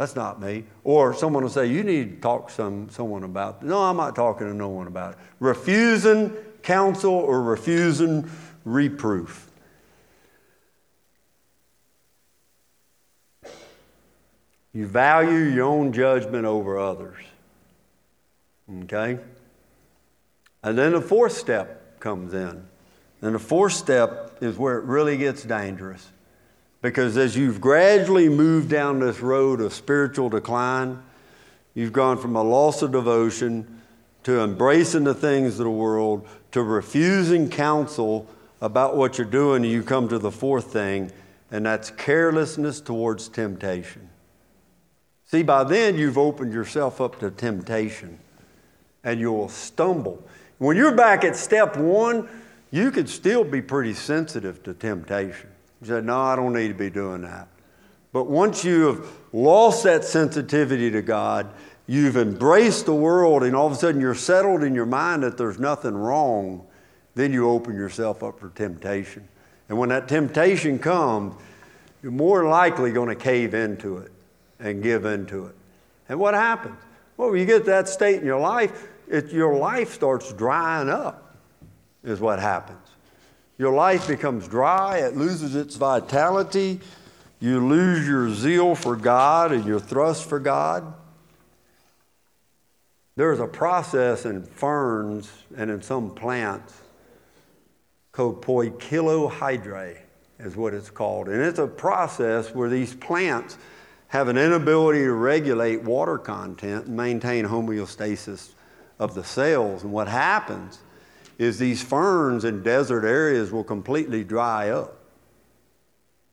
That's 0.00 0.16
not 0.16 0.40
me. 0.40 0.64
Or 0.82 1.12
someone 1.12 1.42
will 1.42 1.50
say, 1.50 1.66
You 1.66 1.84
need 1.84 2.16
to 2.16 2.20
talk 2.22 2.48
to 2.48 2.54
some, 2.54 2.88
someone 2.88 3.22
about 3.22 3.58
it. 3.60 3.66
No, 3.66 3.82
I'm 3.82 3.98
not 3.98 4.16
talking 4.16 4.46
to 4.46 4.54
no 4.54 4.70
one 4.70 4.86
about 4.86 5.12
it. 5.12 5.18
Refusing 5.40 6.30
counsel 6.62 7.12
or 7.12 7.42
refusing 7.42 8.30
reproof. 8.64 9.49
You 14.72 14.86
value 14.86 15.38
your 15.38 15.66
own 15.66 15.92
judgment 15.92 16.44
over 16.44 16.78
others. 16.78 17.16
Okay? 18.82 19.18
And 20.62 20.78
then 20.78 20.92
the 20.92 21.00
fourth 21.00 21.32
step 21.32 22.00
comes 22.00 22.34
in. 22.34 22.64
And 23.22 23.34
the 23.34 23.38
fourth 23.38 23.72
step 23.72 24.38
is 24.40 24.56
where 24.56 24.78
it 24.78 24.84
really 24.84 25.16
gets 25.16 25.42
dangerous. 25.42 26.06
Because 26.82 27.16
as 27.16 27.36
you've 27.36 27.60
gradually 27.60 28.28
moved 28.28 28.70
down 28.70 29.00
this 29.00 29.20
road 29.20 29.60
of 29.60 29.74
spiritual 29.74 30.28
decline, 30.28 31.02
you've 31.74 31.92
gone 31.92 32.16
from 32.16 32.36
a 32.36 32.42
loss 32.42 32.80
of 32.82 32.92
devotion 32.92 33.82
to 34.22 34.40
embracing 34.40 35.04
the 35.04 35.14
things 35.14 35.58
of 35.58 35.64
the 35.64 35.70
world 35.70 36.26
to 36.52 36.62
refusing 36.62 37.48
counsel 37.48 38.26
about 38.60 38.96
what 38.96 39.16
you're 39.16 39.26
doing, 39.26 39.64
you 39.64 39.82
come 39.82 40.08
to 40.08 40.18
the 40.18 40.30
fourth 40.30 40.72
thing, 40.72 41.10
and 41.50 41.64
that's 41.64 41.90
carelessness 41.90 42.80
towards 42.80 43.28
temptation. 43.28 44.09
See, 45.30 45.44
by 45.44 45.62
then 45.62 45.96
you've 45.96 46.18
opened 46.18 46.52
yourself 46.52 47.00
up 47.00 47.20
to 47.20 47.30
temptation 47.30 48.18
and 49.04 49.20
you'll 49.20 49.48
stumble. 49.48 50.20
When 50.58 50.76
you're 50.76 50.96
back 50.96 51.22
at 51.22 51.36
step 51.36 51.76
one, 51.76 52.28
you 52.72 52.90
could 52.90 53.08
still 53.08 53.44
be 53.44 53.62
pretty 53.62 53.94
sensitive 53.94 54.60
to 54.64 54.74
temptation. 54.74 55.48
You 55.80 55.86
said, 55.86 56.04
No, 56.04 56.20
I 56.20 56.34
don't 56.34 56.52
need 56.52 56.66
to 56.66 56.74
be 56.74 56.90
doing 56.90 57.22
that. 57.22 57.46
But 58.12 58.24
once 58.24 58.64
you 58.64 58.88
have 58.88 59.06
lost 59.32 59.84
that 59.84 60.04
sensitivity 60.04 60.90
to 60.90 61.00
God, 61.00 61.48
you've 61.86 62.16
embraced 62.16 62.86
the 62.86 62.94
world, 62.94 63.44
and 63.44 63.54
all 63.54 63.68
of 63.68 63.72
a 63.72 63.76
sudden 63.76 64.00
you're 64.00 64.16
settled 64.16 64.64
in 64.64 64.74
your 64.74 64.84
mind 64.84 65.22
that 65.22 65.38
there's 65.38 65.60
nothing 65.60 65.94
wrong, 65.94 66.66
then 67.14 67.32
you 67.32 67.48
open 67.48 67.76
yourself 67.76 68.24
up 68.24 68.40
for 68.40 68.48
temptation. 68.50 69.28
And 69.68 69.78
when 69.78 69.90
that 69.90 70.08
temptation 70.08 70.80
comes, 70.80 71.40
you're 72.02 72.10
more 72.10 72.48
likely 72.48 72.90
going 72.90 73.10
to 73.10 73.14
cave 73.14 73.54
into 73.54 73.98
it 73.98 74.10
and 74.60 74.82
give 74.82 75.04
into 75.04 75.46
it. 75.46 75.54
And 76.08 76.18
what 76.18 76.34
happens? 76.34 76.76
Well, 77.16 77.30
when 77.30 77.40
you 77.40 77.46
get 77.46 77.64
that 77.66 77.88
state 77.88 78.20
in 78.20 78.26
your 78.26 78.40
life, 78.40 78.88
it, 79.08 79.32
your 79.32 79.56
life 79.56 79.92
starts 79.92 80.32
drying 80.32 80.88
up, 80.88 81.36
is 82.04 82.20
what 82.20 82.38
happens. 82.38 82.78
Your 83.58 83.72
life 83.72 84.08
becomes 84.08 84.48
dry, 84.48 84.98
it 84.98 85.16
loses 85.16 85.54
its 85.54 85.76
vitality, 85.76 86.80
you 87.40 87.66
lose 87.66 88.06
your 88.06 88.30
zeal 88.30 88.74
for 88.74 88.96
God 88.96 89.52
and 89.52 89.64
your 89.64 89.80
thrust 89.80 90.28
for 90.28 90.38
God. 90.38 90.94
There's 93.16 93.40
a 93.40 93.46
process 93.46 94.24
in 94.24 94.44
ferns 94.44 95.30
and 95.56 95.70
in 95.70 95.82
some 95.82 96.14
plants 96.14 96.74
called 98.12 98.42
poikilohydria, 98.42 99.98
is 100.38 100.56
what 100.56 100.72
it's 100.72 100.90
called. 100.90 101.28
And 101.28 101.42
it's 101.42 101.58
a 101.58 101.66
process 101.66 102.54
where 102.54 102.68
these 102.68 102.94
plants 102.94 103.58
have 104.10 104.26
an 104.26 104.36
inability 104.36 105.04
to 105.04 105.12
regulate 105.12 105.82
water 105.82 106.18
content 106.18 106.86
and 106.86 106.96
maintain 106.96 107.46
homeostasis 107.46 108.50
of 108.98 109.14
the 109.14 109.22
cells. 109.22 109.84
And 109.84 109.92
what 109.92 110.08
happens 110.08 110.80
is 111.38 111.58
these 111.58 111.82
ferns 111.82 112.44
in 112.44 112.62
desert 112.62 113.04
areas 113.04 113.52
will 113.52 113.64
completely 113.64 114.24
dry 114.24 114.70
up. 114.70 114.96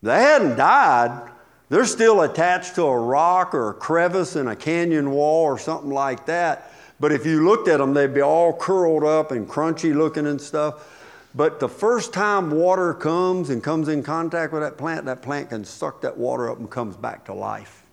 They 0.01 0.19
hadn't 0.19 0.57
died, 0.57 1.31
they're 1.69 1.85
still 1.85 2.21
attached 2.21 2.75
to 2.75 2.83
a 2.83 2.97
rock 2.97 3.53
or 3.53 3.69
a 3.69 3.73
crevice 3.75 4.35
in 4.35 4.47
a 4.47 4.55
canyon 4.55 5.11
wall 5.11 5.43
or 5.43 5.59
something 5.59 5.91
like 5.91 6.25
that. 6.25 6.71
But 6.99 7.11
if 7.11 7.27
you 7.27 7.45
looked 7.45 7.67
at 7.67 7.77
them, 7.77 7.93
they'd 7.93 8.13
be 8.13 8.21
all 8.21 8.53
curled 8.53 9.03
up 9.03 9.31
and 9.31 9.47
crunchy 9.47 9.95
looking 9.95 10.25
and 10.25 10.41
stuff. 10.41 10.96
But 11.37 11.59
the 11.59 11.69
first 11.69 12.13
time 12.13 12.49
water 12.49 12.95
comes 12.95 13.51
and 13.51 13.63
comes 13.63 13.89
in 13.89 14.01
contact 14.01 14.51
with 14.51 14.63
that 14.63 14.75
plant, 14.75 15.05
that 15.05 15.21
plant 15.21 15.49
can 15.49 15.63
suck 15.63 16.01
that 16.01 16.17
water 16.17 16.49
up 16.49 16.57
and 16.57 16.67
comes 16.67 16.97
back 16.97 17.25
to 17.25 17.33
life. 17.35 17.83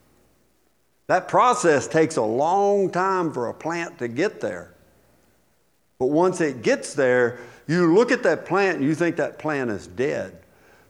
That 1.08 1.28
process 1.28 1.86
takes 1.86 2.16
a 2.16 2.22
long 2.22 2.88
time 2.88 3.30
for 3.34 3.50
a 3.50 3.54
plant 3.54 3.98
to 3.98 4.08
get 4.08 4.40
there. 4.40 4.72
But 5.98 6.06
once 6.06 6.40
it 6.40 6.62
gets 6.62 6.94
there, 6.94 7.38
you 7.66 7.94
look 7.94 8.10
at 8.10 8.22
that 8.22 8.46
plant 8.46 8.78
and 8.78 8.86
you 8.86 8.94
think 8.94 9.16
that 9.16 9.38
plant 9.38 9.68
is 9.68 9.88
dead. 9.88 10.38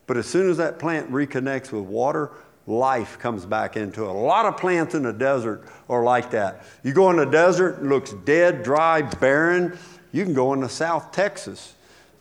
But 0.07 0.17
as 0.17 0.27
soon 0.27 0.49
as 0.49 0.57
that 0.59 0.79
plant 0.79 1.11
reconnects 1.11 1.73
with 1.73 1.83
water, 1.83 2.31
life 2.69 3.19
comes 3.19 3.45
back 3.45 3.77
into 3.77 4.05
it. 4.05 4.11
A 4.11 4.13
lot 4.13 4.47
of 4.47 4.57
plants 4.57 4.95
in 4.95 5.03
the 5.03 5.13
desert 5.13 5.65
are 5.89 6.05
like 6.05 6.31
that. 6.31 6.65
You 6.85 6.93
go 6.93 7.11
in 7.11 7.17
the 7.17 7.25
desert, 7.25 7.81
it 7.81 7.83
looks 7.83 8.13
dead, 8.25 8.63
dry, 8.63 9.03
barren. 9.03 9.77
You 10.13 10.23
can 10.23 10.35
go 10.35 10.53
into 10.53 10.69
South 10.69 11.11
Texas 11.11 11.75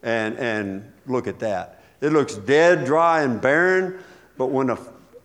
and, 0.04 0.38
and 0.38 0.91
look 1.08 1.28
at 1.28 1.39
that. 1.39 1.84
It 2.01 2.12
looks 2.12 2.36
dead, 2.36 2.86
dry, 2.86 3.24
and 3.24 3.41
barren, 3.41 3.99
but 4.38 4.47
when 4.47 4.70
a, 4.70 4.78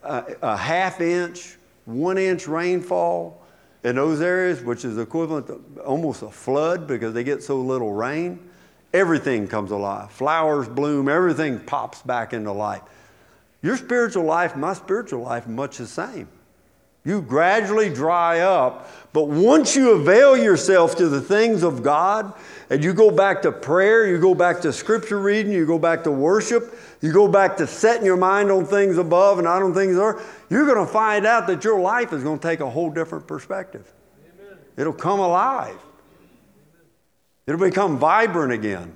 a, 0.03 0.25
a 0.43 0.57
half 0.57 1.01
inch, 1.01 1.57
one 1.85 2.19
inch 2.19 2.47
rainfall 2.47 3.43
in 3.85 3.97
those 3.97 4.21
areas, 4.21 4.63
which 4.63 4.85
is 4.85 4.97
equivalent 4.99 5.47
to 5.49 5.83
almost 5.83 6.23
a 6.23 6.31
flood 6.31 6.87
because 6.87 7.15
they 7.15 7.25
get 7.25 7.43
so 7.43 7.61
little 7.61 7.93
rain, 7.93 8.39
everything 8.93 9.49
comes 9.49 9.71
alive. 9.71 10.11
Flowers 10.11 10.69
bloom, 10.69 11.09
everything 11.09 11.59
pops 11.61 12.03
back 12.03 12.33
into 12.33 12.53
life. 12.53 12.83
Your 13.63 13.77
spiritual 13.77 14.25
life, 14.25 14.55
my 14.55 14.73
spiritual 14.73 15.23
life, 15.23 15.47
much 15.49 15.79
the 15.79 15.87
same. 15.87 16.29
You 17.09 17.23
gradually 17.23 17.89
dry 17.89 18.41
up, 18.41 18.91
but 19.15 19.29
once 19.29 19.75
you 19.75 19.93
avail 19.93 20.37
yourself 20.37 20.95
to 20.97 21.09
the 21.09 21.23
things 21.23 21.63
of 21.63 21.83
God 21.83 22.35
and 22.69 22.85
you 22.85 22.93
go 22.93 23.11
back 23.11 23.41
to 23.43 23.51
prayer, 23.51 24.07
you 24.07 24.21
go 24.21 24.35
back 24.35 24.61
to 24.61 24.75
scripture 24.75 25.19
reading, 25.19 25.51
you 25.51 25.65
go 25.65 25.79
back 25.79 26.05
to 26.05 26.11
worship, 26.11 26.79
you 27.01 27.11
go 27.11 27.27
back 27.27 27.57
to 27.57 27.67
setting 27.67 28.05
your 28.05 28.19
mind 28.19 28.51
on 28.51 28.67
things 28.67 28.99
above 28.99 29.39
and 29.39 29.47
not 29.47 29.63
on 29.63 29.73
things 29.73 29.97
there, 29.97 30.21
you're 30.51 30.67
going 30.67 30.87
to 30.87 30.93
find 30.93 31.25
out 31.25 31.47
that 31.47 31.65
your 31.65 31.81
life 31.81 32.13
is 32.13 32.23
going 32.23 32.39
to 32.41 32.47
take 32.47 32.61
a 32.61 32.69
whole 32.69 32.91
different 32.91 33.27
perspective. 33.27 33.91
Amen. 34.27 34.59
It'll 34.77 34.93
come 34.93 35.19
alive, 35.19 35.79
it'll 37.47 37.59
become 37.59 37.97
vibrant 37.97 38.53
again 38.53 38.93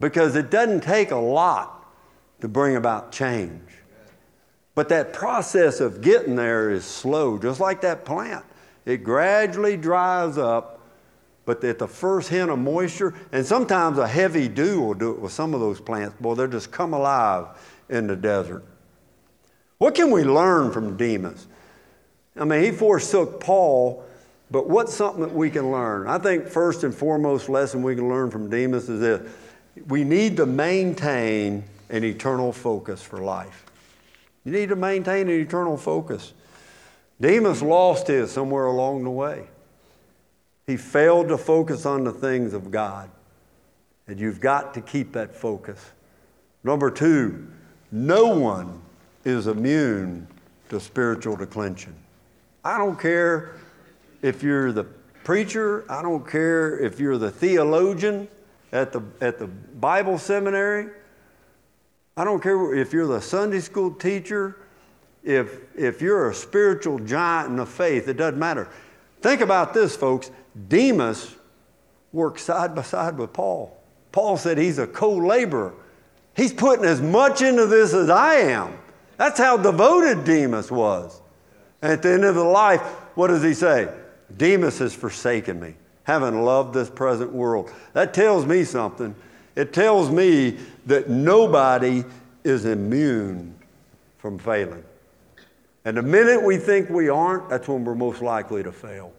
because 0.00 0.34
it 0.34 0.50
doesn't 0.50 0.82
take 0.82 1.12
a 1.12 1.16
lot 1.16 1.86
to 2.40 2.48
bring 2.48 2.74
about 2.74 3.12
change. 3.12 3.62
But 4.80 4.88
that 4.88 5.12
process 5.12 5.78
of 5.80 6.00
getting 6.00 6.36
there 6.36 6.70
is 6.70 6.86
slow, 6.86 7.36
just 7.36 7.60
like 7.60 7.82
that 7.82 8.06
plant. 8.06 8.46
It 8.86 9.04
gradually 9.04 9.76
dries 9.76 10.38
up 10.38 10.80
but 11.44 11.62
at 11.64 11.78
the 11.78 11.86
first 11.86 12.30
hint 12.30 12.50
of 12.50 12.58
moisture, 12.58 13.12
and 13.30 13.44
sometimes 13.44 13.98
a 13.98 14.08
heavy 14.08 14.48
dew 14.48 14.80
will 14.80 14.94
do 14.94 15.10
it 15.10 15.18
with 15.18 15.32
some 15.32 15.52
of 15.52 15.60
those 15.60 15.82
plants. 15.82 16.16
Boy, 16.18 16.34
they'll 16.34 16.48
just 16.48 16.70
come 16.70 16.94
alive 16.94 17.48
in 17.90 18.06
the 18.06 18.16
desert. 18.16 18.64
What 19.76 19.94
can 19.94 20.10
we 20.10 20.24
learn 20.24 20.72
from 20.72 20.96
Demas? 20.96 21.46
I 22.34 22.46
mean, 22.46 22.62
he 22.62 22.70
forsook 22.70 23.38
Paul, 23.38 24.02
but 24.50 24.66
what's 24.66 24.94
something 24.94 25.20
that 25.20 25.34
we 25.34 25.50
can 25.50 25.70
learn? 25.70 26.08
I 26.08 26.16
think 26.16 26.48
first 26.48 26.84
and 26.84 26.94
foremost 26.94 27.50
lesson 27.50 27.82
we 27.82 27.96
can 27.96 28.08
learn 28.08 28.30
from 28.30 28.48
Demas 28.48 28.88
is 28.88 28.98
this 29.00 29.30
we 29.88 30.04
need 30.04 30.38
to 30.38 30.46
maintain 30.46 31.64
an 31.90 32.02
eternal 32.02 32.50
focus 32.50 33.02
for 33.02 33.18
life. 33.18 33.66
You 34.44 34.52
need 34.52 34.70
to 34.70 34.76
maintain 34.76 35.28
an 35.28 35.40
eternal 35.40 35.76
focus. 35.76 36.32
Demas 37.20 37.62
lost 37.62 38.06
his 38.06 38.30
somewhere 38.30 38.66
along 38.66 39.04
the 39.04 39.10
way. 39.10 39.44
He 40.66 40.76
failed 40.76 41.28
to 41.28 41.38
focus 41.38 41.84
on 41.84 42.04
the 42.04 42.12
things 42.12 42.54
of 42.54 42.70
God. 42.70 43.10
And 44.06 44.18
you've 44.18 44.40
got 44.40 44.74
to 44.74 44.80
keep 44.80 45.12
that 45.12 45.34
focus. 45.34 45.90
Number 46.64 46.90
two, 46.90 47.48
no 47.92 48.28
one 48.28 48.80
is 49.24 49.46
immune 49.46 50.26
to 50.70 50.80
spiritual 50.80 51.36
declension. 51.36 51.94
I 52.64 52.78
don't 52.78 52.98
care 52.98 53.56
if 54.22 54.42
you're 54.42 54.72
the 54.72 54.84
preacher, 55.24 55.84
I 55.90 56.02
don't 56.02 56.26
care 56.26 56.78
if 56.78 57.00
you're 57.00 57.18
the 57.18 57.30
theologian 57.30 58.28
at 58.72 58.92
the, 58.92 59.02
at 59.20 59.38
the 59.38 59.46
Bible 59.46 60.18
seminary, 60.18 60.88
I 62.20 62.24
don't 62.24 62.42
care 62.42 62.74
if 62.74 62.92
you're 62.92 63.06
the 63.06 63.22
Sunday 63.22 63.60
school 63.60 63.92
teacher, 63.92 64.58
if, 65.24 65.58
if 65.74 66.02
you're 66.02 66.28
a 66.28 66.34
spiritual 66.34 66.98
giant 66.98 67.48
in 67.48 67.56
the 67.56 67.64
faith, 67.64 68.08
it 68.08 68.18
doesn't 68.18 68.38
matter. 68.38 68.68
Think 69.22 69.40
about 69.40 69.72
this, 69.72 69.96
folks. 69.96 70.30
Demas 70.68 71.34
worked 72.12 72.40
side 72.40 72.74
by 72.74 72.82
side 72.82 73.16
with 73.16 73.32
Paul. 73.32 73.74
Paul 74.12 74.36
said 74.36 74.58
he's 74.58 74.76
a 74.76 74.86
co 74.86 75.16
laborer. 75.16 75.72
He's 76.36 76.52
putting 76.52 76.84
as 76.84 77.00
much 77.00 77.40
into 77.40 77.64
this 77.64 77.94
as 77.94 78.10
I 78.10 78.34
am. 78.34 78.76
That's 79.16 79.38
how 79.38 79.56
devoted 79.56 80.24
Demas 80.24 80.70
was. 80.70 81.22
And 81.80 81.90
at 81.90 82.02
the 82.02 82.12
end 82.12 82.24
of 82.24 82.34
the 82.34 82.44
life, 82.44 82.82
what 83.14 83.28
does 83.28 83.42
he 83.42 83.54
say? 83.54 83.88
Demas 84.36 84.78
has 84.80 84.94
forsaken 84.94 85.58
me, 85.58 85.74
having 86.02 86.42
loved 86.42 86.74
this 86.74 86.90
present 86.90 87.32
world. 87.32 87.70
That 87.94 88.12
tells 88.12 88.44
me 88.44 88.64
something. 88.64 89.14
It 89.60 89.74
tells 89.74 90.10
me 90.10 90.56
that 90.86 91.10
nobody 91.10 92.02
is 92.44 92.64
immune 92.64 93.54
from 94.16 94.38
failing. 94.38 94.82
And 95.84 95.98
the 95.98 96.02
minute 96.02 96.42
we 96.42 96.56
think 96.56 96.88
we 96.88 97.10
aren't, 97.10 97.50
that's 97.50 97.68
when 97.68 97.84
we're 97.84 97.94
most 97.94 98.22
likely 98.22 98.62
to 98.62 98.72
fail. 98.72 99.12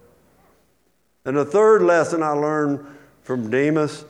And 1.26 1.38
the 1.38 1.46
third 1.46 1.84
lesson 1.84 2.24
I 2.24 2.32
learned 2.32 2.84
from 3.22 3.52
Demas, 3.52 4.04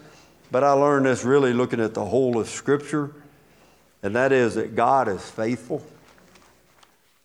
but 0.51 0.63
I 0.63 0.71
learned 0.71 1.05
this 1.05 1.25
really 1.25 1.51
looking 1.51 1.81
at 1.81 1.93
the 1.93 2.05
whole 2.05 2.39
of 2.39 2.47
Scripture, 2.47 3.11
and 4.01 4.15
that 4.15 4.31
is 4.31 4.55
that 4.55 4.73
God 4.73 5.09
is 5.09 5.29
faithful. 5.29 5.85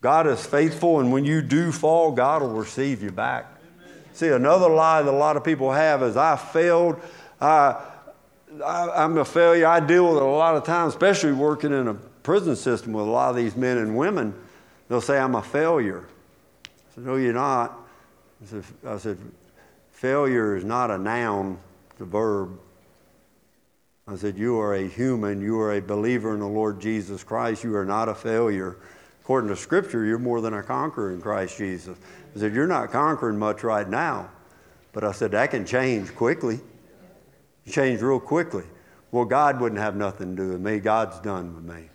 God 0.01 0.27
is 0.27 0.45
faithful, 0.45 0.99
and 0.99 1.13
when 1.13 1.25
you 1.25 1.43
do 1.43 1.71
fall, 1.71 2.11
God 2.11 2.43
will 2.43 2.55
receive 2.55 3.05
you 3.05 3.13
back. 3.13 3.47
See, 4.15 4.31
another 4.31 4.69
lie 4.69 5.03
that 5.03 5.15
a 5.15 5.17
lot 5.17 5.37
of 5.37 5.45
people 5.45 5.71
have 5.71 6.03
is 6.03 6.17
I 6.17 6.35
failed. 6.35 7.01
I, 7.41 7.81
I, 8.65 9.05
am 9.05 9.17
a 9.19 9.25
failure. 9.25 9.67
I 9.67 9.81
deal 9.81 10.09
with 10.09 10.17
it 10.19 10.23
a 10.23 10.27
lot 10.27 10.57
of 10.57 10.65
times, 10.65 10.95
especially 10.95 11.33
working 11.33 11.73
in 11.73 11.89
a 11.89 11.95
prison 11.95 12.57
system 12.57 12.93
with 12.93 13.07
a 13.07 13.11
lot 13.11 13.31
of 13.31 13.37
these 13.37 13.57
men 13.57 13.79
and 13.79 13.97
women. 13.97 14.35
They'll 14.89 15.01
say, 15.01 15.19
I'm 15.19 15.35
a 15.35 15.43
failure. 15.43 16.07
I 16.65 16.95
said, 16.95 17.05
No, 17.05 17.17
you're 17.17 17.33
not. 17.33 17.79
I 18.43 18.47
said, 18.47 18.65
I 18.87 18.99
said 18.99 19.19
failure 19.91 20.57
is 20.57 20.65
not 20.65 20.91
a 20.91 20.99
noun, 20.99 21.59
it's 21.91 22.01
a 22.01 22.05
verb. 22.05 22.59
I 24.09 24.17
said, 24.17 24.39
You 24.39 24.59
are 24.61 24.75
a 24.75 24.87
human. 24.87 25.41
You 25.41 25.59
are 25.61 25.75
a 25.75 25.81
believer 25.81 26.33
in 26.33 26.41
the 26.41 26.47
Lord 26.47 26.81
Jesus 26.81 27.25
Christ. 27.25 27.65
You 27.65 27.75
are 27.77 27.85
not 27.85 28.09
a 28.09 28.15
failure. 28.15 28.77
According 29.23 29.51
to 29.51 29.57
Scripture, 29.57 30.05
you're 30.05 30.19
more 30.19 30.41
than 30.41 30.55
a 30.55 30.63
conqueror 30.63 31.13
in 31.13 31.21
Christ 31.21 31.59
Jesus. 31.59 31.99
I 32.37 32.39
said, 32.39 32.55
You're 32.55 32.69
not 32.69 32.93
conquering 32.93 33.39
much 33.39 33.65
right 33.65 33.89
now. 33.89 34.31
But 34.93 35.03
I 35.03 35.11
said, 35.11 35.33
That 35.33 35.51
can 35.51 35.67
change 35.67 36.15
quickly. 36.15 36.61
Change 37.69 38.01
real 38.01 38.21
quickly. 38.21 38.65
Well, 39.11 39.25
God 39.25 39.61
wouldn't 39.61 39.81
have 39.81 39.97
nothing 39.97 40.37
to 40.37 40.43
do 40.43 40.49
with 40.51 40.61
me. 40.61 40.79
God's 40.79 41.19
done 41.21 41.55
with 41.55 41.65
me. 41.65 41.89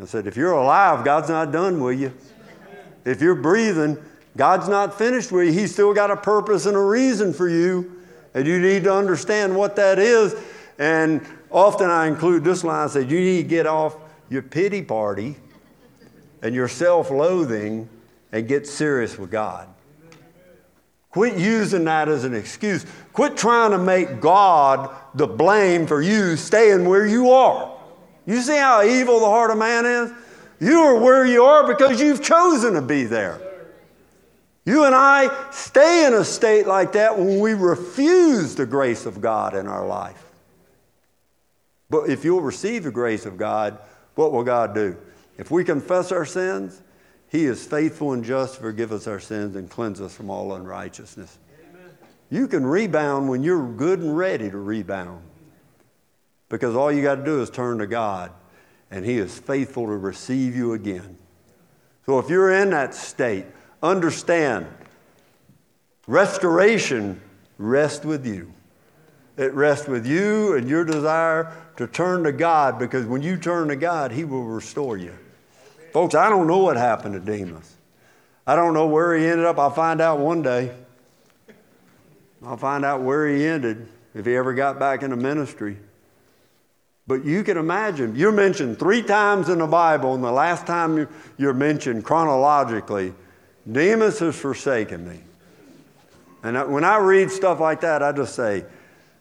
I 0.00 0.04
said, 0.04 0.26
If 0.26 0.36
you're 0.36 0.52
alive, 0.52 1.04
God's 1.04 1.28
not 1.28 1.52
done 1.52 1.82
with 1.82 2.00
you. 2.00 2.12
If 3.04 3.20
you're 3.20 3.34
breathing, 3.34 3.98
God's 4.36 4.68
not 4.68 4.96
finished 4.96 5.32
with 5.32 5.46
you. 5.46 5.52
He's 5.52 5.72
still 5.72 5.92
got 5.92 6.10
a 6.10 6.16
purpose 6.16 6.66
and 6.66 6.76
a 6.76 6.80
reason 6.80 7.32
for 7.32 7.48
you. 7.48 8.02
And 8.34 8.46
you 8.46 8.60
need 8.60 8.84
to 8.84 8.94
understand 8.94 9.56
what 9.56 9.76
that 9.76 9.98
is. 9.98 10.34
And 10.78 11.26
often 11.50 11.90
I 11.90 12.06
include 12.06 12.44
this 12.44 12.62
line 12.62 12.84
I 12.84 12.90
say, 12.90 13.02
You 13.02 13.20
need 13.20 13.42
to 13.42 13.48
get 13.48 13.66
off 13.66 13.96
your 14.28 14.42
pity 14.42 14.82
party 14.82 15.36
and 16.42 16.54
your 16.54 16.68
self 16.68 17.10
loathing 17.10 17.88
and 18.30 18.46
get 18.46 18.66
serious 18.66 19.18
with 19.18 19.30
God. 19.30 19.68
Quit 21.18 21.36
using 21.36 21.82
that 21.86 22.08
as 22.08 22.22
an 22.22 22.32
excuse. 22.32 22.86
Quit 23.12 23.36
trying 23.36 23.72
to 23.72 23.78
make 23.78 24.20
God 24.20 24.88
the 25.16 25.26
blame 25.26 25.84
for 25.84 26.00
you 26.00 26.36
staying 26.36 26.88
where 26.88 27.08
you 27.08 27.32
are. 27.32 27.76
You 28.24 28.40
see 28.40 28.56
how 28.56 28.84
evil 28.84 29.18
the 29.18 29.26
heart 29.26 29.50
of 29.50 29.58
man 29.58 29.84
is? 29.84 30.12
You 30.60 30.78
are 30.78 30.96
where 30.96 31.26
you 31.26 31.42
are 31.42 31.66
because 31.66 32.00
you've 32.00 32.22
chosen 32.22 32.74
to 32.74 32.80
be 32.80 33.02
there. 33.02 33.40
You 34.64 34.84
and 34.84 34.94
I 34.94 35.50
stay 35.50 36.06
in 36.06 36.14
a 36.14 36.24
state 36.24 36.68
like 36.68 36.92
that 36.92 37.18
when 37.18 37.40
we 37.40 37.52
refuse 37.52 38.54
the 38.54 38.64
grace 38.64 39.04
of 39.04 39.20
God 39.20 39.56
in 39.56 39.66
our 39.66 39.88
life. 39.88 40.24
But 41.90 42.10
if 42.10 42.24
you'll 42.24 42.42
receive 42.42 42.84
the 42.84 42.92
grace 42.92 43.26
of 43.26 43.36
God, 43.36 43.76
what 44.14 44.30
will 44.30 44.44
God 44.44 44.72
do? 44.72 44.96
If 45.36 45.50
we 45.50 45.64
confess 45.64 46.12
our 46.12 46.24
sins, 46.24 46.80
He 47.30 47.44
is 47.44 47.64
faithful 47.66 48.12
and 48.12 48.24
just 48.24 48.54
to 48.54 48.60
forgive 48.60 48.90
us 48.90 49.06
our 49.06 49.20
sins 49.20 49.54
and 49.54 49.68
cleanse 49.68 50.00
us 50.00 50.14
from 50.14 50.30
all 50.30 50.54
unrighteousness. 50.54 51.38
Amen. 51.70 51.90
You 52.30 52.48
can 52.48 52.64
rebound 52.64 53.28
when 53.28 53.42
you're 53.42 53.70
good 53.70 54.00
and 54.00 54.16
ready 54.16 54.50
to 54.50 54.56
rebound. 54.56 55.22
Because 56.48 56.74
all 56.74 56.90
you 56.90 57.02
got 57.02 57.16
to 57.16 57.24
do 57.24 57.42
is 57.42 57.50
turn 57.50 57.78
to 57.78 57.86
God, 57.86 58.32
and 58.90 59.04
He 59.04 59.18
is 59.18 59.38
faithful 59.38 59.86
to 59.86 59.96
receive 59.96 60.56
you 60.56 60.72
again. 60.72 61.18
So 62.06 62.18
if 62.18 62.30
you're 62.30 62.52
in 62.54 62.70
that 62.70 62.94
state, 62.94 63.44
understand 63.82 64.66
restoration 66.06 67.20
rests 67.58 68.06
with 68.06 68.26
you. 68.26 68.50
It 69.36 69.52
rests 69.52 69.86
with 69.86 70.06
you 70.06 70.56
and 70.56 70.68
your 70.68 70.84
desire 70.84 71.52
to 71.76 71.86
turn 71.86 72.24
to 72.24 72.32
God 72.32 72.78
because 72.78 73.04
when 73.04 73.22
you 73.22 73.36
turn 73.36 73.68
to 73.68 73.76
God, 73.76 74.10
He 74.10 74.24
will 74.24 74.44
restore 74.44 74.96
you. 74.96 75.12
Folks, 75.92 76.14
I 76.14 76.28
don't 76.28 76.46
know 76.46 76.58
what 76.58 76.76
happened 76.76 77.14
to 77.14 77.20
Demas. 77.20 77.74
I 78.46 78.56
don't 78.56 78.74
know 78.74 78.86
where 78.86 79.16
he 79.16 79.26
ended 79.26 79.46
up. 79.46 79.58
I'll 79.58 79.70
find 79.70 80.00
out 80.00 80.18
one 80.18 80.42
day. 80.42 80.74
I'll 82.44 82.56
find 82.56 82.84
out 82.84 83.02
where 83.02 83.28
he 83.28 83.44
ended 83.44 83.88
if 84.14 84.26
he 84.26 84.36
ever 84.36 84.54
got 84.54 84.78
back 84.78 85.02
into 85.02 85.16
ministry. 85.16 85.76
But 87.06 87.24
you 87.24 87.42
can 87.42 87.56
imagine, 87.56 88.16
you're 88.16 88.32
mentioned 88.32 88.78
three 88.78 89.02
times 89.02 89.48
in 89.48 89.58
the 89.58 89.66
Bible, 89.66 90.14
and 90.14 90.22
the 90.22 90.30
last 90.30 90.66
time 90.66 91.08
you're 91.38 91.54
mentioned 91.54 92.04
chronologically, 92.04 93.14
Demas 93.70 94.18
has 94.18 94.36
forsaken 94.36 95.08
me. 95.08 95.20
And 96.42 96.70
when 96.70 96.84
I 96.84 96.98
read 96.98 97.30
stuff 97.30 97.60
like 97.60 97.80
that, 97.80 98.02
I 98.02 98.12
just 98.12 98.34
say, 98.34 98.64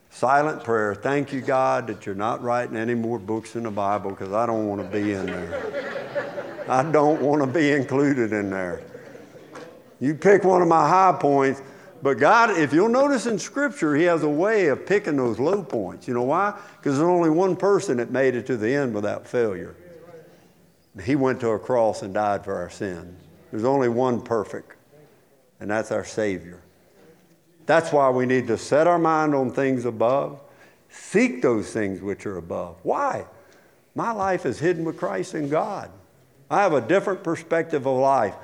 silent 0.10 0.64
prayer, 0.64 0.96
thank 0.96 1.32
you, 1.32 1.42
God, 1.42 1.88
that 1.88 2.06
you're 2.06 2.14
not 2.14 2.44
writing 2.44 2.76
any 2.76 2.94
more 2.94 3.20
books 3.20 3.56
in 3.56 3.64
the 3.64 3.72
Bible 3.72 4.12
because 4.12 4.34
I 4.34 4.46
don't 4.46 4.68
want 4.68 4.82
to 4.82 4.88
be 4.88 5.14
in 5.14 5.26
there. 5.26 6.57
I 6.70 6.84
don't 6.84 7.22
want 7.22 7.42
to 7.42 7.48
be 7.48 7.72
included 7.72 8.34
in 8.34 8.50
there. 8.50 8.82
You 10.00 10.14
pick 10.14 10.44
one 10.44 10.62
of 10.62 10.68
my 10.68 10.88
high 10.88 11.18
points, 11.20 11.62
but 12.02 12.16
God, 12.16 12.52
if 12.52 12.74
you'll 12.74 12.90
notice 12.90 13.26
in 13.26 13.40
Scripture, 13.40 13.96
He 13.96 14.04
has 14.04 14.24
a 14.24 14.30
way 14.30 14.68
of 14.68 14.86
picking 14.86 15.16
those 15.16 15.40
low 15.40 15.64
points. 15.64 16.08
You 16.08 16.14
know 16.14 16.24
why? 16.24 16.58
Because 16.78 16.98
there's 16.98 17.10
only 17.10 17.30
one 17.30 17.56
person 17.56 17.98
that 17.98 18.12
made 18.12 18.36
it 18.36 18.46
to 18.48 18.58
the 18.58 18.74
end 18.74 18.94
without 18.94 19.26
failure. 19.26 19.76
He 21.04 21.16
went 21.16 21.40
to 21.42 21.50
a 21.50 21.60
cross 21.60 22.02
and 22.02 22.14
died 22.14 22.44
for 22.44 22.56
our 22.56 22.70
sins. 22.70 23.20
There's 23.52 23.64
only 23.64 23.90
one 23.90 24.22
perfect, 24.22 24.74
and 25.60 25.70
that's 25.70 25.92
our 25.92 26.04
Savior. 26.04 26.62
That's 27.66 27.92
why 27.92 28.10
we 28.10 28.26
need 28.26 28.48
to 28.48 28.58
set 28.58 28.88
our 28.88 29.00
mind 29.00 29.36
on 29.36 29.52
things 29.52 29.86
above, 29.86 30.42
seek 30.90 31.42
those 31.42 31.72
things 31.72 32.02
which 32.02 32.26
are 32.26 32.38
above. 32.38 32.78
Why? 32.84 33.26
My 33.96 34.12
life 34.12 34.46
is 34.46 34.60
hidden 34.60 34.86
with 34.86 34.98
Christ 34.98 35.34
in 35.34 35.50
God. 35.50 35.92
I 36.50 36.62
have 36.62 36.74
a 36.74 36.82
different 36.82 37.24
perspective 37.24 37.86
of 37.86 37.98
life. 37.98 38.36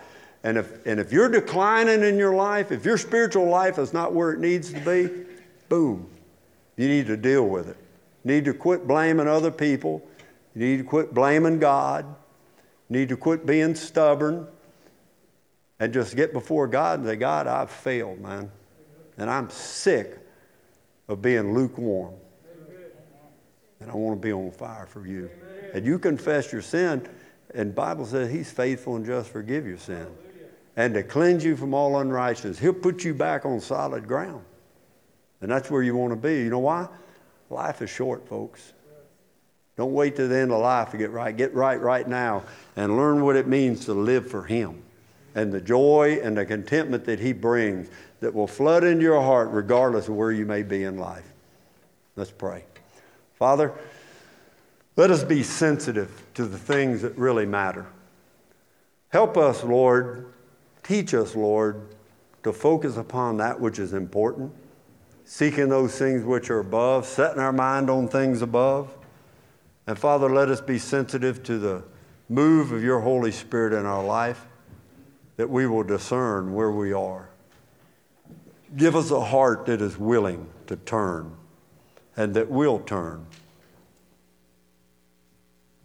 And 0.44 0.58
if, 0.58 0.86
and 0.86 1.00
if 1.00 1.14
you're 1.14 1.30
declining 1.30 2.04
in 2.04 2.18
your 2.18 2.36
life, 2.36 2.72
if 2.72 2.84
your 2.84 2.98
spiritual 2.98 3.48
life 3.48 3.80
is 3.80 3.94
not 3.94 4.14
where 4.14 4.32
it 4.32 4.40
needs 4.40 4.74
to 4.74 4.80
be, 4.82 5.26
boom, 5.70 6.10
you 6.76 6.90
need 6.90 7.08
to 7.08 7.16
deal 7.16 7.48
with 7.48 7.70
it. 7.70 7.78
You 8.26 8.32
need 8.34 8.46
to 8.46 8.54
quit 8.54 8.88
blaming 8.88 9.28
other 9.28 9.52
people. 9.52 10.06
You 10.56 10.62
need 10.66 10.78
to 10.78 10.84
quit 10.84 11.14
blaming 11.14 11.60
God. 11.60 12.06
You 12.90 13.00
need 13.00 13.10
to 13.10 13.18
quit 13.18 13.46
being 13.46 13.74
stubborn 13.74 14.48
and 15.80 15.94
just 15.94 16.16
get 16.16 16.34
before 16.34 16.68
God 16.68 17.00
and 17.00 17.08
say, 17.08 17.16
God, 17.16 17.48
I've 17.48 17.72
failed, 17.72 18.20
man. 18.20 18.52
And 19.18 19.30
I'm 19.30 19.50
sick 19.50 20.20
of 21.08 21.22
being 21.22 21.54
lukewarm. 21.54 22.14
And 23.80 23.92
I 23.92 23.96
want 23.96 24.22
to 24.22 24.26
be 24.26 24.32
on 24.32 24.52
fire 24.52 24.86
for 24.86 25.06
you. 25.06 25.30
And 25.74 25.86
you 25.86 26.00
confess 26.00 26.52
your 26.52 26.62
sin, 26.62 27.08
and 27.54 27.74
Bible 27.74 28.06
says 28.06 28.32
He's 28.32 28.52
faithful 28.52 28.96
and 28.96 29.06
just 29.06 29.30
forgive 29.30 29.66
your 29.66 29.78
sin 29.78 30.08
and 30.76 30.94
to 30.94 31.04
cleanse 31.04 31.44
you 31.44 31.56
from 31.56 31.74
all 31.74 32.00
unrighteousness. 32.00 32.60
He'll 32.60 32.74
put 32.74 33.04
you 33.04 33.14
back 33.14 33.46
on 33.46 33.60
solid 33.60 34.08
ground. 34.08 34.44
And 35.42 35.52
that's 35.52 35.70
where 35.70 35.84
you 35.84 35.96
want 35.96 36.12
to 36.12 36.16
be. 36.16 36.36
You 36.38 36.50
know 36.50 36.60
why? 36.60 36.88
Life 37.50 37.82
is 37.82 37.90
short, 37.90 38.28
folks. 38.28 38.74
Don't 39.76 39.94
wait 39.94 40.16
to 40.16 40.28
the 40.28 40.38
end 40.38 40.52
of 40.52 40.62
life 40.62 40.92
to 40.92 40.98
get 40.98 41.12
right. 41.12 41.36
Get 41.36 41.54
right 41.54 41.80
right 41.80 42.08
now 42.08 42.44
and 42.76 42.96
learn 42.96 43.24
what 43.24 43.36
it 43.36 43.48
means 43.48 43.86
to 43.86 43.94
live 43.94 44.30
for 44.30 44.44
Him 44.44 44.82
and 45.36 45.52
the 45.52 45.62
joy 45.62 46.20
and 46.24 46.38
the 46.38 46.46
contentment 46.46 47.06
that 47.06 47.20
He 47.20 47.34
brings 47.34 47.90
that 48.20 48.34
will 48.34 48.48
flood 48.48 48.84
into 48.84 49.04
your 49.04 49.22
heart 49.22 49.50
regardless 49.52 50.08
of 50.08 50.16
where 50.16 50.32
you 50.32 50.46
may 50.46 50.64
be 50.64 50.84
in 50.84 50.98
life. 50.98 51.26
Let's 52.16 52.32
pray. 52.32 52.64
Father, 53.34 53.74
let 54.96 55.12
us 55.12 55.24
be 55.24 55.44
sensitive 55.44 56.24
to 56.36 56.46
the 56.46 56.58
things 56.58 57.02
that 57.02 57.18
really 57.18 57.46
matter. 57.46 57.88
Help 59.10 59.38
us, 59.38 59.64
Lord, 59.64 60.34
Teach 60.84 61.14
us, 61.14 61.36
Lord, 61.36 61.82
to 62.44 62.52
focus 62.52 62.98
upon 62.98 63.38
that 63.38 63.60
which 63.60 63.80
is 63.80 63.94
important, 63.94 64.52
seeking 65.24 65.70
those 65.70 65.98
things 65.98 66.24
which 66.24 66.50
are 66.50 66.60
above, 66.60 67.06
setting 67.06 67.40
our 67.40 67.54
mind 67.54 67.90
on 67.90 68.10
things 68.10 68.42
above. 68.42 68.94
And 69.88 69.98
Father, 69.98 70.30
let 70.30 70.50
us 70.50 70.60
be 70.60 70.78
sensitive 70.78 71.42
to 71.44 71.58
the 71.58 71.84
move 72.28 72.74
of 72.74 72.84
your 72.84 73.00
Holy 73.00 73.32
Spirit 73.32 73.74
in 73.74 73.86
our 73.86 74.04
life 74.04 74.46
that 75.38 75.50
we 75.50 75.66
will 75.68 75.84
discern 75.84 76.54
where 76.54 76.72
we 76.72 76.92
are. 76.92 77.30
Give 78.76 78.96
us 78.96 79.10
a 79.10 79.22
heart 79.22 79.66
that 79.68 79.82
is 79.82 79.98
willing 79.98 80.48
to 80.68 80.76
turn 80.76 81.36
and 82.18 82.34
that 82.34 82.50
will 82.50 82.80
turn. 82.80 83.26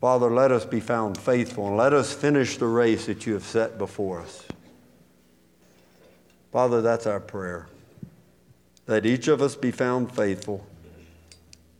Father, 0.00 0.30
let 0.30 0.52
us 0.52 0.64
be 0.64 0.80
found 0.80 1.18
faithful 1.18 1.68
and 1.68 1.76
let 1.76 1.92
us 1.92 2.12
finish 2.12 2.56
the 2.56 2.66
race 2.66 3.06
that 3.06 3.26
you 3.26 3.34
have 3.34 3.44
set 3.44 3.78
before 3.78 4.20
us. 4.20 4.44
Father, 6.52 6.80
that's 6.80 7.06
our 7.06 7.20
prayer. 7.20 7.66
That 8.86 9.04
each 9.04 9.28
of 9.28 9.42
us 9.42 9.56
be 9.56 9.70
found 9.70 10.14
faithful. 10.14 10.64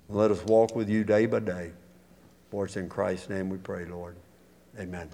Let 0.08 0.30
us 0.30 0.44
walk 0.44 0.74
with 0.74 0.88
you 0.88 1.04
day 1.04 1.26
by 1.26 1.40
day. 1.40 1.70
For 2.50 2.64
it's 2.64 2.76
in 2.76 2.88
Christ's 2.88 3.28
name 3.28 3.50
we 3.50 3.58
pray, 3.58 3.84
Lord. 3.84 4.16
Amen. 4.78 5.08